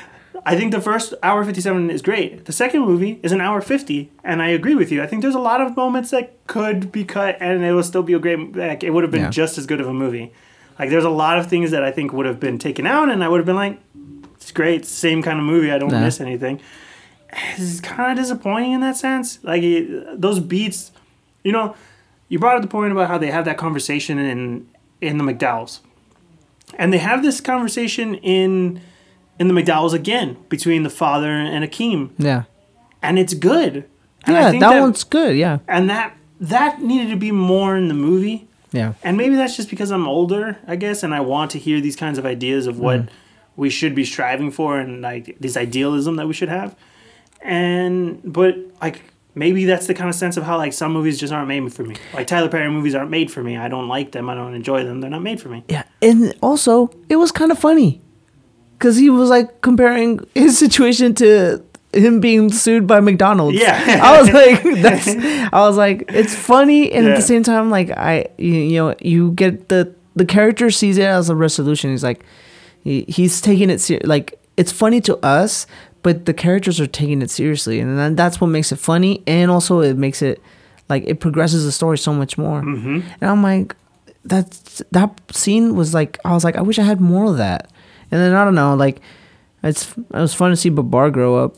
[0.52, 2.46] I think the first hour 57 is great.
[2.46, 5.04] The second movie is an hour 50, and I agree with you.
[5.04, 8.04] I think there's a lot of moments that could be cut, and it will still
[8.04, 8.56] be a great.
[8.56, 9.30] Like, it would have been Yeah.
[9.30, 10.32] just as good of a movie.
[10.80, 13.24] Like, there's a lot of things that I think would have been taken out, and
[13.24, 13.80] I would have been like,
[14.36, 15.72] it's great, same kind of movie.
[15.72, 16.00] I don't Nah.
[16.02, 16.60] miss anything.
[17.58, 19.38] It's kind of disappointing in that sense.
[19.44, 20.92] Like it, those beats,
[21.44, 21.76] you know,
[22.28, 24.66] you brought up the point about how they have that conversation in
[25.02, 25.82] in the McDowell's,
[26.78, 28.82] and they have this conversation in
[29.40, 32.44] in the McDowell's again between the father and Akeem, Yeah,
[33.02, 33.86] and it's good.
[34.26, 35.38] And I yeah, think that, one's good.
[35.38, 38.48] Yeah, and that that needed to be more in the movie.
[38.72, 41.82] yeah, And maybe that's just because I'm older, I guess, and I want to hear
[41.82, 43.10] these kinds of ideas of what mm.
[43.56, 46.76] we should be striving for and like this idealism that we should have.
[47.42, 49.02] And but like
[49.36, 51.84] maybe that's the kind of sense of how like some movies just aren't made for
[51.84, 51.96] me.
[52.14, 53.58] Like Tyler Perry movies aren't made for me.
[53.58, 54.30] I don't like them.
[54.30, 55.00] I don't enjoy them.
[55.00, 55.64] They're not made for me.
[55.70, 55.84] yeah.
[56.02, 58.02] And also, it was kind of funny
[58.80, 61.62] because he was like comparing his situation to
[61.92, 63.60] him being sued by McDonald's.
[63.60, 63.76] Yeah.
[64.04, 65.08] I was like, that's.
[65.54, 68.96] I was like, it's funny, and at the same time, like I, you, you know,
[69.02, 71.92] you get the the character sees it as a resolution.
[71.92, 72.24] He's like,
[72.84, 75.68] he, he's taking it ser- like it's funny to us,
[76.02, 79.52] but the characters are taking it seriously, and then that's what makes it funny, and
[79.52, 80.42] also it makes it
[80.88, 82.62] like it progresses the story so much more.
[82.62, 83.02] Mm-hmm.
[83.20, 83.76] And I'm like,
[84.24, 87.72] that's that scene was like, I was like, I wish I had more of that.
[88.12, 89.02] And then I don't know, like,
[89.64, 91.56] it's it was fun to see Babar grow up.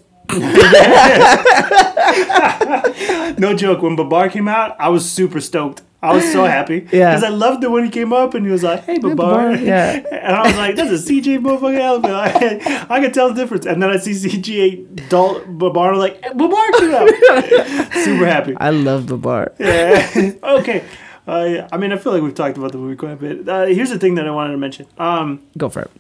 [3.38, 3.82] No joke.
[3.82, 5.82] When Babar came out, I was super stoked.
[6.04, 6.88] I was so happy.
[6.92, 7.12] Yeah.
[7.12, 9.56] Because I loved it when he came up and he was like, hey, Babar.
[9.56, 10.02] Yeah.
[10.12, 12.14] And I was like, that's a CJ motherfucking elephant.
[12.14, 13.66] I, I could tell the difference.
[13.66, 17.10] And then I see CJ Dalt Babar, I'm like, Babar came out.
[18.04, 18.56] super happy.
[18.58, 19.54] I love Babar.
[19.60, 20.32] Yeah.
[20.44, 20.84] okay.
[21.28, 23.48] Uh, I mean, I feel like we've talked about the movie quite a bit.
[23.48, 24.88] Uh, here's the thing that I wanted to mention.
[24.98, 25.92] Um, Go for it.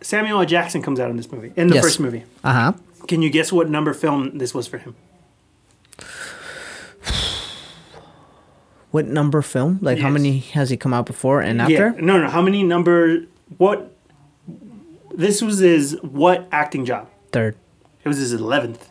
[0.00, 0.46] Samuel L.
[0.46, 1.84] Jackson comes out in this movie, in the Yes.
[1.84, 2.24] first movie.
[2.44, 2.72] Uh huh.
[3.08, 4.94] Can you guess what number film this was for him?
[8.90, 9.78] what number film?
[9.82, 10.12] Like how Yes.
[10.14, 11.72] many has he come out before and after?
[11.72, 11.92] Yeah.
[12.00, 12.28] No, no.
[12.28, 13.24] How many number?
[13.58, 13.94] What?
[15.14, 17.08] This was his what acting job?
[17.32, 17.56] Third.
[18.04, 18.88] It was his eleventh.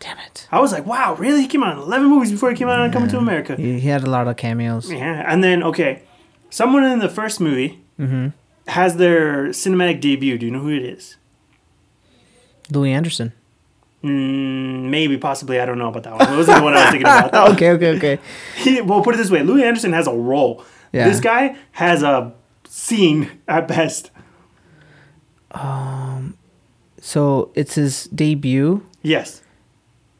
[0.00, 0.48] Damn it.
[0.50, 1.42] I was like, wow, really?
[1.42, 3.54] He came out in eleven movies before he came out on Coming to America.
[3.56, 4.90] He, he had a lot of cameos.
[4.90, 6.02] Yeah, and then okay,
[6.48, 7.78] someone in the first movie
[8.70, 10.38] has their cinematic debut.
[10.38, 11.16] Do you know who it is?
[12.70, 13.32] Louie Anderson.
[14.02, 15.60] Mm, maybe, possibly.
[15.60, 16.32] I don't know about that one.
[16.32, 17.50] It wasn't the one I was thinking about.
[17.54, 18.18] okay, okay, okay.
[18.56, 20.64] He, well, put it this way: Louie Anderson has a role.
[20.92, 21.08] Yeah.
[21.08, 22.32] This guy has a
[22.64, 24.10] scene at best.
[25.52, 26.36] Um,
[27.00, 29.42] So it's his debut, Yes,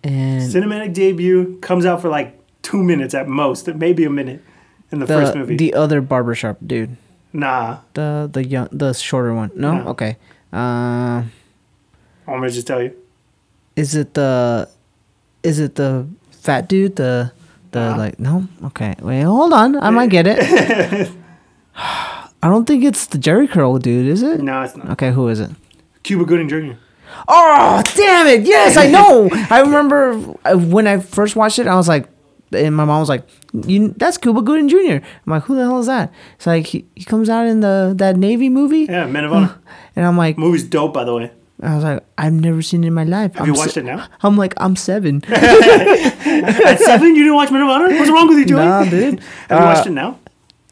[0.02, 4.42] and cinematic debut comes out for like two minutes at most, maybe a minute
[4.90, 5.56] in the, first movie.
[5.56, 6.96] the other barbershop dude,
[7.32, 9.50] nah, the the young, the shorter one.
[9.54, 9.88] No, No.
[9.90, 10.16] okay.
[10.52, 11.30] Uh, I'm
[12.26, 12.92] gonna just tell you.
[13.76, 14.68] is it the,
[15.42, 16.96] is it the fat dude?
[16.96, 17.32] The
[17.70, 17.98] the Uh-huh.
[17.98, 18.46] like no.
[18.64, 19.76] Okay, wait, hold on.
[19.76, 20.38] I might get it.
[21.76, 24.40] I don't think it's the Jheri curl dude, is it?
[24.40, 24.90] No, it's not.
[24.90, 25.50] Okay, who is it?
[26.02, 26.72] Cuba Gooding Jr.
[27.28, 28.46] Oh, damn it.
[28.46, 29.28] Yes, I know.
[29.50, 30.14] I remember
[30.54, 32.08] when I first watched it, I was like,
[32.52, 34.76] and my mom was like, you, that's Cuba Gooding Jr.
[35.04, 36.12] I'm like, who the hell is that?
[36.36, 38.86] It's like, he, he comes out in the that Navy movie.
[38.88, 39.58] Yeah, Men of Honor.
[39.96, 41.30] And I'm like, Movie's dope, by the way.
[41.62, 43.32] I was like, I've never seen it in my life.
[43.34, 44.06] Have I'm you watched se- it now?
[44.22, 45.22] I'm like, I'm seven.
[45.28, 47.88] At seven, you didn't watch Men of Honor?
[47.88, 48.64] What's wrong with you, Joey?
[48.64, 49.20] nah, dude.
[49.48, 50.18] Have you watched Uh, it now?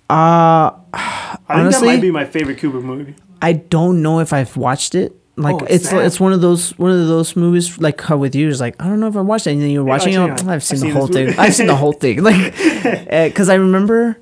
[0.08, 3.14] Uh, I think honestly- that might be my favorite Cuba movie.
[3.42, 5.14] I don't know if I've watched it.
[5.38, 6.04] Like Oh, it's snap.
[6.04, 8.86] it's one of those one of those movies like how with you is like I
[8.88, 10.18] don't know if I watched it and then you're watching it.
[10.18, 10.54] actually, oh, yeah.
[10.54, 11.38] I've seen I've the seen whole thing.
[11.38, 12.22] I've seen the whole thing.
[12.22, 12.52] Like
[13.32, 14.18] because I remember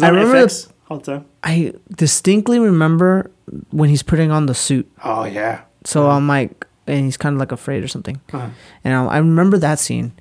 [0.00, 1.24] I remember FX all the?
[1.44, 3.30] I distinctly remember
[3.70, 4.90] when he's putting on the suit.
[5.04, 5.62] Oh, yeah.
[5.84, 8.20] So I'm like, and he's kind of like afraid or something.
[8.32, 8.48] Uh-huh.
[8.84, 10.12] And I, I remember that scene,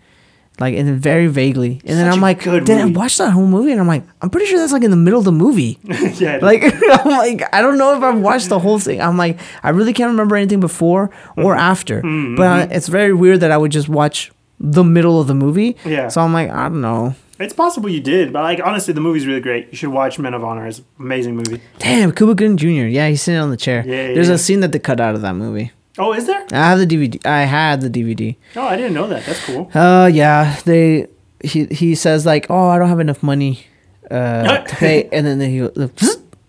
[0.59, 1.81] like, and then very vaguely.
[1.85, 2.95] And then I'm like, good then I movie.
[2.95, 5.19] watched that whole movie, and I'm like, I'm pretty sure that's like in the middle
[5.19, 5.79] of the movie.
[5.83, 6.39] yeah.
[6.41, 9.01] like, I'm like, I don't know if I've watched the whole thing.
[9.01, 11.59] I'm like, I really can't remember anything before or Mm-hmm.
[11.59, 12.01] after.
[12.35, 15.77] But uh, it's very weird that I would just watch the middle of the movie.
[15.85, 16.09] Yeah.
[16.09, 17.15] So I'm like, I don't know.
[17.39, 19.69] It's possible you did, but like honestly, the movie's really great.
[19.71, 20.67] You should watch Men of Honor.
[20.67, 21.61] It's an amazing movie.
[21.77, 22.67] Damn, Cuba Gooding Jr.
[22.91, 23.81] Yeah, he's sitting on the chair.
[23.87, 24.33] Yeah, There's yeah.
[24.35, 25.71] a scene that they cut out of that movie.
[25.99, 26.45] Oh, is there?
[26.51, 27.25] I have the DVD.
[27.25, 28.35] I had the DVD.
[28.55, 29.25] Oh, I didn't know that.
[29.25, 29.69] That's cool.
[29.73, 30.57] Uh, yeah.
[30.65, 31.07] They
[31.43, 33.65] he he says like, oh, I don't have enough money,
[34.09, 35.67] uh, to pay, and then he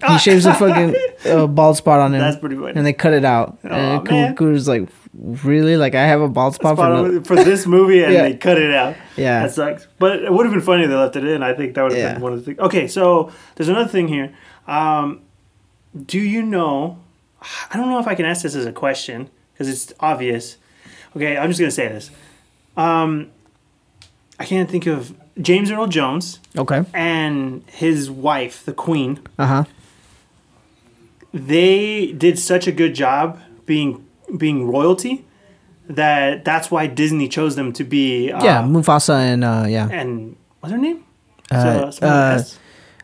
[0.09, 0.95] he shaves a fucking
[1.33, 2.21] uh, bald spot on him.
[2.21, 2.73] That's pretty funny.
[2.77, 3.59] And they cut it out.
[3.65, 4.37] Aw, and.
[4.37, 5.77] Kuma's like, really?
[5.77, 8.23] Like I have a bald spot, Spot for no- for this movie, and Yeah.
[8.23, 8.95] they cut it out.
[9.17, 9.43] Yeah.
[9.43, 9.87] that sucks.
[9.99, 11.43] But it would have been funny if they left it in.
[11.43, 12.13] I think that would have Yeah.
[12.15, 12.59] been one of the things.
[12.61, 14.33] Okay, so there's another thing here.
[14.67, 15.21] Um,
[16.07, 16.99] do you know?
[17.71, 19.29] I don't know if I can ask this as a question
[19.61, 20.57] because it's obvious.
[21.15, 22.11] Okay, I'm just gonna say this.
[22.79, 23.29] Um,
[24.39, 26.83] I can't think of James Earl Jones Okay.
[26.95, 29.21] and his wife, the Queen.
[29.39, 29.65] Uh huh.
[31.35, 34.03] they did such a good job being
[34.39, 35.25] being royalty
[35.89, 38.33] that that's why Disney chose them to be.
[38.33, 39.89] Uh, yeah, Mufasa and uh, yeah.
[39.91, 41.05] And what's her name?
[41.51, 42.43] Uh, So- uh.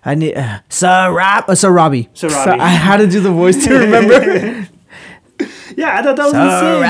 [0.09, 2.09] I need uh, Sir Rab, uh, Sir Robbie.
[2.15, 2.61] Sarabi.
[2.61, 4.69] I had to do the voice to remember.
[5.77, 6.83] yeah, I thought that was insane.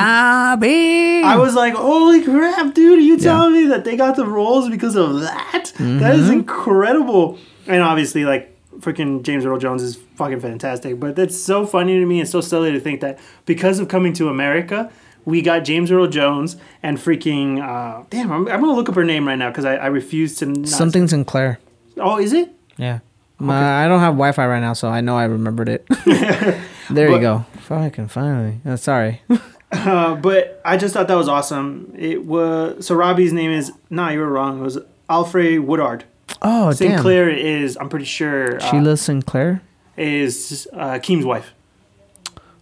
[1.24, 2.98] I was like, "Holy crap, dude!
[2.98, 5.52] Are you telling me that they got the roles because of that?
[5.52, 6.02] That Mm-hmm.
[6.20, 11.00] is incredible!" And obviously, like freaking James Earl Jones is fucking fantastic.
[11.00, 14.12] But that's so funny to me and so silly to think that because of coming
[14.14, 14.90] to America,
[15.24, 18.30] we got James Earl Jones and freaking uh, damn.
[18.30, 20.66] I'm, I'm gonna look up her name right now because I, I refuse to.
[20.66, 21.58] Something Sinclair.
[21.98, 22.50] Oh, is it?
[22.76, 23.00] Yeah.
[23.38, 25.86] My, I don't have Wi Fi right now, so I know I remembered it.
[26.90, 27.44] there you go.
[27.62, 28.60] Fucking finally.
[28.64, 29.22] Uh, sorry.
[29.72, 31.92] Uh, but I just thought that was awesome.
[31.98, 33.72] It was so Robbie's name is.
[33.90, 34.60] Nah, you were wrong.
[34.60, 34.78] It was
[35.10, 36.04] Alfre Woodard.
[36.40, 36.74] Oh, damn.
[36.74, 37.76] Sinclair is.
[37.76, 38.56] I'm pretty sure.
[38.58, 39.60] Uh, Sheila Sinclair?
[39.96, 41.52] is uh, Keem's wife.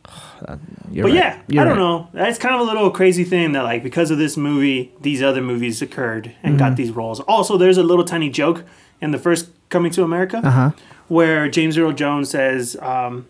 [0.41, 0.59] But
[1.05, 1.13] right.
[1.13, 1.79] yeah, You're I don't right.
[1.79, 2.09] know.
[2.13, 5.43] That's kind of a little crazy thing that like because of this movie, these other
[5.43, 6.59] movies occurred and Mm-hmm.
[6.59, 7.21] got these roles.
[7.21, 8.65] Also, there's a little tiny joke
[9.01, 10.71] in the first Coming to America Uh huh.
[11.09, 13.27] where James Earl Jones says, um,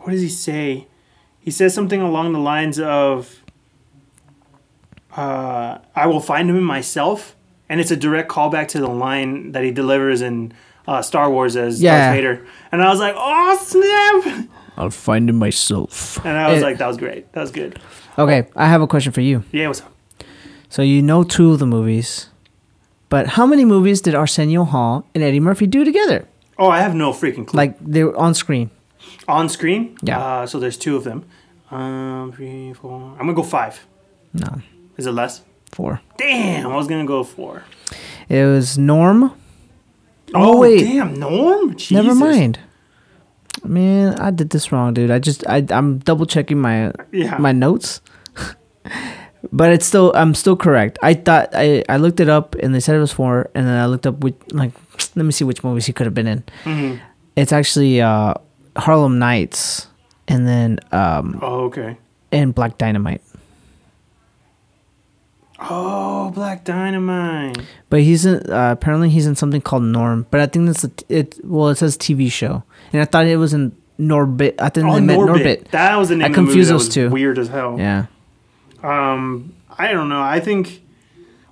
[0.00, 0.86] "What does he say?"
[1.38, 3.42] He says something along the lines of,
[5.16, 7.34] uh, "I will find him myself,"
[7.68, 10.52] and it's a direct callback to the line that he delivers in
[10.86, 12.06] uh, Star Wars as Yeah.
[12.06, 12.46] Darth Vader.
[12.72, 16.18] And I was like, "Oh snap!" I'll find him myself.
[16.24, 17.30] And I was Eh, like, "That was great.
[17.32, 17.78] That was good."
[18.18, 19.44] okay, I have a question for you.
[19.52, 19.92] Yeah, what's up?
[20.68, 22.28] So you know two of the movies,
[23.08, 26.26] but how many movies did Arsenio Hall and Eddie Murphy do together?
[26.58, 27.56] Oh, I have no freaking clue.
[27.58, 28.70] Like they were on screen.
[29.28, 29.96] On screen.
[30.02, 30.18] Yeah.
[30.20, 31.24] Uh, so there's two of them.
[31.70, 33.12] Um, three, four.
[33.12, 33.86] I'm gonna go five.
[34.32, 34.60] No,
[34.96, 35.42] Is it less?
[35.72, 36.00] four.
[36.18, 37.64] Damn, I was gonna go four.
[38.28, 39.32] It was Norm,
[40.34, 40.84] Oh, wait.
[40.84, 41.74] damn, Norm.
[41.76, 41.90] Jesus.
[41.92, 42.58] Never mind.
[43.64, 45.10] Man, I did this wrong, dude.
[45.10, 47.36] I just I I'm double checking my Yeah.
[47.38, 48.00] my notes.
[49.52, 50.98] but it's still I'm still correct.
[51.02, 53.76] I thought I I looked it up and they said it was four, and then
[53.76, 54.72] I looked up which like
[55.16, 56.44] let me see which movies he could have been in.
[56.64, 56.94] hmm
[57.36, 58.34] It's actually uh
[58.76, 59.86] Harlem Nights,
[60.28, 61.96] and then um Oh, okay.
[62.32, 63.22] and Black Dynamite.
[65.62, 67.58] Oh, Black Dynamite.
[67.90, 70.26] But he's in uh, apparently he's in something called Norm.
[70.30, 71.38] But I think that's a t- it.
[71.44, 74.54] Well, it says TV show, and I thought it was in Norbit.
[74.58, 75.42] I think Oh, they meant Norbit.
[75.64, 75.68] Norbit.
[75.72, 77.10] That was the name I confused those two.
[77.10, 77.76] Weird as hell.
[77.78, 78.06] Yeah.
[78.82, 80.22] Um, I don't know.
[80.22, 80.82] I think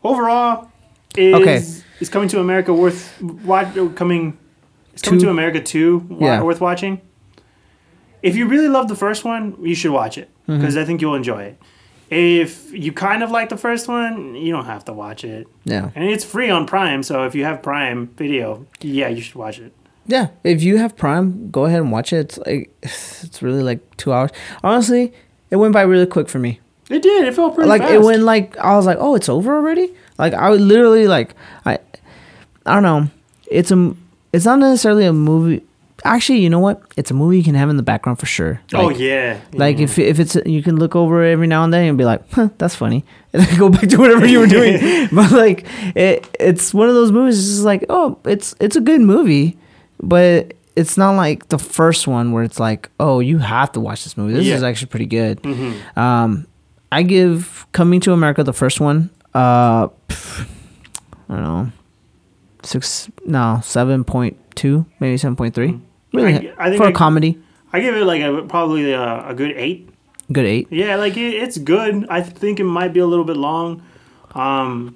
[0.03, 0.71] overall,
[1.15, 1.57] is Okay.
[2.01, 3.75] is Coming to America worth watch?
[3.95, 4.39] Coming
[4.95, 5.27] is Coming Two.
[5.27, 6.41] to America two Yeah.
[6.43, 7.03] worth watching?
[8.23, 10.61] If you really love the first one, you should watch it Mm-hmm.
[10.61, 11.59] because I think you'll enjoy it.
[12.11, 15.91] If you kind of like the first one, you don't have to watch it, Yeah.
[15.95, 17.03] and it's free on Prime.
[17.03, 19.75] So if you have Prime Video, yeah, you should watch it.
[20.07, 20.29] Yeah.
[20.43, 22.17] If you have Prime, go ahead and watch it.
[22.21, 24.31] It's like it's really like two hours.
[24.65, 25.13] Honestly,
[25.51, 26.61] it went by really quick for me.
[26.89, 27.29] It did.
[27.29, 27.93] It felt pretty like fast.
[27.93, 29.93] it went like I was like, oh, it's over already.
[30.17, 31.35] Like I would literally like
[31.67, 31.79] I,
[32.65, 33.09] I don't know.
[33.51, 33.95] It's a.
[34.33, 35.63] It's not necessarily a movie.
[36.09, 36.81] Actually, you know what?
[36.97, 38.61] It's a movie you can have in the background for sure.
[38.75, 39.39] oh yeah.
[39.53, 39.85] Like Yeah.
[39.85, 42.23] if if it's you can look over it every now and then and be like,
[42.33, 45.09] huh, that's funny, and then go back to whatever you were doing.
[45.13, 47.39] but like it, it's one of those movies.
[47.39, 49.57] It's just like, oh, it's it's a good movie,
[50.03, 54.05] but it's not like the first one where it's like, oh, you have to watch
[54.05, 54.33] this movie.
[54.35, 54.55] This Yeah.
[54.57, 55.43] is actually pretty good.
[55.43, 55.75] Mhm.
[55.97, 56.47] Um,
[56.93, 59.11] I give Coming to America the first one.
[59.35, 60.47] Uh, pff,
[61.29, 61.73] I don't know,
[62.63, 65.79] six no seven point two, maybe seven point three.
[66.13, 67.39] Really, I- I think for a I- comedy,
[67.73, 69.89] I give it like a probably a, a good eight.
[70.33, 70.69] good eight.
[70.71, 72.07] Yeah, like it, it's good.
[72.09, 73.83] I think it might be a little bit long,
[74.35, 74.95] um,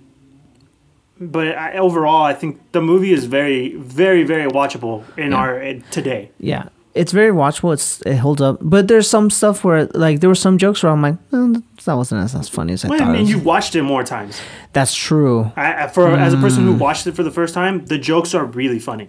[1.20, 5.36] but I, overall, I think the movie is very, very, very watchable in Yeah.
[5.38, 6.30] our in today.
[6.38, 6.64] Yeah,
[6.94, 7.72] it's very watchable.
[7.72, 10.90] It's it holds up, but there's some stuff where like there were some jokes where
[10.92, 13.08] I'm like, eh, that wasn't as, as funny as I Well, thought.
[13.08, 14.40] I mean, you watched it more times.
[14.72, 15.52] That's true.
[15.56, 16.66] I, for as a person Mm.
[16.66, 19.08] who watched it for the first time, the jokes are really funny,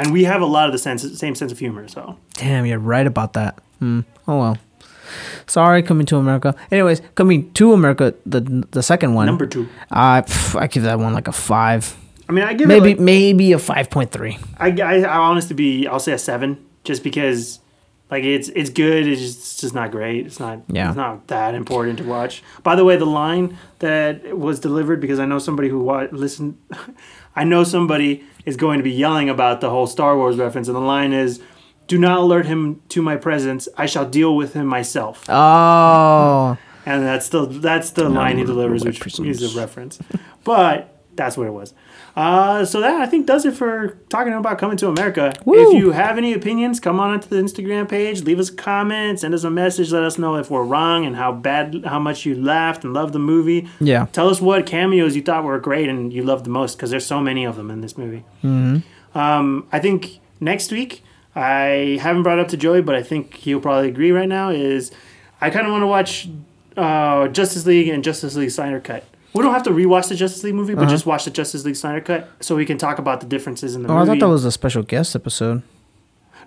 [0.00, 1.88] and we have a lot of the sense, same sense of humor.
[1.88, 3.58] So Damn, you're right about that.
[3.78, 4.00] Hmm.
[4.26, 4.58] Oh well.
[5.46, 6.54] Sorry, coming to America.
[6.70, 8.40] Anyways, coming to America, the
[8.70, 9.26] the second one.
[9.26, 10.22] number two, I
[10.54, 11.96] I give that one like a five,
[12.28, 12.98] I mean, I give maybe it.
[12.98, 14.38] Like, maybe a five point three.
[14.58, 17.58] I, I, I honestly be, I'll say a seven, just because.
[18.12, 19.06] Like it's it's good.
[19.06, 20.26] It's just, it's just not great.
[20.26, 20.88] It's not Yeah.
[20.88, 22.42] it's not that important to watch.
[22.64, 26.58] By the way, the line that was delivered because I know somebody who wa- listened.
[27.36, 30.76] I know somebody is going to be yelling about the whole Star Wars reference, and
[30.76, 31.40] the line is,
[31.86, 33.68] "Do not alert him to my presence.
[33.76, 38.84] I shall deal with him myself." Oh, And that's the that's the line he delivers,
[38.84, 39.98] which is a reference.
[40.44, 41.74] But that's what it was.
[42.16, 45.34] Uh, so that I think does it for talking about coming to America.
[45.44, 45.54] Woo!
[45.54, 49.20] If you have any opinions, come on into the Instagram page, leave us a comment,
[49.20, 52.24] send us a message, let us know if we're wrong and how bad, how much
[52.24, 53.68] you laughed and loved the movie.
[53.80, 54.06] yeah.
[54.12, 57.04] Tell us what cameos you thought were great and you loved the most because there's
[57.04, 58.24] so many of them in this movie.
[58.42, 59.18] Mm-hmm.
[59.18, 61.04] Um, I think next week,
[61.36, 64.90] I haven't brought up to Joey, but I think he'll probably agree right now, is
[65.38, 66.30] I kind of want to watch
[66.78, 69.04] uh, Justice League and Justice League Snyder Cut.
[69.32, 71.76] We don't have to rewatch the Justice League movie, but just watch the Justice League
[71.76, 73.98] Snyder Cut so we can talk about the differences in the Uh-huh.
[73.98, 75.62] Oh, I thought that was a special guest episode.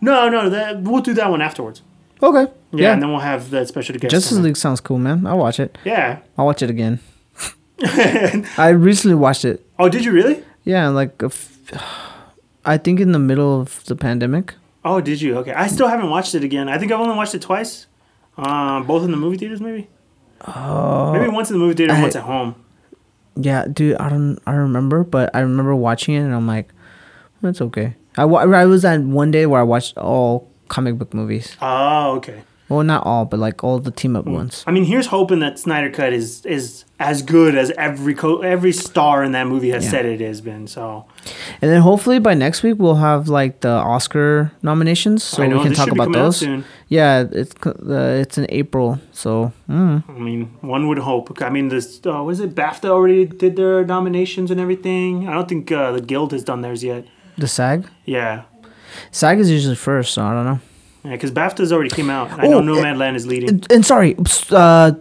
[0.01, 1.81] no, no, that, we'll do that one afterwards.
[2.21, 2.51] Okay.
[2.71, 2.93] Yeah, Yeah.
[2.93, 4.11] and then we'll have that special guest.
[4.11, 4.37] Justice.
[4.37, 5.25] League sounds cool, man.
[5.25, 5.77] I'll watch it.
[5.85, 6.19] Yeah.
[6.37, 6.99] I'll watch it again.
[7.83, 9.65] I recently watched it.
[9.79, 10.43] Oh, did you really?
[10.63, 11.57] Yeah, like a f-
[12.65, 14.55] I think in the middle of the pandemic.
[14.85, 15.37] Oh, did you?
[15.39, 16.69] Okay, I still haven't watched it again.
[16.69, 17.87] I think I've only watched it twice,
[18.37, 19.87] um, both in the movie theaters, maybe.
[20.47, 21.13] Oh.
[21.13, 22.55] Maybe once in the movie theater, and I- once at home.
[23.35, 26.69] Yeah, dude, I don't I remember, but I remember watching it and I'm like,
[27.41, 27.95] it's okay.
[28.17, 31.57] I, I was at one day where I watched all comic book movies.
[31.61, 32.43] Oh, okay.
[32.73, 34.63] Well, not all, but like all the team up ones.
[34.67, 38.71] I mean, here's hoping that Snyder Cut is is as good as every co- every
[38.71, 39.91] star in that movie has Yeah.
[39.91, 40.67] said it has been.
[40.67, 41.05] So
[41.61, 45.63] And then hopefully by next week we'll have like the Oscar nominations, so know we
[45.63, 46.37] can talk about those.
[46.37, 46.63] soon.
[46.89, 50.03] Yeah, it's uh, it's in April, so mm.
[50.07, 51.41] I mean, one would hope.
[51.41, 55.27] I mean, this uh, was it BAFTA already did their nominations and everything.
[55.29, 57.03] I don't think uh, the Guild has done theirs yet.
[57.37, 57.79] the SAG.
[58.05, 58.43] Yeah,
[59.11, 60.59] SAG is usually first, so I don't know.
[61.03, 62.31] Yeah, because BAFTA's already came out.
[62.31, 63.49] I know Oh, Nomadland is leading.
[63.49, 64.15] And, and sorry,
[64.51, 64.91] uh,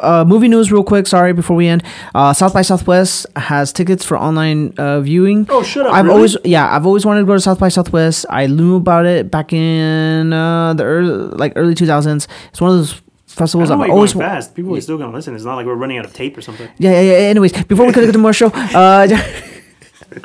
[0.00, 1.06] uh, movie news real quick.
[1.06, 1.82] Sorry, before we end,
[2.14, 5.46] uh, South by Southwest has tickets for online uh, viewing.
[5.48, 5.94] Oh, shut up!
[5.94, 6.16] I've really?
[6.16, 8.26] always yeah, I've always wanted to go to South by Southwest.
[8.28, 12.26] I knew about it back in uh, the early like early two thousands.
[12.50, 14.54] It's one of those festivals know I've always going fast.
[14.54, 15.34] People are still gonna listen.
[15.34, 16.68] It's not like we're running out of tape or something.
[16.78, 17.16] yeah, yeah, yeah.
[17.28, 19.06] Anyways, before we get to more show, uh,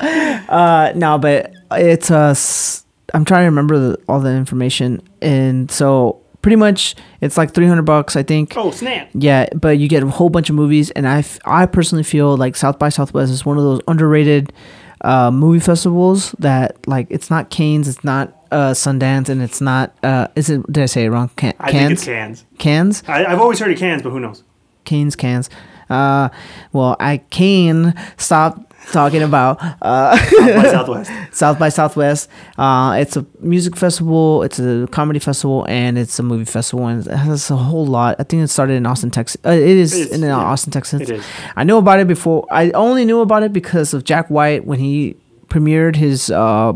[0.00, 2.81] uh, no, but it's uh, s-
[3.12, 7.82] I'm trying to remember the, all the information, and so pretty much it's like 300
[7.82, 8.54] bucks, I think.
[8.56, 9.08] Oh snap!
[9.14, 12.36] Yeah, but you get a whole bunch of movies, and I, f- I personally feel
[12.36, 14.52] like South by Southwest is one of those underrated
[15.02, 19.96] uh, movie festivals that like it's not Canes, it's not uh, Sundance, and it's not
[20.02, 20.62] uh, is it?
[20.72, 21.30] Did I say it wrong?
[21.36, 22.98] Can- I think it's Cans, cans.
[23.02, 24.42] Cans, I, I've always heard of cans, but who knows?
[24.84, 25.48] Canes, Cans.
[25.90, 26.28] Uh,
[26.72, 31.10] well, I can stop talking about uh, By Southwest.
[31.36, 32.28] South by Southwest.
[32.58, 37.06] Uh, it's a music festival, it's a comedy festival, and it's a movie festival, and
[37.06, 38.16] it has a whole lot.
[38.18, 39.40] I think it started in Austin, Texas.
[39.46, 41.02] Uh, it is It's- in uh, yeah, Austin, Texas.
[41.02, 41.24] It is.
[41.56, 42.46] I knew about it before.
[42.50, 45.16] I only knew about it because of Jack White when he
[45.48, 46.72] premiered his uh,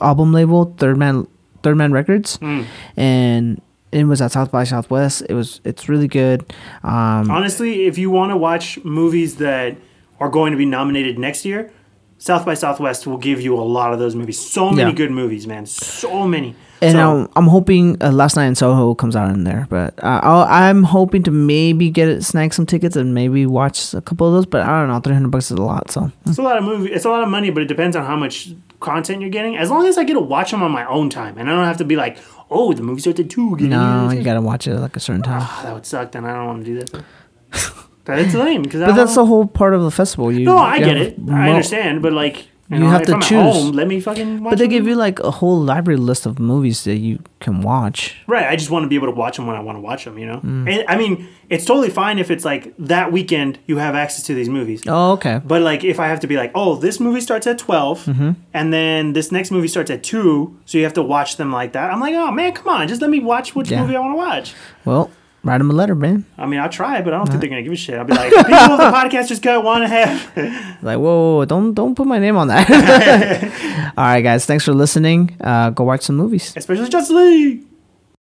[0.00, 1.26] album label, Third Man,
[1.62, 2.64] Third Man Records, Mm.
[2.96, 3.60] and
[3.92, 5.22] it was at South by Southwest.
[5.28, 6.52] It was it's really good.
[6.84, 9.76] Um, Honestly, if you want to watch movies that
[10.20, 11.72] are going to be nominated next year,
[12.18, 14.38] South by Southwest will give you a lot of those movies.
[14.38, 14.96] So many Yeah.
[14.96, 15.64] good movies, man.
[15.64, 16.54] So many.
[16.82, 20.02] And so, um, I'm hoping uh, Last Night in Soho comes out in there, but
[20.02, 24.00] uh, I'll, I'm hoping to maybe get it, snag some tickets and maybe watch a
[24.02, 24.46] couple of those.
[24.46, 26.90] But I don't know, 300 bucks is a lot, so it's a lot of movie.
[26.90, 29.56] It's a lot of money, but it depends on how much content you're getting.
[29.58, 31.66] As long as I get to watch them on my own time, and I don't
[31.66, 32.16] have to be like,
[32.50, 33.56] "Oh, the movie starts at two.
[33.56, 35.40] No, you gotta watch it at like a certain time.
[35.42, 36.12] Ah, that would suck.
[36.12, 37.04] Then I don't want to do that.
[38.04, 40.32] That's lame because But that's the whole part of the festival.
[40.32, 40.56] You no.
[40.58, 41.18] I you get have it.
[41.18, 43.40] mo- I understand, but like you, know, have if to I'm at choose.
[43.40, 44.44] home, let me fucking.
[44.44, 44.70] Watch But they them.
[44.70, 48.14] give you like a whole library list of movies that you can watch.
[48.28, 48.46] Right.
[48.46, 50.16] I just want to be able to watch them when I want to watch them,
[50.18, 50.36] you know?
[50.38, 50.70] Mm.
[50.70, 54.34] And I mean, it's totally fine if it's like that weekend you have access to
[54.34, 54.84] these movies.
[54.86, 55.40] Oh, okay.
[55.44, 58.30] But like if I have to be like, oh, this movie starts at 12 Mm-hmm.
[58.54, 61.72] and then this next movie starts at 2, so you have to watch them like
[61.72, 61.90] that.
[61.92, 63.80] I'm like, oh man, come on, just let me watch which Yeah.
[63.82, 64.54] movie I want to watch.
[64.84, 65.10] Well,
[65.42, 66.24] write them a letter, man.
[66.38, 67.30] I mean, I'll try, but I don't Uh-huh.
[67.30, 67.98] think they're going to give a shit.
[67.98, 70.36] I'll be like, people of the podcast just got one and a half.
[70.82, 72.66] Like, whoa, whoa, whoa, don't don't put my name on that.
[73.98, 74.46] All right, guys.
[74.46, 75.36] Thanks for listening.
[75.40, 76.54] Uh, go watch some movies.
[76.56, 77.64] Especially Justice League.